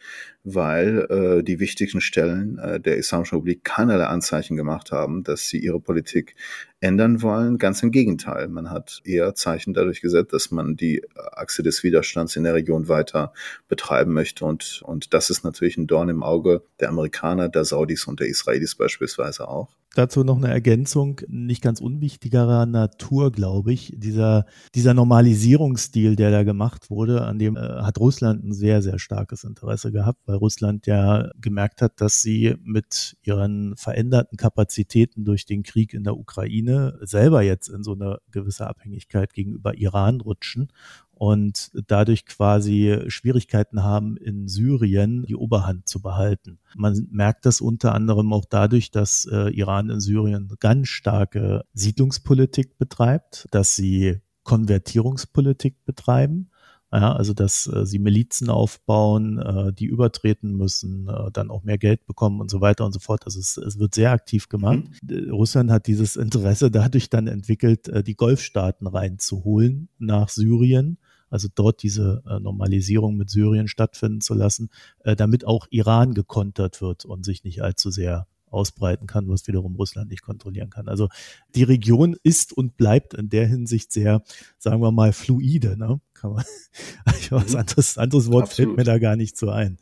weil 0.49 1.07
äh, 1.09 1.43
die 1.43 1.59
wichtigsten 1.59 1.99
Stellen 1.99 2.57
äh, 2.57 2.79
der 2.79 2.95
Islamischen 2.95 3.35
Republik 3.35 3.65
keinerlei 3.65 4.05
Anzeichen 4.05 4.55
gemacht 4.55 4.93
haben, 4.93 5.23
dass 5.23 5.49
sie 5.49 5.59
ihre 5.59 5.81
Politik 5.81 6.35
ändern 6.79 7.21
wollen. 7.21 7.57
Ganz 7.57 7.81
im 7.81 7.91
Gegenteil. 7.91 8.47
Man 8.47 8.69
hat 8.69 9.01
eher 9.03 9.33
Zeichen 9.35 9.73
dadurch 9.73 10.01
gesetzt, 10.01 10.33
dass 10.33 10.51
man 10.51 10.75
die 10.75 11.03
Achse 11.15 11.63
des 11.63 11.83
Widerstands 11.83 12.35
in 12.35 12.43
der 12.43 12.53
Region 12.53 12.87
weiter 12.87 13.33
betreiben 13.67 14.13
möchte. 14.13 14.45
Und, 14.45 14.81
und 14.85 15.13
das 15.13 15.29
ist 15.29 15.43
natürlich 15.43 15.77
ein 15.77 15.87
Dorn 15.87 16.09
im 16.09 16.23
Auge 16.23 16.63
der 16.79 16.89
Amerikaner, 16.89 17.49
der 17.49 17.65
Saudis 17.65 18.05
und 18.05 18.19
der 18.19 18.27
Israelis 18.27 18.75
beispielsweise 18.75 19.47
auch. 19.47 19.77
Dazu 19.97 20.23
noch 20.23 20.37
eine 20.37 20.49
Ergänzung, 20.49 21.21
nicht 21.27 21.63
ganz 21.63 21.81
unwichtigerer 21.81 22.67
Natur, 22.67 23.31
glaube 23.31 23.73
ich. 23.73 23.93
Dieser, 23.95 24.45
dieser 24.75 24.93
Normalisierungsstil, 24.93 26.15
der 26.15 26.29
da 26.29 26.43
gemacht 26.43 26.91
wurde, 26.91 27.23
an 27.23 27.39
dem 27.39 27.57
äh, 27.57 27.61
hat 27.61 27.97
Russland 27.97 28.43
ein 28.43 28.53
sehr, 28.53 28.83
sehr 28.83 28.99
starkes 28.99 29.43
Interesse 29.43 29.91
gehabt, 29.91 30.19
weil 30.27 30.35
Russland 30.35 30.85
ja 30.85 31.31
gemerkt 31.41 31.81
hat, 31.81 31.99
dass 31.99 32.21
sie 32.21 32.57
mit 32.63 33.17
ihren 33.23 33.75
veränderten 33.75 34.37
Kapazitäten 34.37 35.25
durch 35.25 35.47
den 35.47 35.63
Krieg 35.63 35.95
in 35.95 36.03
der 36.03 36.15
Ukraine 36.15 36.66
selber 37.01 37.41
jetzt 37.41 37.69
in 37.69 37.83
so 37.83 37.93
eine 37.93 38.19
gewisse 38.31 38.67
Abhängigkeit 38.67 39.33
gegenüber 39.33 39.77
Iran 39.77 40.21
rutschen 40.21 40.69
und 41.11 41.71
dadurch 41.87 42.25
quasi 42.25 43.05
Schwierigkeiten 43.07 43.83
haben, 43.83 44.17
in 44.17 44.47
Syrien 44.47 45.23
die 45.23 45.35
Oberhand 45.35 45.87
zu 45.87 46.01
behalten. 46.01 46.59
Man 46.75 47.07
merkt 47.11 47.45
das 47.45 47.59
unter 47.59 47.95
anderem 47.95 48.31
auch 48.33 48.45
dadurch, 48.45 48.91
dass 48.91 49.25
äh, 49.25 49.49
Iran 49.49 49.89
in 49.89 49.99
Syrien 49.99 50.53
ganz 50.59 50.89
starke 50.89 51.63
Siedlungspolitik 51.73 52.77
betreibt, 52.77 53.47
dass 53.51 53.75
sie 53.75 54.19
Konvertierungspolitik 54.43 55.83
betreiben. 55.85 56.49
Ja, 56.91 57.13
also 57.13 57.33
dass 57.33 57.67
äh, 57.67 57.85
sie 57.85 57.99
Milizen 57.99 58.49
aufbauen, 58.49 59.39
äh, 59.39 59.73
die 59.73 59.85
übertreten 59.85 60.55
müssen, 60.55 61.09
äh, 61.09 61.31
dann 61.33 61.51
auch 61.51 61.63
mehr 61.63 61.77
Geld 61.77 62.05
bekommen 62.05 62.39
und 62.39 62.49
so 62.49 62.61
weiter 62.61 62.85
und 62.85 62.93
so 62.93 62.99
fort. 62.99 63.25
Also 63.25 63.39
es, 63.39 63.57
es 63.57 63.77
wird 63.77 63.93
sehr 63.93 64.11
aktiv 64.11 64.47
gemacht. 64.47 64.85
Mhm. 65.01 65.29
Russland 65.31 65.69
hat 65.69 65.87
dieses 65.87 66.15
Interesse 66.15 66.71
dadurch 66.71 67.09
dann 67.09 67.27
entwickelt, 67.27 67.89
äh, 67.89 68.03
die 68.03 68.15
Golfstaaten 68.15 68.87
reinzuholen 68.87 69.89
nach 69.99 70.29
Syrien 70.29 70.97
also 71.29 71.47
dort 71.53 71.83
diese 71.83 72.23
äh, 72.25 72.39
Normalisierung 72.39 73.17
mit 73.17 73.29
Syrien 73.29 73.67
stattfinden 73.67 74.21
zu 74.21 74.33
lassen, 74.33 74.69
äh, 75.03 75.15
damit 75.15 75.45
auch 75.45 75.67
Iran 75.69 76.13
gekontert 76.13 76.81
wird 76.81 77.05
und 77.05 77.25
sich 77.25 77.43
nicht 77.43 77.61
allzu 77.61 77.91
sehr 77.91 78.27
ausbreiten 78.57 79.07
kann, 79.07 79.29
was 79.29 79.47
wiederum 79.47 79.75
Russland 79.75 80.09
nicht 80.09 80.23
kontrollieren 80.23 80.69
kann. 80.69 80.87
Also 80.87 81.09
die 81.55 81.63
Region 81.63 82.15
ist 82.23 82.51
und 82.51 82.75
bleibt 82.77 83.13
in 83.13 83.29
der 83.29 83.47
Hinsicht 83.47 83.91
sehr, 83.91 84.23
sagen 84.57 84.81
wir 84.81 84.91
mal, 84.91 85.13
fluide. 85.13 85.77
Ne? 85.77 86.01
Kann 86.13 86.33
man, 86.33 86.43
was 87.29 87.51
mhm. 87.51 87.59
anderes, 87.59 87.97
anderes 87.97 88.31
Wort 88.31 88.43
Absolut. 88.43 88.75
fällt 88.75 88.77
mir 88.77 88.91
da 88.91 88.97
gar 88.97 89.15
nicht 89.15 89.37
so 89.37 89.49
ein. 89.49 89.77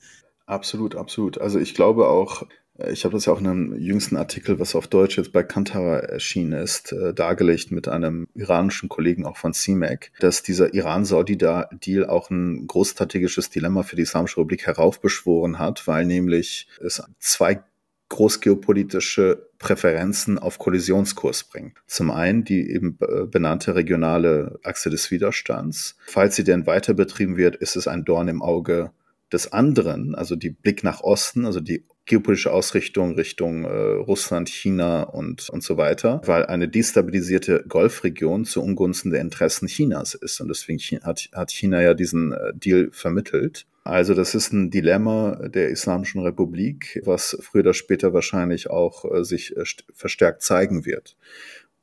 Absolut, 0.45 0.95
absolut. 0.95 1.39
Also 1.39 1.59
ich 1.59 1.73
glaube 1.73 2.07
auch, 2.07 2.43
äh, 2.77 2.91
ich 2.91 3.03
habe 3.03 3.13
das 3.13 3.25
ja 3.25 3.33
auch 3.33 3.39
in 3.39 3.47
einem 3.47 3.79
jüngsten 3.79 4.15
Artikel, 4.15 4.59
was 4.59 4.75
auf 4.75 4.87
Deutsch 4.87 5.17
jetzt 5.17 5.31
bei 5.31 5.43
Kantara 5.43 5.99
erschienen 5.99 6.53
ist, 6.53 6.91
äh, 6.91 7.13
dargelegt 7.13 7.71
mit 7.71 7.87
einem 7.87 8.27
iranischen 8.35 8.89
Kollegen 8.89 9.25
auch 9.25 9.37
von 9.37 9.53
CMAC, 9.53 10.11
dass 10.19 10.43
dieser 10.43 10.73
Iran-Saudi-Deal 10.73 12.05
auch 12.05 12.29
ein 12.29 12.67
großstrategisches 12.67 13.49
Dilemma 13.49 13.83
für 13.83 13.95
die 13.95 14.03
Islamische 14.03 14.37
Republik 14.37 14.65
heraufbeschworen 14.65 15.59
hat, 15.59 15.87
weil 15.87 16.05
nämlich 16.05 16.67
es 16.81 17.01
zwei 17.19 17.63
großgeopolitische 18.09 19.49
Präferenzen 19.57 20.37
auf 20.37 20.59
Kollisionskurs 20.59 21.45
bringt. 21.45 21.77
Zum 21.87 22.11
einen 22.11 22.43
die 22.43 22.69
eben 22.69 22.97
benannte 23.31 23.75
regionale 23.75 24.59
Achse 24.63 24.89
des 24.89 25.09
Widerstands. 25.11 25.97
Falls 26.05 26.35
sie 26.35 26.43
denn 26.43 26.67
weiter 26.67 26.93
betrieben 26.93 27.37
wird, 27.37 27.55
ist 27.55 27.75
es 27.75 27.87
ein 27.87 28.05
Dorn 28.05 28.27
im 28.27 28.41
Auge 28.41 28.91
des 29.31 29.51
anderen, 29.51 30.15
also 30.15 30.35
die 30.35 30.51
Blick 30.51 30.83
nach 30.83 31.01
Osten, 31.01 31.45
also 31.45 31.59
die 31.59 31.83
geopolitische 32.05 32.51
Ausrichtung 32.51 33.15
Richtung 33.15 33.65
äh, 33.65 33.67
Russland, 33.67 34.49
China 34.49 35.03
und, 35.03 35.49
und 35.49 35.63
so 35.63 35.77
weiter, 35.77 36.21
weil 36.25 36.45
eine 36.45 36.67
destabilisierte 36.67 37.65
Golfregion 37.67 38.45
zu 38.45 38.61
Ungunsten 38.61 39.11
der 39.11 39.21
Interessen 39.21 39.67
Chinas 39.67 40.13
ist. 40.13 40.39
Und 40.39 40.49
deswegen 40.49 40.79
hat, 41.03 41.29
hat 41.33 41.51
China 41.51 41.81
ja 41.81 41.93
diesen 41.95 42.31
äh, 42.31 42.53
Deal 42.53 42.89
vermittelt. 42.91 43.65
Also 43.85 44.15
das 44.15 44.33
ist 44.33 44.51
ein 44.51 44.71
Dilemma 44.71 45.47
der 45.47 45.69
Islamischen 45.69 46.21
Republik, 46.21 46.99
was 47.05 47.37
früher 47.39 47.61
oder 47.61 47.75
später 47.75 48.13
wahrscheinlich 48.13 48.71
auch 48.71 49.05
äh, 49.05 49.23
sich 49.23 49.55
äh, 49.55 49.63
verstärkt 49.93 50.41
zeigen 50.41 50.87
wird 50.87 51.15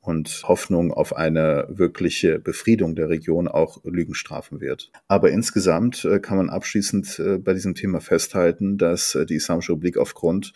und 0.01 0.43
Hoffnung 0.45 0.91
auf 0.91 1.15
eine 1.15 1.65
wirkliche 1.69 2.39
Befriedung 2.39 2.95
der 2.95 3.07
Region 3.07 3.47
auch 3.47 3.85
Lügen 3.85 4.15
strafen 4.15 4.59
wird. 4.59 4.91
Aber 5.07 5.31
insgesamt 5.31 6.03
äh, 6.03 6.19
kann 6.19 6.35
man 6.35 6.49
abschließend 6.49 7.21
bei 7.41 7.53
diesem 7.53 7.73
Thema 7.73 8.01
festhalten, 8.01 8.77
dass 8.77 9.17
die 9.29 9.35
Islamische 9.35 9.71
Republik 9.71 9.97
aufgrund 9.97 10.51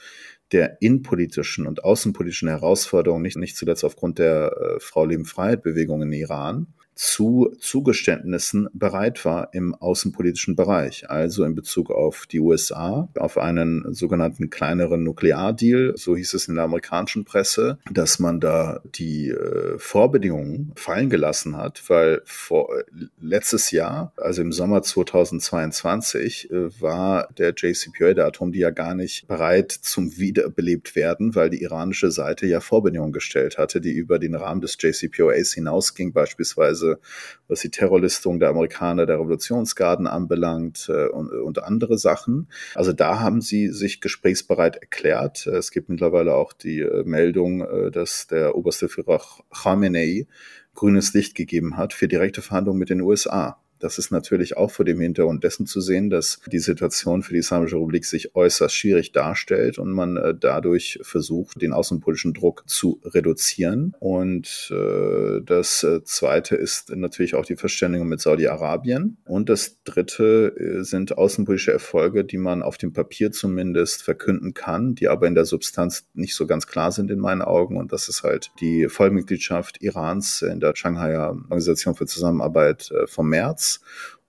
der 0.51 0.81
innenpolitischen 0.81 1.65
und 1.65 1.85
außenpolitischen 1.85 2.49
Herausforderungen, 2.49 3.23
nicht, 3.23 3.37
nicht 3.37 3.55
zuletzt 3.55 3.85
aufgrund 3.85 4.19
der 4.19 4.77
Frau 4.79 5.05
Leben 5.05 5.23
Freiheit 5.23 5.63
Bewegung 5.63 6.01
in 6.01 6.11
Iran, 6.11 6.73
zu 6.97 7.55
Zugeständnissen 7.59 8.67
bereit 8.73 9.23
war 9.23 9.53
im 9.53 9.73
außenpolitischen 9.73 10.55
Bereich, 10.55 11.09
also 11.09 11.45
in 11.45 11.55
Bezug 11.55 11.89
auf 11.89 12.25
die 12.27 12.39
USA, 12.39 13.09
auf 13.17 13.37
einen 13.37 13.93
sogenannten 13.93 14.49
kleineren 14.49 15.03
Nukleardeal, 15.03 15.93
so 15.95 16.15
hieß 16.15 16.33
es 16.33 16.47
in 16.49 16.55
der 16.55 16.65
amerikanischen 16.65 17.23
Presse, 17.23 17.79
dass 17.89 18.19
man 18.19 18.41
da 18.41 18.81
die 18.95 19.29
äh, 19.29 19.77
Vorbedingungen 19.77 20.73
fallen 20.75 21.09
gelassen 21.09 21.55
hat, 21.55 21.83
weil 21.87 22.21
vor 22.25 22.77
äh, 22.77 22.83
letztes 23.21 23.71
Jahr, 23.71 24.11
also 24.17 24.41
im 24.41 24.51
Sommer 24.51 24.81
2022, 24.81 26.51
äh, 26.51 26.81
war 26.81 27.29
der 27.37 27.53
JCPOA, 27.55 28.13
der 28.13 28.25
Atomdeal, 28.25 28.57
ja 28.57 28.71
gar 28.71 28.95
nicht 28.95 29.27
bereit 29.27 29.71
zum 29.71 30.17
Wiederbelebt 30.17 30.95
werden, 30.95 31.35
weil 31.35 31.49
die 31.49 31.61
iranische 31.61 32.11
Seite 32.11 32.47
ja 32.47 32.59
Vorbedingungen 32.59 33.13
gestellt 33.13 33.57
hatte, 33.57 33.81
die 33.81 33.93
über 33.93 34.19
den 34.19 34.35
Rahmen 34.35 34.61
des 34.61 34.77
JCPOAs 34.79 35.53
hinausging, 35.53 36.11
beispielsweise 36.11 36.86
Weise, 36.87 36.99
was 37.47 37.61
die 37.61 37.69
Terrorlistung 37.69 38.39
der 38.39 38.49
Amerikaner, 38.49 39.05
der 39.05 39.19
Revolutionsgarden 39.19 40.07
anbelangt 40.07 40.89
äh, 40.89 41.07
und, 41.07 41.31
und 41.31 41.63
andere 41.63 41.97
Sachen. 41.97 42.47
Also 42.75 42.93
da 42.93 43.19
haben 43.19 43.41
sie 43.41 43.69
sich 43.69 44.01
gesprächsbereit 44.01 44.77
erklärt. 44.77 45.47
Es 45.47 45.71
gibt 45.71 45.89
mittlerweile 45.89 46.35
auch 46.35 46.53
die 46.53 46.81
äh, 46.81 47.03
Meldung, 47.03 47.61
äh, 47.61 47.91
dass 47.91 48.27
der 48.27 48.55
oberste 48.55 48.89
Führer 48.89 49.21
Khamenei 49.51 50.27
grünes 50.75 51.13
Licht 51.13 51.35
gegeben 51.35 51.77
hat 51.77 51.93
für 51.93 52.07
direkte 52.07 52.41
Verhandlungen 52.41 52.79
mit 52.79 52.89
den 52.89 53.01
USA. 53.01 53.59
Das 53.79 53.97
ist 53.99 54.11
natürlich 54.11 54.57
auch 54.57 54.71
vor 54.71 54.85
dem 54.85 54.99
Hintergrund 54.99 55.43
dessen 55.43 55.65
zu 55.65 55.81
sehen, 55.81 56.09
dass 56.09 56.39
die 56.51 56.59
Situation 56.59 57.21
für 57.21 57.33
die 57.33 57.39
Islamische 57.39 57.75
Republik 57.75 58.05
sich 58.05 58.35
äußerst 58.35 58.73
schwierig 58.73 59.11
darstellt 59.11 59.77
und 59.77 59.91
man 59.91 60.17
äh, 60.17 60.33
dadurch 60.37 60.99
versucht, 61.01 61.61
den 61.61 61.73
außenpolitischen 61.73 62.33
Druck 62.33 62.63
zu 62.67 62.99
reduzieren. 63.03 63.95
Und 63.99 64.71
äh, 64.71 65.41
das 65.43 65.83
äh, 65.83 66.03
Zweite 66.03 66.55
ist 66.55 66.95
natürlich 66.95 67.35
auch 67.35 67.45
die 67.45 67.55
Verständigung 67.55 68.07
mit 68.07 68.21
Saudi-Arabien. 68.21 69.17
Und 69.25 69.49
das 69.49 69.83
Dritte 69.83 70.55
äh, 70.57 70.83
sind 70.83 71.17
außenpolitische 71.17 71.73
Erfolge, 71.73 72.25
die 72.25 72.37
man 72.37 72.63
auf 72.63 72.77
dem 72.77 72.93
Papier 72.93 73.31
zumindest 73.31 74.03
verkünden 74.03 74.53
kann, 74.53 74.95
die 74.95 75.07
aber 75.07 75.27
in 75.27 75.35
der 75.35 75.45
Substanz 75.45 76.07
nicht 76.13 76.35
so 76.35 76.47
ganz 76.47 76.67
klar 76.67 76.91
sind 76.91 77.11
in 77.11 77.19
meinen 77.19 77.41
Augen. 77.41 77.77
Und 77.77 77.91
das 77.91 78.09
ist 78.09 78.23
halt 78.23 78.51
die 78.59 78.87
Vollmitgliedschaft 78.89 79.81
Irans 79.81 80.41
in 80.41 80.59
der 80.59 80.75
Shanghai 80.75 81.17
Organisation 81.17 81.95
für 81.95 82.05
Zusammenarbeit 82.05 82.91
vom 83.07 83.29
März 83.29 83.66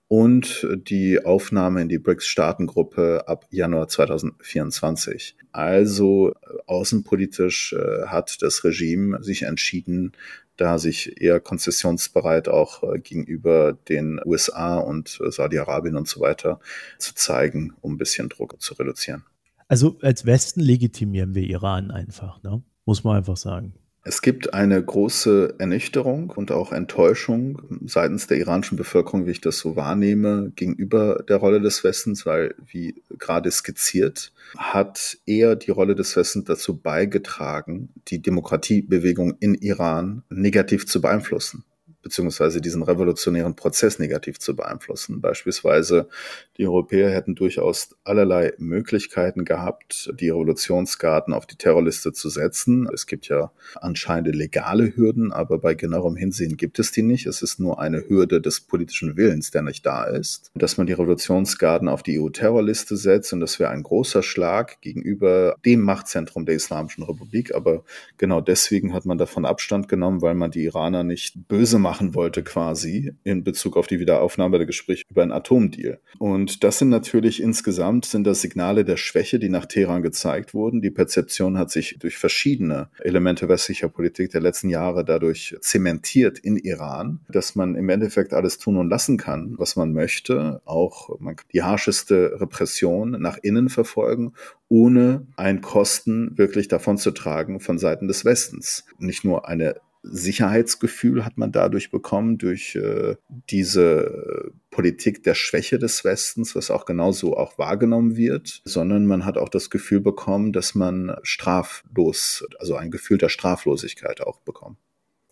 und 0.09 0.67
die 0.89 1.25
Aufnahme 1.25 1.83
in 1.83 1.89
die 1.89 1.99
BRICS-Staatengruppe 1.99 3.29
ab 3.29 3.47
Januar 3.51 3.89
2024. 3.89 5.37
Also 5.53 6.35
außenpolitisch 6.67 7.75
äh, 7.75 8.07
hat 8.07 8.39
das 8.41 8.65
Regime 8.65 9.23
sich 9.23 9.43
entschieden, 9.43 10.13
da 10.57 10.79
sich 10.79 11.21
eher 11.21 11.41
konzessionsbereit 11.41 12.49
auch 12.49 12.83
äh, 12.83 12.99
gegenüber 12.99 13.75
den 13.89 14.19
USA 14.25 14.79
und 14.79 15.21
äh, 15.25 15.31
Saudi-Arabien 15.31 15.97
und 15.97 16.09
so 16.09 16.21
weiter 16.21 16.59
zu 16.99 17.15
zeigen, 17.15 17.75
um 17.83 17.95
ein 17.95 17.99
bisschen 17.99 18.31
Druck 18.31 18.61
zu 18.61 18.75
reduzieren. 18.75 19.25
Also 19.69 19.99
als 20.01 20.25
Westen 20.25 20.61
legitimieren 20.61 21.35
wir 21.35 21.43
Iran 21.43 21.91
einfach, 21.91 22.43
ne? 22.43 22.63
muss 22.87 23.05
man 23.05 23.19
einfach 23.19 23.37
sagen. 23.37 23.75
Es 24.09 24.23
gibt 24.23 24.55
eine 24.55 24.83
große 24.83 25.57
Ernüchterung 25.59 26.31
und 26.31 26.51
auch 26.51 26.73
Enttäuschung 26.73 27.61
seitens 27.85 28.27
der 28.27 28.39
iranischen 28.39 28.79
Bevölkerung, 28.79 29.27
wie 29.27 29.33
ich 29.33 29.43
das 29.43 29.59
so 29.59 29.77
wahrnehme, 29.77 30.51
gegenüber 30.57 31.23
der 31.29 31.37
Rolle 31.37 31.61
des 31.61 31.85
Westens, 31.85 32.25
weil, 32.25 32.55
wie 32.65 33.03
gerade 33.19 33.51
skizziert, 33.51 34.33
hat 34.57 35.19
eher 35.27 35.57
die 35.57 35.73
Rolle 35.73 35.95
des 35.95 36.17
Westens 36.17 36.47
dazu 36.47 36.79
beigetragen, 36.79 37.91
die 38.09 38.23
Demokratiebewegung 38.23 39.37
in 39.41 39.55
Iran 39.55 40.23
negativ 40.31 40.87
zu 40.87 41.03
beeinflussen 41.03 41.65
beziehungsweise 42.09 42.63
diesen 42.63 42.83
revolutionären 42.83 43.55
Prozess 43.55 43.99
negativ 43.99 44.39
zu 44.39 44.57
beeinflussen. 44.57 45.21
Beispielsweise 45.21 46.09
die 46.57 46.67
Europäer 46.67 47.11
hätten 47.11 47.35
durchaus 47.35 47.95
allerlei 48.03 48.55
Möglichkeiten 48.57 49.45
gehabt, 49.45 50.11
die 50.19 50.31
Revolutionsgarden 50.31 51.35
auf 51.35 51.45
die 51.45 51.57
Terrorliste 51.57 52.15
zu 52.15 52.31
setzen. 52.31 52.89
Es 52.93 53.07
gibt 53.07 53.29
ja 53.29 53.53
anscheinend 53.75 54.35
legale 54.35 54.97
Hürden, 54.97 55.33
aber 55.33 55.59
bei 55.59 55.75
genauerem 55.75 56.17
Hinsehen 56.17 56.57
gibt 56.57 56.79
es 56.79 56.91
die 56.93 57.03
nicht. 57.03 57.27
Es 57.27 57.43
ist 57.43 57.61
nur 57.61 57.79
eine 57.79 58.09
Hürde 58.09 58.41
des 58.41 58.63
politischen 58.63 59.19
Willens, 59.19 59.51
der 59.51 59.61
nicht 59.61 59.85
da 59.85 60.05
ist. 60.05 60.51
Dass 60.55 60.79
man 60.79 60.87
die 60.87 60.95
Revolutionsgarden 60.95 61.89
auf 61.89 62.03
die 62.03 62.19
EU-Terrorliste 62.19 62.97
setzt 62.97 63.35
und 63.35 63.41
das 63.41 63.59
wäre 63.59 63.71
ein 63.71 63.83
großer 63.83 64.23
Schlag 64.23 64.81
gegenüber 64.81 65.57
dem 65.67 65.83
Machtzentrum 65.83 66.47
der 66.47 66.55
Islamischen 66.55 67.05
Republik. 67.05 67.55
Aber 67.55 67.85
genau 68.17 68.41
deswegen 68.41 68.95
hat 68.95 69.05
man 69.05 69.19
davon 69.19 69.45
Abstand 69.45 69.89
genommen, 69.89 70.23
weil 70.23 70.35
man 70.35 70.51
die 70.51 70.65
Iraner 70.65 71.05
nicht 71.05 71.49
böse 71.49 71.79
machen 71.99 72.15
wollte 72.15 72.45
quasi 72.45 73.13
in 73.25 73.43
Bezug 73.43 73.77
auf 73.77 73.89
die 73.89 73.99
Wiederaufnahme 73.99 74.59
der 74.59 74.69
Gespräche 74.69 75.03
über 75.11 75.23
einen 75.23 75.33
Atomdeal. 75.33 75.99
Und 76.19 76.63
das 76.63 76.79
sind 76.79 76.91
natürlich 76.91 77.43
insgesamt 77.43 78.05
sind 78.05 78.25
das 78.25 78.41
Signale 78.41 78.85
der 78.85 78.97
Schwäche, 78.97 79.41
die 79.41 79.49
nach 79.49 79.67
Teheran 79.67 80.03
gezeigt 80.03 80.55
wurden. 80.55 80.81
Die 80.81 80.91
Perzeption 80.91 81.59
hat 81.59 81.73
sich 81.73 81.97
durch 81.99 82.17
verschiedene 82.17 82.89
Elemente 83.01 83.49
westlicher 83.49 83.89
Politik 83.89 84.31
der 84.31 84.41
letzten 84.41 84.69
Jahre 84.69 85.05
dadurch 85.05 85.57
zementiert 85.61 86.39
in 86.39 86.57
Iran, 86.57 87.19
dass 87.29 87.57
man 87.57 87.75
im 87.75 87.89
Endeffekt 87.89 88.33
alles 88.33 88.59
tun 88.59 88.77
und 88.77 88.89
lassen 88.89 89.17
kann, 89.17 89.57
was 89.59 89.75
man 89.75 89.93
möchte, 89.93 90.63
auch 90.67 91.19
man 91.19 91.35
die 91.53 91.65
harscheste 91.65 92.41
Repression 92.41 93.11
nach 93.21 93.39
innen 93.43 93.71
verfolgen 93.71 94.35
ohne 94.69 95.27
ein 95.37 95.63
Kosten 95.63 96.37
wirklich 96.37 96.69
davon 96.69 96.99
zu 96.99 97.11
tragen 97.11 97.59
von 97.59 97.79
Seiten 97.79 98.07
des 98.07 98.25
Westens. 98.25 98.85
Nicht 98.99 99.25
nur 99.25 99.49
eine 99.49 99.77
Sicherheitsgefühl 100.03 101.25
hat 101.25 101.39
man 101.39 101.53
dadurch 101.53 101.91
bekommen, 101.91 102.39
durch 102.39 102.77
äh, 102.77 103.17
diese 103.51 104.53
Politik 104.71 105.23
der 105.25 105.35
Schwäche 105.35 105.79
des 105.79 106.05
Westens, 106.05 106.55
was 106.55 106.71
auch 106.71 106.85
genauso 106.85 107.37
auch 107.37 107.59
wahrgenommen 107.59 108.17
wird, 108.17 108.63
sondern 108.65 109.07
man 109.07 109.25
hat 109.25 109.37
auch 109.39 109.49
das 109.49 109.71
Gefühl 109.71 110.01
bekommen, 110.01 110.53
dass 110.53 110.75
man 110.75 111.17
straflos, 111.23 112.47
also 112.59 112.77
ein 112.77 112.91
Gefühl 112.91 113.19
der 113.19 113.29
Straflosigkeit 113.29 114.21
auch 114.21 114.41
bekommt. 114.41 114.79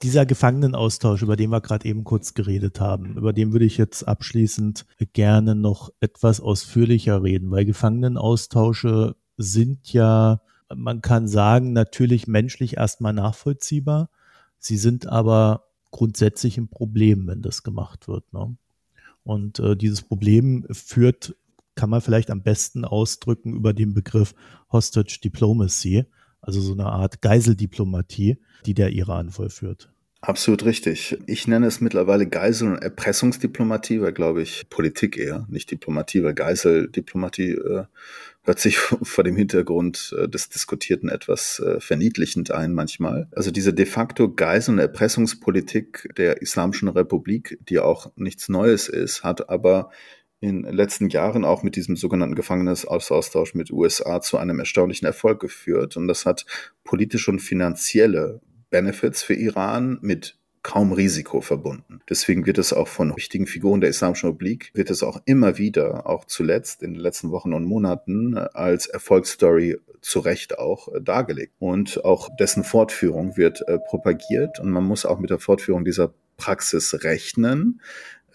Dieser 0.03 0.27
Gefangenenaustausch, 0.27 1.23
über 1.23 1.37
den 1.37 1.51
wir 1.51 1.63
gerade 1.63 1.89
eben 1.89 2.05
kurz 2.05 2.35
geredet 2.35 2.81
haben, 2.81 3.17
über 3.17 3.33
den 3.33 3.53
würde 3.53 3.65
ich 3.65 3.79
jetzt 3.79 4.03
abschließend 4.03 4.85
gerne 5.15 5.55
noch 5.55 5.91
etwas 6.01 6.41
ausführlicher 6.41 7.23
reden, 7.23 7.51
weil 7.51 7.65
Gefangenenaustausche 7.65 9.17
sind 9.39 9.93
ja, 9.93 10.43
man 10.75 11.01
kann 11.01 11.29
sagen, 11.29 11.73
natürlich 11.73 12.27
menschlich 12.27 12.77
erstmal 12.77 13.15
nachvollziehbar. 13.15 14.11
Sie 14.67 14.77
sind 14.77 15.07
aber 15.07 15.65
grundsätzlich 15.93 16.59
ein 16.59 16.69
Problem, 16.69 17.27
wenn 17.29 17.41
das 17.41 17.63
gemacht 17.63 18.09
wird. 18.09 18.33
Ne? 18.33 18.57
Und 19.23 19.61
äh, 19.61 19.77
dieses 19.77 20.03
Problem 20.03 20.67
führt, 20.71 21.37
kann 21.77 21.91
man 21.91 22.01
vielleicht 22.01 22.31
am 22.31 22.43
besten 22.43 22.85
ausdrücken 22.85 23.55
über 23.55 23.73
den 23.73 23.95
Begriff 23.95 24.35
Hostage 24.73 25.21
Diplomacy, 25.23 26.05
also 26.41 26.61
so 26.61 26.73
eine 26.73 26.87
Art 26.87 27.23
Geiseldiplomatie, 27.23 28.39
die 28.65 28.75
der 28.75 28.91
Iran 28.91 29.31
vollführt. 29.31 29.91
Absolut 30.21 30.65
richtig. 30.65 31.17
Ich 31.27 31.47
nenne 31.47 31.67
es 31.67 31.81
mittlerweile 31.81 32.27
Geisel- 32.27 32.73
und 32.73 32.83
Erpressungsdiplomatie, 32.83 34.01
weil, 34.01 34.13
glaube 34.13 34.43
ich, 34.43 34.69
Politik 34.71 35.17
eher, 35.17 35.47
nicht 35.49 35.71
Diplomatie, 35.71 36.25
weil 36.25 36.35
Geiseldiplomatie 36.35 37.53
äh, 37.53 37.85
hört 38.47 38.61
sich 38.61 38.79
vor 39.03 39.25
dem 39.25 39.37
Hintergrund 39.37 40.15
äh, 40.19 40.29
des 40.29 40.49
Diskutierten 40.49 41.09
etwas 41.09 41.61
äh, 41.61 41.81
verniedlichend 41.81 42.51
ein 42.51 42.73
manchmal. 42.73 43.29
Also 43.33 43.51
diese 43.51 43.75
de 43.75 43.87
facto 43.87 44.33
Geisel- 44.33 44.75
und 44.75 44.79
Erpressungspolitik 44.79 46.09
der 46.17 46.41
Islamischen 46.41 46.89
Republik, 46.89 47.59
die 47.69 47.79
auch 47.79 48.11
nichts 48.17 48.49
Neues 48.49 48.89
ist, 48.89 49.25
hat 49.25 49.51
aber 49.51 49.91
in 50.41 50.63
den 50.63 50.73
letzten 50.73 51.09
Jahren 51.09 51.45
auch 51.45 51.63
mit 51.63 51.77
diesem 51.77 51.97
sogenannten 51.97 52.35
Gefangenenaustausch 52.35 53.55
mit 53.55 53.71
USA 53.71 54.21
zu 54.21 54.37
einem 54.37 54.59
erstaunlichen 54.59 55.07
Erfolg 55.07 55.41
geführt. 55.41 55.97
Und 55.97 56.09
das 56.09 56.27
hat 56.27 56.45
politische 56.85 57.31
und 57.31 57.41
finanzielle 57.41 58.41
Benefits 58.71 59.23
für 59.23 59.35
Iran 59.35 59.99
mit 60.03 60.39
kaum 60.67 60.93
Risiko 60.93 61.41
verbunden. 61.41 62.01
Deswegen 62.11 62.45
wird 62.45 62.59
es 62.59 62.73
auch 62.73 62.89
von 62.89 63.17
wichtigen 63.17 63.47
Figuren 63.47 63.81
der 63.81 63.89
Islamischen 63.89 64.31
Republik, 64.31 64.73
wird 64.75 64.91
es 64.91 65.05
auch 65.05 65.23
immer 65.25 65.59
wieder, 65.59 66.09
auch 66.09 66.25
zuletzt 66.25 66.83
in 66.83 66.95
den 66.95 67.01
letzten 67.01 67.31
Wochen 67.31 67.53
und 67.53 67.65
Monaten, 67.65 68.37
als 68.37 68.89
Erfolgsstory 68.89 69.79
zu 70.01 70.19
Recht 70.19 70.59
auch 70.59 70.89
äh, 70.89 71.01
dargelegt. 71.01 71.53
Und 71.61 72.05
auch 72.05 72.29
dessen 72.37 72.65
Fortführung 72.65 73.37
wird 73.37 73.63
äh, 73.69 73.79
propagiert 73.79 74.59
und 74.59 74.71
man 74.73 74.83
muss 74.83 75.07
auch 75.07 75.21
mit 75.21 75.31
der 75.31 75.39
Fortführung 75.39 75.85
dieser 75.85 76.13
Praxis 76.37 77.05
rechnen 77.05 77.81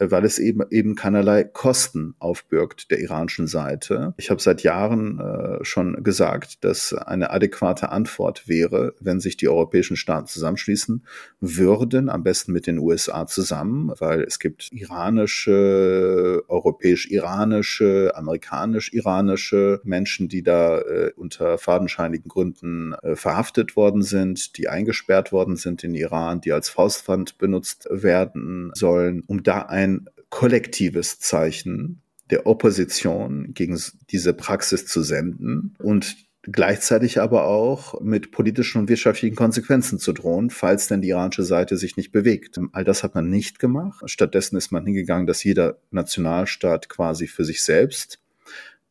weil 0.10 0.26
es 0.26 0.40
eben, 0.40 0.64
eben 0.72 0.96
keinerlei 0.96 1.44
Kosten 1.44 2.16
aufbürgt 2.20 2.90
der 2.92 3.00
iranischen 3.00 3.48
Seite. 3.48 4.14
Ich 4.18 4.30
habe 4.30 4.42
seit 4.42 4.64
Jahren 4.64 5.20
äh, 5.20 5.64
schon 5.64 6.04
gesagt, 6.04 6.64
dass 6.64 6.94
eine 6.94 7.32
adäquate 7.32 7.90
Antwort 7.90 8.48
wäre, 8.48 8.96
wenn 9.00 9.20
sich 9.20 9.38
die 9.38 9.50
europäischen 9.50 9.96
Staaten 9.96 10.28
zusammenschließen 10.28 11.06
würden, 11.40 12.10
am 12.10 12.24
besten 12.24 12.52
mit 12.52 12.68
den 12.68 12.80
USA 12.80 13.28
zusammen, 13.28 13.92
weil 14.00 14.22
es 14.22 14.40
gibt 14.40 14.70
iranische, 14.72 16.44
europäisch-iranische, 16.48 18.14
amerikanisch-iranische 18.16 19.82
Menschen, 19.84 20.30
die 20.30 20.44
da 20.44 20.80
äh, 20.80 21.12
unter 21.16 21.58
fadenscheinigen 21.58 22.30
Gründen 22.30 22.94
äh, 22.94 23.16
verhaftet 23.16 23.76
worden 23.76 24.02
sind, 24.02 24.58
die 24.58 24.68
eingesperrt 24.68 25.32
worden 25.32 25.58
sind 25.58 25.84
in 25.84 25.94
Iran, 25.94 26.42
die 26.42 26.52
als 26.52 26.70
Faustpfand 26.70 27.38
benutzt 27.38 27.88
werden 27.92 28.72
sollen, 28.74 29.24
um 29.28 29.44
da 29.44 29.64
ein 29.64 29.91
ein 29.92 30.10
kollektives 30.30 31.20
Zeichen 31.20 32.02
der 32.30 32.48
Opposition 32.48 33.54
gegen 33.54 33.80
diese 34.10 34.34
Praxis 34.34 34.86
zu 34.86 35.04
senden 35.04 35.76
und 35.80 36.16
gleichzeitig 36.44 37.20
aber 37.20 37.46
auch 37.46 38.02
mit 38.02 38.32
politischen 38.32 38.80
und 38.80 38.90
wirtschaftlichen 38.90 39.36
Konsequenzen 39.36 40.00
zu 40.00 40.14
drohen, 40.14 40.50
falls 40.50 40.88
denn 40.88 41.02
die 41.02 41.10
iranische 41.10 41.44
Seite 41.44 41.78
sich 41.78 41.98
nicht 41.98 42.12
bewegt. 42.12 42.60
All 42.72 42.84
das 42.84 43.04
hat 43.04 43.14
man 43.14 43.30
nicht 43.30 43.60
gemacht. 43.60 44.02
Stattdessen 44.06 44.56
ist 44.58 44.72
man 44.72 44.86
hingegangen, 44.86 45.28
dass 45.28 45.44
jeder 45.44 45.78
Nationalstaat 45.92 46.90
quasi 46.90 47.28
für 47.28 47.44
sich 47.44 47.64
selbst 47.64 48.20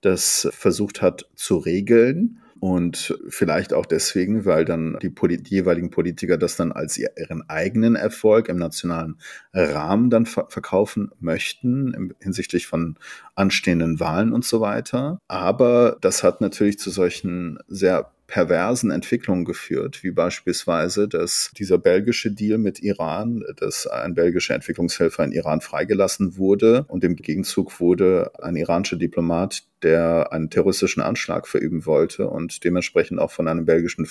das 0.01 0.48
versucht 0.53 1.03
hat 1.03 1.28
zu 1.34 1.59
regeln 1.59 2.38
und 2.61 3.19
vielleicht 3.29 3.73
auch 3.73 3.87
deswegen, 3.87 4.45
weil 4.45 4.67
dann 4.67 4.99
die, 5.01 5.09
Poli 5.09 5.43
die 5.43 5.55
jeweiligen 5.55 5.91
Politiker 5.91 6.37
das 6.37 6.57
dann 6.57 6.73
als 6.73 6.99
ihren 6.99 7.49
eigenen 7.49 7.97
Erfolg 7.97 8.49
im 8.49 8.59
nationalen 8.59 9.17
Rahmen 9.55 10.11
dann 10.11 10.27
ver 10.27 10.47
verkaufen 10.51 11.11
möchten, 11.21 11.95
im, 11.95 12.15
hinsichtlich 12.21 12.67
von 12.67 12.97
anstehenden 13.35 13.99
Wahlen 13.99 14.33
und 14.33 14.45
so 14.45 14.61
weiter. 14.61 15.19
Aber 15.27 15.97
das 16.03 16.23
hat 16.23 16.43
natürlich 16.43 16.79
zu 16.79 16.91
solchen 16.91 17.59
sehr 17.67 18.11
perversen 18.31 18.93
Entwicklungen 18.93 19.45
geführt, 19.45 20.05
wie 20.05 20.12
beispielsweise, 20.12 21.09
dass 21.09 21.51
dieser 21.59 21.78
belgische 21.78 22.31
Deal 22.31 22.59
mit 22.59 22.81
Iran, 22.81 23.43
dass 23.57 23.89
ein 23.89 24.14
belgischer 24.14 24.55
Entwicklungshelfer 24.55 25.24
in 25.24 25.33
Iran 25.33 25.61
freigelassen 25.61 26.37
wurde 26.37 26.85
und 26.87 27.03
im 27.03 27.16
Gegenzug 27.16 27.81
wurde 27.81 28.31
ein 28.41 28.55
iranischer 28.55 28.97
Diplomat, 28.97 29.64
der 29.83 30.33
einen 30.33 30.51
terroristischen 30.51 31.03
Anschlag 31.03 31.49
verüben 31.49 31.87
wollte 31.87 32.28
und 32.28 32.64
dementsprechend 32.64 33.18
auch 33.18 33.31
von 33.31 33.49
einem 33.49 33.64
belgischen 33.64 34.07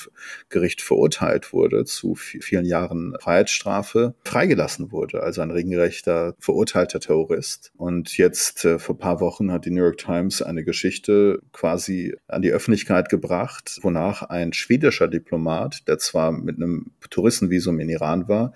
Gericht 0.50 0.82
verurteilt 0.82 1.54
wurde 1.54 1.86
zu 1.86 2.16
vielen 2.16 2.66
Jahren 2.66 3.16
Freiheitsstrafe, 3.20 4.16
freigelassen 4.24 4.92
wurde. 4.92 5.24
Also 5.24 5.42
ein 5.42 5.52
regelrechter 5.52 6.36
verurteilter 6.40 7.00
Terrorist. 7.00 7.72
Und 7.78 8.18
jetzt 8.18 8.66
äh, 8.66 8.80
vor 8.80 8.98
paar 8.98 9.20
Wochen 9.20 9.52
hat 9.52 9.66
die 9.66 9.72
New 9.72 9.84
York 9.84 9.98
Times 9.98 10.42
eine 10.42 10.64
Geschichte 10.64 11.42
quasi 11.54 12.16
an 12.28 12.42
die 12.42 12.52
Öffentlichkeit 12.52 13.10
gebracht, 13.10 13.80
wonach 13.82 14.09
ein 14.30 14.54
schwedischer 14.54 15.08
Diplomat, 15.08 15.88
der 15.88 15.98
zwar 15.98 16.32
mit 16.32 16.58
einem 16.58 16.92
Touristenvisum 17.10 17.80
in 17.80 17.90
Iran 17.90 18.28
war, 18.28 18.54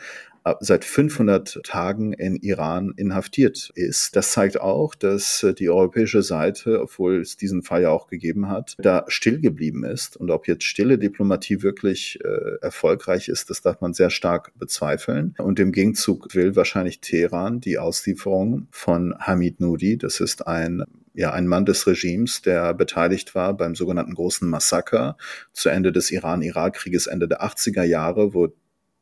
seit 0.60 0.84
500 0.84 1.62
Tagen 1.64 2.14
in 2.14 2.36
Iran 2.36 2.94
inhaftiert 2.98 3.72
ist. 3.76 4.16
Das 4.16 4.32
zeigt 4.32 4.60
auch, 4.60 4.94
dass 4.94 5.46
die 5.58 5.70
europäische 5.70 6.22
Seite, 6.22 6.82
obwohl 6.82 7.22
es 7.22 7.38
diesen 7.38 7.64
Fall 7.64 7.84
ja 7.84 7.90
auch 7.92 8.08
gegeben 8.08 8.50
hat, 8.50 8.76
da 8.78 9.06
still 9.08 9.40
geblieben 9.40 9.86
ist. 9.86 10.18
Und 10.18 10.32
ob 10.32 10.48
jetzt 10.48 10.66
stille 10.66 10.98
Diplomatie 10.98 11.62
wirklich 11.62 12.20
äh, 12.24 12.58
erfolgreich 12.62 13.30
ist, 13.30 13.50
das 13.50 13.62
darf 13.62 13.80
man 13.80 13.94
sehr 13.94 14.10
stark 14.10 14.52
bezweifeln. 14.60 15.34
Und 15.38 15.60
im 15.60 15.72
Gegenzug 15.72 16.36
will 16.36 16.56
wahrscheinlich 16.56 17.00
Teheran 17.00 17.62
die 17.62 17.78
Auslieferung 17.78 18.68
von 18.72 19.16
Hamid 19.20 19.62
Noudi, 19.62 19.98
das 19.98 20.20
ist 20.20 20.46
ein 20.46 20.84
ja, 21.14 21.32
ein 21.32 21.48
Mann 21.48 21.66
des 21.66 21.86
Regimes, 21.86 22.42
der 22.42 22.74
beteiligt 22.74 23.36
war 23.36 23.56
beim 23.56 23.76
sogenannten 23.76 24.16
großen 24.16 24.48
Massaker 24.48 25.18
zu 25.52 25.70
Ende 25.70 25.92
des 25.92 26.12
Iran-Irak-Krieges 26.12 27.08
Ende 27.08 27.28
der 27.28 27.44
80er 27.44 27.84
Jahre, 27.84 28.34
wo 28.34 28.54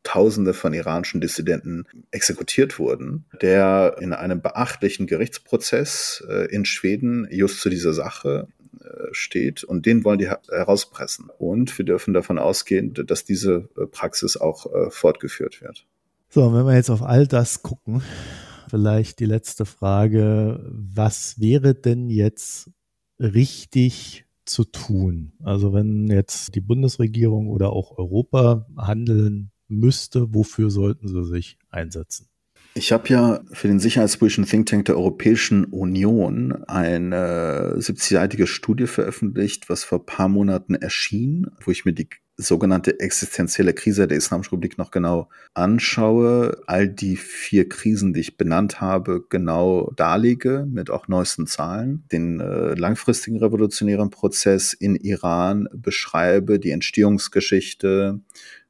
Tausende 0.04 0.56
von 0.56 0.74
iranischen 0.74 1.22
Dissidenten 1.22 1.86
exekutiert 2.10 2.80
wurden, 2.80 3.26
der 3.40 3.98
in 4.00 4.14
einem 4.14 4.42
beachtlichen 4.42 5.06
Gerichtsprozess 5.06 6.26
äh, 6.28 6.48
in 6.48 6.66
Schweden 6.66 7.28
just 7.30 7.62
zu 7.62 7.70
dieser 7.70 7.94
Sache 7.94 8.48
äh, 8.80 8.88
steht 9.12 9.64
und 9.64 9.86
den 9.86 10.04
wollen 10.04 10.18
die 10.18 10.28
herauspressen. 10.28 11.30
Und 11.38 11.78
wir 11.78 11.86
dürfen 11.86 12.16
davon 12.16 12.40
ausgehen, 12.40 12.96
dass 12.96 13.26
diese 13.26 13.70
äh, 13.78 13.86
Praxis 13.86 14.38
auch 14.38 14.66
fortgeführt 14.90 15.62
wird. 15.62 15.86
So, 16.30 16.52
wenn 16.52 16.66
wir 16.66 16.74
jetzt 16.74 16.90
auf 16.90 17.04
all 17.04 17.28
das 17.28 17.62
gucken, 17.62 18.02
vielleicht 18.72 19.20
die 19.20 19.26
letzte 19.26 19.66
Frage, 19.66 20.66
was 20.72 21.40
wäre 21.40 21.76
denn 21.76 22.10
jetzt 22.10 22.72
richtig 23.20 24.26
zu 24.46 24.64
tun? 24.64 25.34
Also 25.44 25.74
wenn 25.74 26.08
jetzt 26.08 26.56
die 26.56 26.62
Bundesregierung 26.62 27.50
oder 27.50 27.74
auch 27.74 27.98
Europa 27.98 28.66
handeln 28.78 29.52
müsste, 29.68 30.34
wofür 30.34 30.72
sollten 30.72 31.10
sie 31.10 31.26
sich 31.26 31.60
einsetzen? 31.70 32.28
Ich 32.74 32.94
habe 32.94 33.10
ja 33.10 33.42
für 33.52 33.68
den 33.68 33.82
sicherheitspolitischen 33.82 34.46
Think 34.46 34.68
Tank 34.68 34.86
der 34.86 34.96
Europäischen 34.96 35.66
Union 35.66 36.64
eine 36.64 37.76
70-seitige 37.76 38.48
Studie 38.48 38.88
veröffentlicht, 38.88 39.70
was 39.70 39.84
vor 39.84 40.06
paar 40.06 40.30
Monaten 40.30 40.76
erschien, 40.76 41.48
wo 41.66 41.72
ich 41.72 41.84
mir 41.84 41.92
die 41.92 42.08
sogenannte 42.42 43.00
existenzielle 43.00 43.74
Krise 43.74 44.08
der 44.08 44.18
Islamischen 44.18 44.52
Republik 44.52 44.78
noch 44.78 44.92
genau 44.92 45.30
anschaue, 45.54 46.62
all 46.68 46.88
die 46.88 47.16
vier 47.16 47.70
Krisen, 47.70 48.14
die 48.14 48.20
ich 48.22 48.38
benannt 48.38 48.82
habe, 48.82 49.24
genau 49.30 49.92
darlege 49.96 50.66
mit 50.70 50.90
auch 50.90 51.08
neuesten 51.08 51.48
Zahlen, 51.48 52.04
den 52.12 52.40
äh, 52.40 52.74
langfristigen 52.74 53.38
revolutionären 53.38 54.10
Prozess 54.10 54.74
in 54.74 54.96
Iran 54.96 55.68
beschreibe, 55.74 56.60
die 56.60 56.72
Entstehungsgeschichte, 56.72 58.20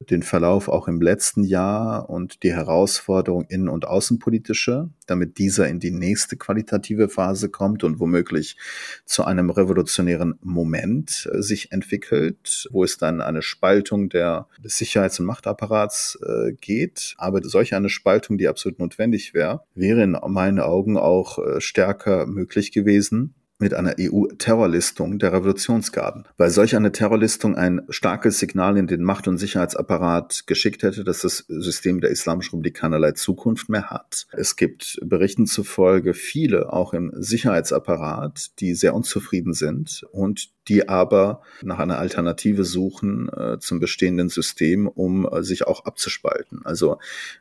den 0.10 0.24
Verlauf 0.24 0.68
auch 0.68 0.88
im 0.88 1.02
letzten 1.02 1.43
Jahr 1.43 2.10
und 2.10 2.43
die 2.43 2.54
Herausforderung 2.54 3.45
innen- 3.45 3.70
und 3.70 3.86
außenpolitische, 3.86 4.89
damit 5.08 5.38
dieser 5.38 5.68
in 5.68 5.80
die 5.80 5.91
nächste 5.91 6.38
qualitative 6.38 7.10
Phase 7.10 7.49
kommt 7.49 7.84
und 7.84 7.99
womöglich 7.99 8.58
zu 9.06 9.24
einem 9.24 9.49
revolutionären 9.49 10.39
Moment 10.41 11.30
äh, 11.32 11.41
sich 11.41 11.72
entwickelt, 11.72 12.68
wo 12.72 12.84
es 12.84 12.97
dann 12.97 13.22
eine 13.22 13.41
Spaltung 13.41 14.10
der, 14.10 14.47
des 14.64 14.78
Sicherheits- 14.78 15.20
und 15.20 15.26
Machtapparats 15.26 16.20
äh, 16.24 16.54
geht. 16.54 17.16
Aber 17.18 17.41
solch 17.43 17.74
eine 17.76 17.89
Spaltung, 17.89 18.38
die 18.38 18.47
absolut 18.47 18.80
notwendig 18.80 19.34
wäre, 19.34 19.64
wäre 19.76 20.04
in 20.04 20.18
meinen 20.28 20.60
Augen 20.60 20.97
auch 20.97 21.38
äh, 21.39 21.62
stärker 21.62 22.26
möglich 22.26 22.72
gewesen, 22.72 23.34
mit 23.62 23.74
einer 23.74 23.95
EU-Terrorlistung 23.99 25.20
der 25.20 25.34
Revolutionsgarden, 25.34 26.26
weil 26.38 26.49
solch 26.49 26.76
eine 26.76 26.91
Terrorlistung 26.91 27.55
ein 27.55 27.82
starkes 27.89 28.39
Signal 28.39 28.78
in 28.78 28.88
den 28.88 29.03
Macht- 29.03 29.28
und 29.28 29.38
Sicherheitsapparat 29.38 30.43
geschickt 30.47 30.84
hätte, 30.84 31.03
dass 31.03 31.22
das 31.22 31.45
System 31.47 32.01
der 32.01 32.09
Islamischen 32.09 32.55
Republik 32.55 32.76
keinerlei 32.76 33.12
Zukunft 33.12 33.70
mehr 33.70 33.89
hat. 33.89 34.28
Es 34.32 34.55
gibt 34.55 34.99
Berichten 35.03 35.45
zufolge 35.45 36.14
viele, 36.14 36.74
auch 36.74 36.93
im 36.93 37.12
Sicherheitsapparat, 37.16 38.59
die 38.59 38.74
sehr 38.74 38.93
unzufrieden 38.93 39.53
sind 39.53 40.05
und 40.12 40.49
die 40.68 40.88
aber 40.88 41.41
nach 41.64 41.80
einer 41.80 41.97
Alternative 41.97 42.64
suchen 42.64 43.30
äh, 43.30 43.57
zum 43.59 43.80
bestehenden 43.80 44.30
System, 44.30 44.88
um 44.88 45.28
äh, 45.28 45.43
sich 45.43 45.66
auch 45.66 45.86
abzuspalten. 45.86 46.62
Also 46.66 46.97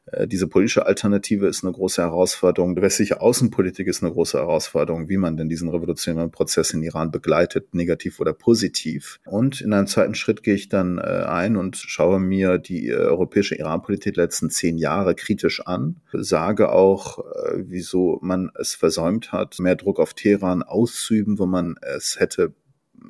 äh, 0.06 0.26
diese 0.26 0.46
politische 0.46 0.86
Alternative 0.86 1.46
ist 1.46 1.62
eine 1.62 1.72
große 1.72 2.00
Herausforderung. 2.00 2.74
Die 2.74 2.82
westliche 2.82 3.20
Außenpolitik 3.20 3.86
ist 3.88 4.02
eine 4.02 4.12
große 4.12 4.38
Herausforderung, 4.38 5.08
wie 5.08 5.18
man 5.18 5.36
denn 5.36 5.48
diesen 5.48 5.68
revolutionären 5.68 6.30
Prozess 6.30 6.72
in 6.72 6.82
Iran 6.82 7.10
begleitet, 7.10 7.74
negativ 7.74 8.20
oder 8.20 8.32
positiv. 8.32 9.20
Und 9.26 9.60
in 9.60 9.72
einem 9.72 9.86
zweiten 9.86 10.14
Schritt 10.14 10.42
gehe 10.42 10.54
ich 10.54 10.68
dann 10.68 10.98
äh, 10.98 11.02
ein 11.02 11.56
und 11.56 11.76
schaue 11.76 12.20
mir 12.20 12.58
die 12.58 12.88
äh, 12.88 12.94
europäische 12.94 13.54
Iran-Politik 13.54 14.16
letzten 14.16 14.48
zehn 14.50 14.78
Jahre 14.78 15.14
kritisch 15.14 15.66
an, 15.66 16.00
sage 16.12 16.72
auch, 16.72 17.18
äh, 17.18 17.64
wieso 17.66 18.18
man 18.22 18.50
es 18.58 18.74
versäumt 18.74 19.32
hat, 19.32 19.58
mehr 19.58 19.76
Druck 19.76 20.00
auf 20.00 20.14
Teheran 20.14 20.62
auszuüben, 20.62 21.38
wo 21.38 21.46
man 21.46 21.76
es 21.82 22.18
hätte 22.18 22.54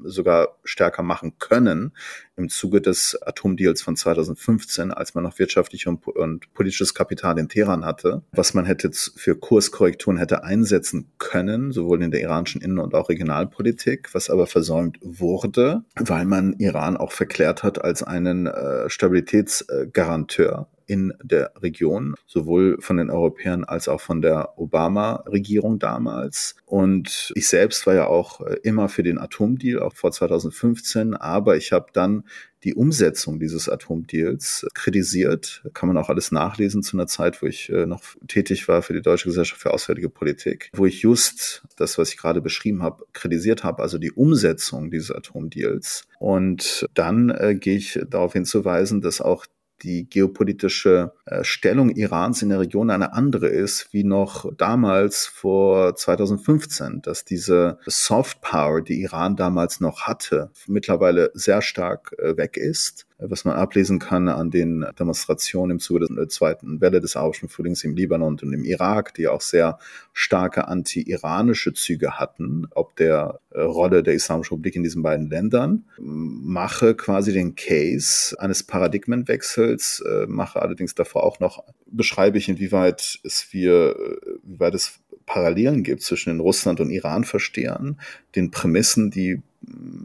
sogar 0.04 0.56
stärker 0.64 1.02
machen 1.02 1.38
können 1.38 1.92
im 2.36 2.48
Zuge 2.48 2.80
des 2.80 3.20
Atomdeals 3.22 3.82
von 3.82 3.96
2015, 3.96 4.92
als 4.92 5.14
man 5.14 5.24
noch 5.24 5.38
wirtschaftlich 5.38 5.86
und, 5.86 6.06
und, 6.06 6.52
politisches 6.54 6.94
Kapital 6.94 7.38
in 7.38 7.48
Teheran 7.48 7.84
hatte, 7.84 8.22
was 8.32 8.54
man 8.54 8.64
hätte 8.64 8.90
für 8.92 9.36
Kurskorrekturen 9.36 10.16
hätte 10.16 10.42
einsetzen 10.42 11.12
können, 11.18 11.72
sowohl 11.72 12.02
in 12.02 12.10
der 12.10 12.20
iranischen 12.20 12.60
Innen- 12.60 12.78
und 12.78 12.94
auch 12.94 13.08
Regionalpolitik, 13.08 14.14
was 14.14 14.30
aber 14.30 14.46
versäumt 14.46 14.98
wurde, 15.02 15.82
weil 15.96 16.24
man 16.24 16.54
Iran 16.54 16.96
auch 16.96 17.12
verklärt 17.12 17.62
hat 17.62 17.82
als 17.84 18.02
einen 18.02 18.46
äh, 18.46 18.88
Stabilitätsgaranteur 18.88 20.68
in 20.90 21.14
der 21.22 21.52
Region, 21.62 22.16
sowohl 22.26 22.76
von 22.80 22.96
den 22.96 23.10
Europäern 23.10 23.62
als 23.62 23.86
auch 23.86 24.00
von 24.00 24.20
der 24.20 24.58
Obama-Regierung 24.58 25.78
damals. 25.78 26.56
Und 26.66 27.32
ich 27.36 27.46
selbst 27.46 27.86
war 27.86 27.94
ja 27.94 28.08
auch 28.08 28.40
äh, 28.40 28.56
immer 28.64 28.88
für 28.88 29.04
den 29.04 29.16
Atomdeal, 29.16 29.84
auch 29.84 29.94
vor 29.94 30.10
2015, 30.10 31.14
aber 31.14 31.56
ich 31.56 31.70
habe 31.70 31.86
dann 31.92 32.24
die 32.64 32.74
Umsetzung 32.74 33.38
dieses 33.38 33.68
Atomdeals 33.68 34.66
kritisiert. 34.74 35.62
Kann 35.74 35.86
man 35.86 35.96
auch 35.96 36.08
alles 36.08 36.32
nachlesen 36.32 36.82
zu 36.82 36.96
einer 36.96 37.06
Zeit, 37.06 37.40
wo 37.40 37.46
ich 37.46 37.70
äh, 37.70 37.86
noch 37.86 38.02
tätig 38.26 38.66
war 38.66 38.82
für 38.82 38.92
die 38.92 39.00
Deutsche 39.00 39.28
Gesellschaft 39.28 39.62
für 39.62 39.72
Auswärtige 39.72 40.10
Politik, 40.10 40.70
wo 40.74 40.86
ich 40.86 41.02
just 41.02 41.62
das, 41.76 41.98
was 41.98 42.10
ich 42.10 42.18
gerade 42.18 42.40
beschrieben 42.40 42.82
habe, 42.82 43.04
kritisiert 43.12 43.62
habe, 43.62 43.80
also 43.80 43.96
die 43.96 44.10
Umsetzung 44.10 44.90
dieses 44.90 45.12
Atomdeals. 45.12 46.02
Und 46.18 46.88
dann 46.94 47.30
äh, 47.30 47.54
gehe 47.54 47.76
ich 47.76 48.00
darauf 48.10 48.32
hinzuweisen, 48.32 49.00
dass 49.00 49.20
auch 49.20 49.46
die 49.82 50.08
geopolitische 50.08 51.12
äh, 51.26 51.44
Stellung 51.44 51.90
Irans 51.90 52.42
in 52.42 52.48
der 52.50 52.60
Region 52.60 52.90
eine 52.90 53.12
andere 53.12 53.48
ist, 53.48 53.92
wie 53.92 54.04
noch 54.04 54.50
damals 54.56 55.26
vor 55.26 55.94
2015, 55.96 57.02
dass 57.02 57.24
diese 57.24 57.78
Soft 57.86 58.40
Power, 58.40 58.82
die 58.82 59.02
Iran 59.02 59.36
damals 59.36 59.80
noch 59.80 60.02
hatte, 60.02 60.50
mittlerweile 60.66 61.30
sehr 61.34 61.62
stark 61.62 62.14
äh, 62.18 62.36
weg 62.36 62.56
ist 62.56 63.06
was 63.20 63.44
man 63.44 63.56
ablesen 63.56 63.98
kann 63.98 64.28
an 64.28 64.50
den 64.50 64.86
Demonstrationen 64.98 65.72
im 65.72 65.80
Zuge 65.80 66.06
der 66.08 66.28
zweiten 66.28 66.80
Welle 66.80 67.00
des 67.00 67.16
arabischen 67.16 67.48
Frühlings 67.48 67.84
im 67.84 67.94
Libanon 67.94 68.38
und 68.40 68.52
im 68.52 68.64
Irak, 68.64 69.14
die 69.14 69.28
auch 69.28 69.40
sehr 69.40 69.78
starke 70.12 70.68
anti-iranische 70.68 71.72
Züge 71.74 72.18
hatten, 72.18 72.66
ob 72.70 72.96
der 72.96 73.40
äh, 73.50 73.60
Rolle 73.60 74.02
der 74.02 74.14
Islamischen 74.14 74.54
Republik 74.54 74.76
in 74.76 74.82
diesen 74.82 75.02
beiden 75.02 75.28
Ländern, 75.28 75.84
mache 75.98 76.94
quasi 76.94 77.32
den 77.32 77.54
Case 77.54 78.34
eines 78.40 78.62
Paradigmenwechsels, 78.62 80.02
äh, 80.06 80.26
mache 80.26 80.62
allerdings 80.62 80.94
davor 80.94 81.24
auch 81.24 81.40
noch, 81.40 81.64
beschreibe 81.86 82.38
ich, 82.38 82.48
inwieweit 82.48 83.20
es 83.24 83.48
wir, 83.50 83.96
äh, 83.96 84.38
wie 84.42 84.60
weit 84.60 84.74
es 84.74 85.00
Parallelen 85.30 85.84
gibt 85.84 86.02
zwischen 86.02 86.30
den 86.30 86.40
Russland- 86.40 86.80
und 86.80 86.90
Iran-Verstehern, 86.90 88.00
den 88.34 88.50
Prämissen, 88.50 89.12
die 89.12 89.40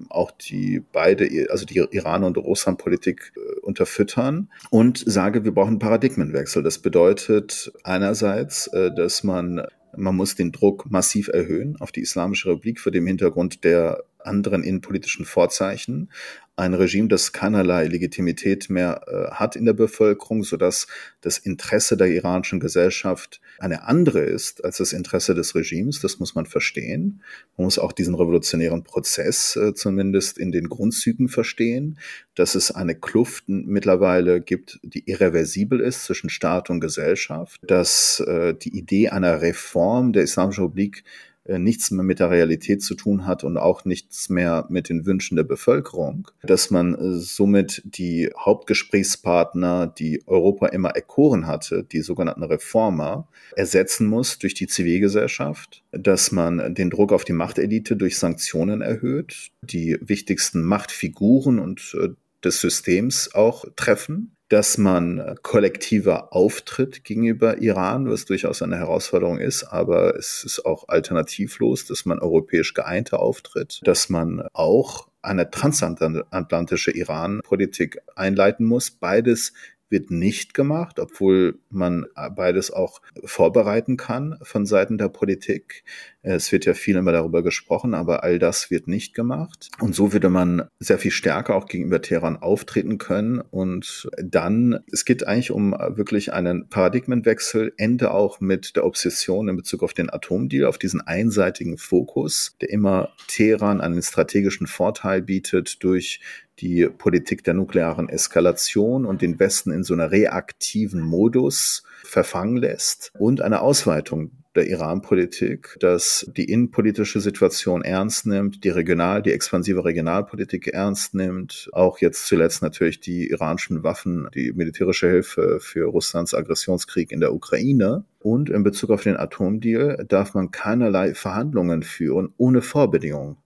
auch 0.09 0.29
die 0.29 0.83
beide, 0.91 1.47
also 1.49 1.65
die 1.65 1.83
Iran- 1.89 2.23
und 2.23 2.37
Russland-Politik 2.37 3.33
äh, 3.35 3.59
unterfüttern 3.61 4.51
und 4.69 5.03
sage, 5.03 5.43
wir 5.43 5.51
brauchen 5.51 5.79
Paradigmenwechsel. 5.79 6.61
Das 6.61 6.77
bedeutet 6.77 7.73
einerseits, 7.83 8.67
äh, 8.67 8.93
dass 8.93 9.23
man 9.23 9.65
man 9.97 10.15
muss 10.15 10.35
den 10.35 10.51
Druck 10.51 10.91
massiv 10.91 11.29
erhöhen 11.29 11.77
auf 11.79 11.91
die 11.91 12.01
Islamische 12.01 12.49
Republik 12.49 12.79
vor 12.79 12.91
dem 12.91 13.07
Hintergrund 13.07 13.63
der 13.63 14.03
anderen 14.25 14.63
innenpolitischen 14.63 15.25
Vorzeichen. 15.25 16.09
Ein 16.57 16.73
Regime, 16.73 17.09
das 17.09 17.33
keinerlei 17.33 17.85
Legitimität 17.87 18.69
mehr 18.69 19.01
äh, 19.07 19.33
hat 19.33 19.57
in 19.57 19.65
der 19.65 19.73
Bevölkerung, 19.73 20.43
sodass 20.43 20.87
das 21.19 21.37
Interesse 21.37 21.97
der 21.97 22.07
iranischen 22.07 22.61
Gesellschaft 22.61 23.41
eine 23.59 23.83
andere 23.83 24.21
ist 24.21 24.63
als 24.63 24.77
das 24.77 24.93
Interesse 24.93 25.35
des 25.35 25.53
Regimes. 25.53 25.99
Das 25.99 26.19
muss 26.19 26.33
man 26.33 26.45
verstehen. 26.45 27.21
Man 27.57 27.65
muss 27.65 27.77
auch 27.77 27.91
diesen 27.91 28.15
revolutionären 28.15 28.83
Prozess 28.83 29.57
äh, 29.57 29.73
zumindest 29.73 30.37
in 30.37 30.53
den 30.53 30.69
Grundzügen 30.69 31.27
verstehen, 31.27 31.99
dass 32.35 32.55
es 32.55 32.71
eine 32.71 32.95
Kluft 32.95 33.45
mittlerweile 33.47 34.39
gibt, 34.39 34.79
die 34.81 35.09
irreversibel 35.09 35.81
ist 35.81 36.05
zwischen 36.05 36.29
Staat 36.29 36.69
und 36.69 36.79
Gesellschaft, 36.79 37.59
dass 37.63 38.21
äh, 38.21 38.53
die 38.53 38.77
Idee 38.77 39.09
einer 39.09 39.41
Reform 39.41 40.13
der 40.13 40.23
Islamischen 40.23 40.63
Republik 40.63 41.03
nichts 41.47 41.91
mehr 41.91 42.03
mit 42.03 42.19
der 42.19 42.31
Realität 42.31 42.81
zu 42.81 42.95
tun 42.95 43.25
hat 43.25 43.43
und 43.43 43.57
auch 43.57 43.85
nichts 43.85 44.29
mehr 44.29 44.65
mit 44.69 44.89
den 44.89 45.05
Wünschen 45.05 45.35
der 45.35 45.43
Bevölkerung, 45.43 46.27
dass 46.43 46.71
man 46.71 46.95
äh, 46.95 47.19
somit 47.19 47.81
die 47.85 48.31
Hauptgesprächspartner, 48.37 49.87
die 49.87 50.23
Europa 50.25 50.67
immer 50.67 50.89
erkoren 50.89 51.47
hatte, 51.47 51.83
die 51.83 52.01
sogenannten 52.01 52.43
Reformer, 52.43 53.27
ersetzen 53.55 54.07
muss 54.07 54.39
durch 54.39 54.53
die 54.55 54.67
Zivilgesellschaft, 54.67 55.83
dass 55.91 56.31
man 56.31 56.73
den 56.73 56.89
Druck 56.89 57.13
auf 57.13 57.25
die 57.25 57.33
Machtelite 57.33 57.95
durch 57.95 58.17
Sanktionen 58.17 58.81
erhöht, 58.81 59.51
die 59.61 59.97
wichtigsten 60.01 60.63
Machtfiguren 60.63 61.59
und 61.59 61.95
äh, 61.99 62.09
des 62.43 62.59
Systems 62.59 63.33
auch 63.33 63.65
treffen 63.75 64.34
dass 64.49 64.77
man 64.77 65.35
kollektiver 65.41 66.33
auftritt 66.33 67.03
gegenüber 67.03 67.61
Iran, 67.61 68.09
was 68.09 68.25
durchaus 68.25 68.61
eine 68.61 68.77
Herausforderung 68.77 69.39
ist, 69.39 69.63
aber 69.63 70.15
es 70.15 70.43
ist 70.43 70.65
auch 70.65 70.87
alternativlos, 70.87 71.85
dass 71.85 72.05
man 72.05 72.19
europäisch 72.19 72.73
geeinter 72.73 73.19
auftritt, 73.19 73.81
dass 73.83 74.09
man 74.09 74.47
auch 74.53 75.07
eine 75.23 75.49
transatlantische 75.49 76.91
Iran-Politik 76.91 77.99
einleiten 78.15 78.65
muss. 78.65 78.91
Beides 78.91 79.53
wird 79.89 80.11
nicht 80.11 80.53
gemacht, 80.53 80.99
obwohl 80.99 81.59
man 81.69 82.05
beides 82.35 82.71
auch 82.71 83.01
vorbereiten 83.23 83.97
kann 83.97 84.37
von 84.41 84.65
Seiten 84.65 84.97
der 84.97 85.09
Politik. 85.09 85.83
Es 86.21 86.51
wird 86.51 86.65
ja 86.65 86.73
viel 86.73 86.95
immer 86.95 87.11
darüber 87.11 87.43
gesprochen, 87.43 87.93
aber 87.93 88.23
all 88.23 88.39
das 88.39 88.71
wird 88.71 88.87
nicht 88.87 89.13
gemacht. 89.13 89.69
Und 89.79 89.93
so 89.93 90.11
würde 90.11 90.29
man 90.29 90.67
sehr 90.79 90.97
viel 90.97 91.11
stärker 91.11 91.55
auch 91.55 91.67
gegenüber 91.67 92.01
Teheran 92.01 92.37
auftreten 92.37 92.97
können. 92.97 93.41
Und 93.41 94.09
dann, 94.17 94.79
es 94.91 95.05
geht 95.05 95.27
eigentlich 95.27 95.51
um 95.51 95.71
wirklich 95.71 96.33
einen 96.33 96.67
Paradigmenwechsel, 96.67 97.73
Ende 97.77 98.11
auch 98.11 98.39
mit 98.39 98.75
der 98.75 98.85
Obsession 98.85 99.49
in 99.49 99.55
Bezug 99.55 99.83
auf 99.83 99.93
den 99.93 100.09
Atomdeal, 100.09 100.65
auf 100.65 100.79
diesen 100.79 101.01
einseitigen 101.01 101.77
Fokus, 101.77 102.55
der 102.59 102.71
immer 102.71 103.09
Teheran 103.27 103.81
einen 103.81 104.01
strategischen 104.01 104.65
Vorteil 104.65 105.21
bietet 105.21 105.83
durch 105.83 106.21
die 106.59 106.87
Politik 106.87 107.43
der 107.43 107.53
nuklearen 107.53 108.09
Eskalation 108.09 109.05
und 109.05 109.21
den 109.21 109.39
Westen 109.39 109.71
in 109.71 109.83
so 109.83 109.93
einer 109.93 110.11
reaktiven 110.11 111.01
Modus 111.01 111.83
verfangen 112.03 112.57
lässt 112.57 113.11
und 113.17 113.41
eine 113.41 113.61
Ausweitung 113.61 114.31
der 114.55 114.67
Iran-Politik, 114.67 115.75
dass 115.79 116.25
die 116.35 116.45
innenpolitische 116.45 117.19
Situation 117.19 117.83
ernst 117.83 118.25
nimmt, 118.25 118.63
die 118.63 118.69
regional, 118.69 119.21
die 119.21 119.31
expansive 119.31 119.83
Regionalpolitik 119.83 120.67
ernst 120.67 121.13
nimmt, 121.13 121.69
auch 121.73 121.99
jetzt 121.99 122.25
zuletzt 122.27 122.61
natürlich 122.61 122.99
die 122.99 123.29
iranischen 123.29 123.83
Waffen, 123.83 124.27
die 124.33 124.53
militärische 124.53 125.09
Hilfe 125.09 125.59
für 125.59 125.85
Russlands 125.85 126.33
Aggressionskrieg 126.33 127.11
in 127.11 127.19
der 127.19 127.33
Ukraine. 127.33 128.05
Und 128.19 128.49
in 128.49 128.63
Bezug 128.63 128.89
auf 128.89 129.03
den 129.03 129.17
Atomdeal 129.17 130.05
darf 130.07 130.33
man 130.33 130.49
keinerlei 130.49 131.13
Verhandlungen 131.13 131.83
führen 131.83 132.33
ohne 132.37 132.61
Vorbedingungen. 132.61 133.37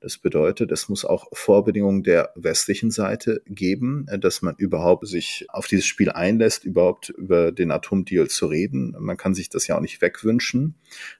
Das 0.00 0.18
bedeutet, 0.18 0.70
es 0.70 0.88
muss 0.88 1.04
auch 1.04 1.26
Vorbedingungen 1.32 2.02
der 2.02 2.32
westlichen 2.36 2.90
Seite 2.90 3.42
geben, 3.46 4.06
äh, 4.08 4.18
dass 4.18 4.42
man 4.42 4.54
überhaupt 4.56 5.06
sich 5.06 5.46
auf 5.48 5.66
dieses 5.66 5.86
Spiel 5.86 6.10
einlässt, 6.10 6.64
überhaupt 6.64 7.08
über 7.10 7.52
den 7.52 7.70
Atomdeal 7.70 8.28
zu 8.28 8.46
reden. 8.46 8.94
Man 8.98 9.16
kann 9.16 9.34
sich 9.34 9.48
das 9.48 9.66
ja 9.66 9.76
auch 9.76 9.80
nicht 9.80 10.00
wegwünschen. 10.00 10.74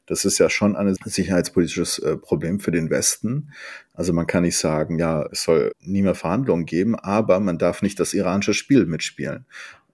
Das 0.06 0.24
ist 0.24 0.38
ja 0.38 0.48
schon 0.48 0.76
ein 0.76 0.96
sicherheitspolitisches 1.04 1.98
äh, 1.98 2.16
Problem 2.16 2.60
für 2.60 2.70
den 2.70 2.90
Westen. 2.90 3.52
Also 3.94 4.12
man 4.12 4.26
kann 4.26 4.44
nicht 4.44 4.56
sagen, 4.56 4.98
ja, 4.98 5.26
es 5.32 5.42
soll 5.42 5.72
nie 5.80 6.02
mehr 6.02 6.14
Verhandlungen 6.14 6.66
geben, 6.66 6.94
aber 6.94 7.40
man 7.40 7.58
darf 7.58 7.82
nicht 7.82 7.98
das 7.98 8.14
iranische 8.14 8.54
Spiel 8.54 8.86
mitspielen. 8.86 9.44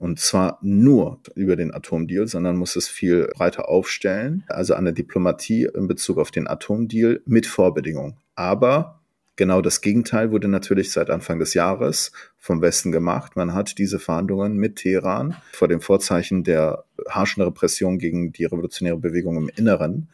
Und 0.05 0.21
zwar 0.21 0.59
nur 0.61 1.19
über 1.35 1.57
den 1.57 1.73
Atomdeal, 1.73 2.29
sondern 2.29 2.59
muss 2.59 2.77
es 2.77 2.89
viel 2.89 3.27
breiter 3.35 3.71
aufstellen. 3.71 4.45
Also 4.49 4.75
eine 4.75 4.93
Diplomatie 4.93 5.67
in 5.75 5.89
Bezug 5.89 6.19
auf 6.19 6.31
den 6.31 6.47
Atomdeal 6.47 7.23
mit 7.25 7.47
Vorbedingungen. 7.47 8.19
Aber 8.35 9.01
genau 9.37 9.63
das 9.63 9.81
Gegenteil 9.81 10.31
wurde 10.31 10.47
natürlich 10.47 10.93
seit 10.93 11.09
Anfang 11.09 11.39
des 11.39 11.55
Jahres 11.55 12.13
vom 12.37 12.61
Westen 12.61 12.93
gemacht. 12.93 13.35
Man 13.35 13.55
hat 13.55 13.79
diese 13.79 13.99
Verhandlungen 13.99 14.59
mit 14.59 14.77
Teheran 14.77 15.37
vor 15.53 15.69
dem 15.69 15.81
Vorzeichen 15.81 16.45
der 16.45 16.85
harschen 17.09 17.43
Repression 17.43 17.99
gegen 17.99 18.31
die 18.31 18.45
revolutionäre 18.45 18.99
Bewegung 18.99 19.39
im 19.39 19.49
Inneren 19.57 20.09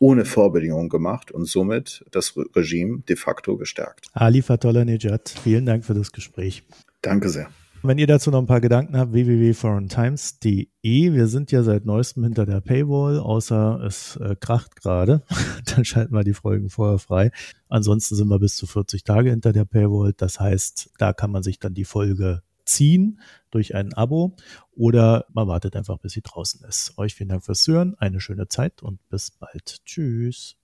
ohne 0.00 0.24
Vorbedingungen 0.24 0.88
gemacht 0.88 1.30
und 1.30 1.44
somit 1.44 2.04
das 2.10 2.34
Regime 2.56 3.04
de 3.08 3.14
facto 3.14 3.56
gestärkt. 3.56 4.08
Ali 4.12 4.42
Fatollah 4.42 4.84
Nejad, 4.84 5.32
vielen 5.44 5.66
Dank 5.66 5.84
für 5.84 5.94
das 5.94 6.10
Gespräch. 6.10 6.64
Danke 7.00 7.28
sehr. 7.28 7.48
Wenn 7.82 7.98
ihr 7.98 8.06
dazu 8.06 8.30
noch 8.30 8.40
ein 8.40 8.46
paar 8.46 8.60
Gedanken 8.60 8.96
habt, 8.96 9.12
www.foreigntimes.de. 9.12 10.68
Wir 10.82 11.26
sind 11.28 11.52
ja 11.52 11.62
seit 11.62 11.84
neuestem 11.84 12.24
hinter 12.24 12.46
der 12.46 12.60
Paywall, 12.60 13.18
außer 13.18 13.80
es 13.84 14.16
äh, 14.16 14.34
kracht 14.34 14.76
gerade. 14.76 15.22
Dann 15.66 15.84
schalten 15.84 16.14
wir 16.14 16.24
die 16.24 16.34
Folgen 16.34 16.70
vorher 16.70 16.98
frei. 16.98 17.30
Ansonsten 17.68 18.16
sind 18.16 18.28
wir 18.28 18.38
bis 18.38 18.56
zu 18.56 18.66
40 18.66 19.04
Tage 19.04 19.30
hinter 19.30 19.52
der 19.52 19.64
Paywall. 19.64 20.12
Das 20.16 20.40
heißt, 20.40 20.90
da 20.98 21.12
kann 21.12 21.30
man 21.30 21.42
sich 21.42 21.58
dann 21.58 21.74
die 21.74 21.84
Folge 21.84 22.42
ziehen 22.64 23.20
durch 23.50 23.74
ein 23.74 23.94
Abo 23.94 24.36
oder 24.72 25.24
man 25.32 25.48
wartet 25.48 25.76
einfach, 25.76 25.98
bis 25.98 26.12
sie 26.12 26.22
draußen 26.22 26.64
ist. 26.68 26.98
Euch 26.98 27.14
vielen 27.14 27.28
Dank 27.28 27.44
fürs 27.44 27.66
Hören, 27.66 27.94
eine 27.98 28.20
schöne 28.20 28.48
Zeit 28.48 28.82
und 28.82 29.06
bis 29.08 29.30
bald. 29.30 29.84
Tschüss. 29.84 30.56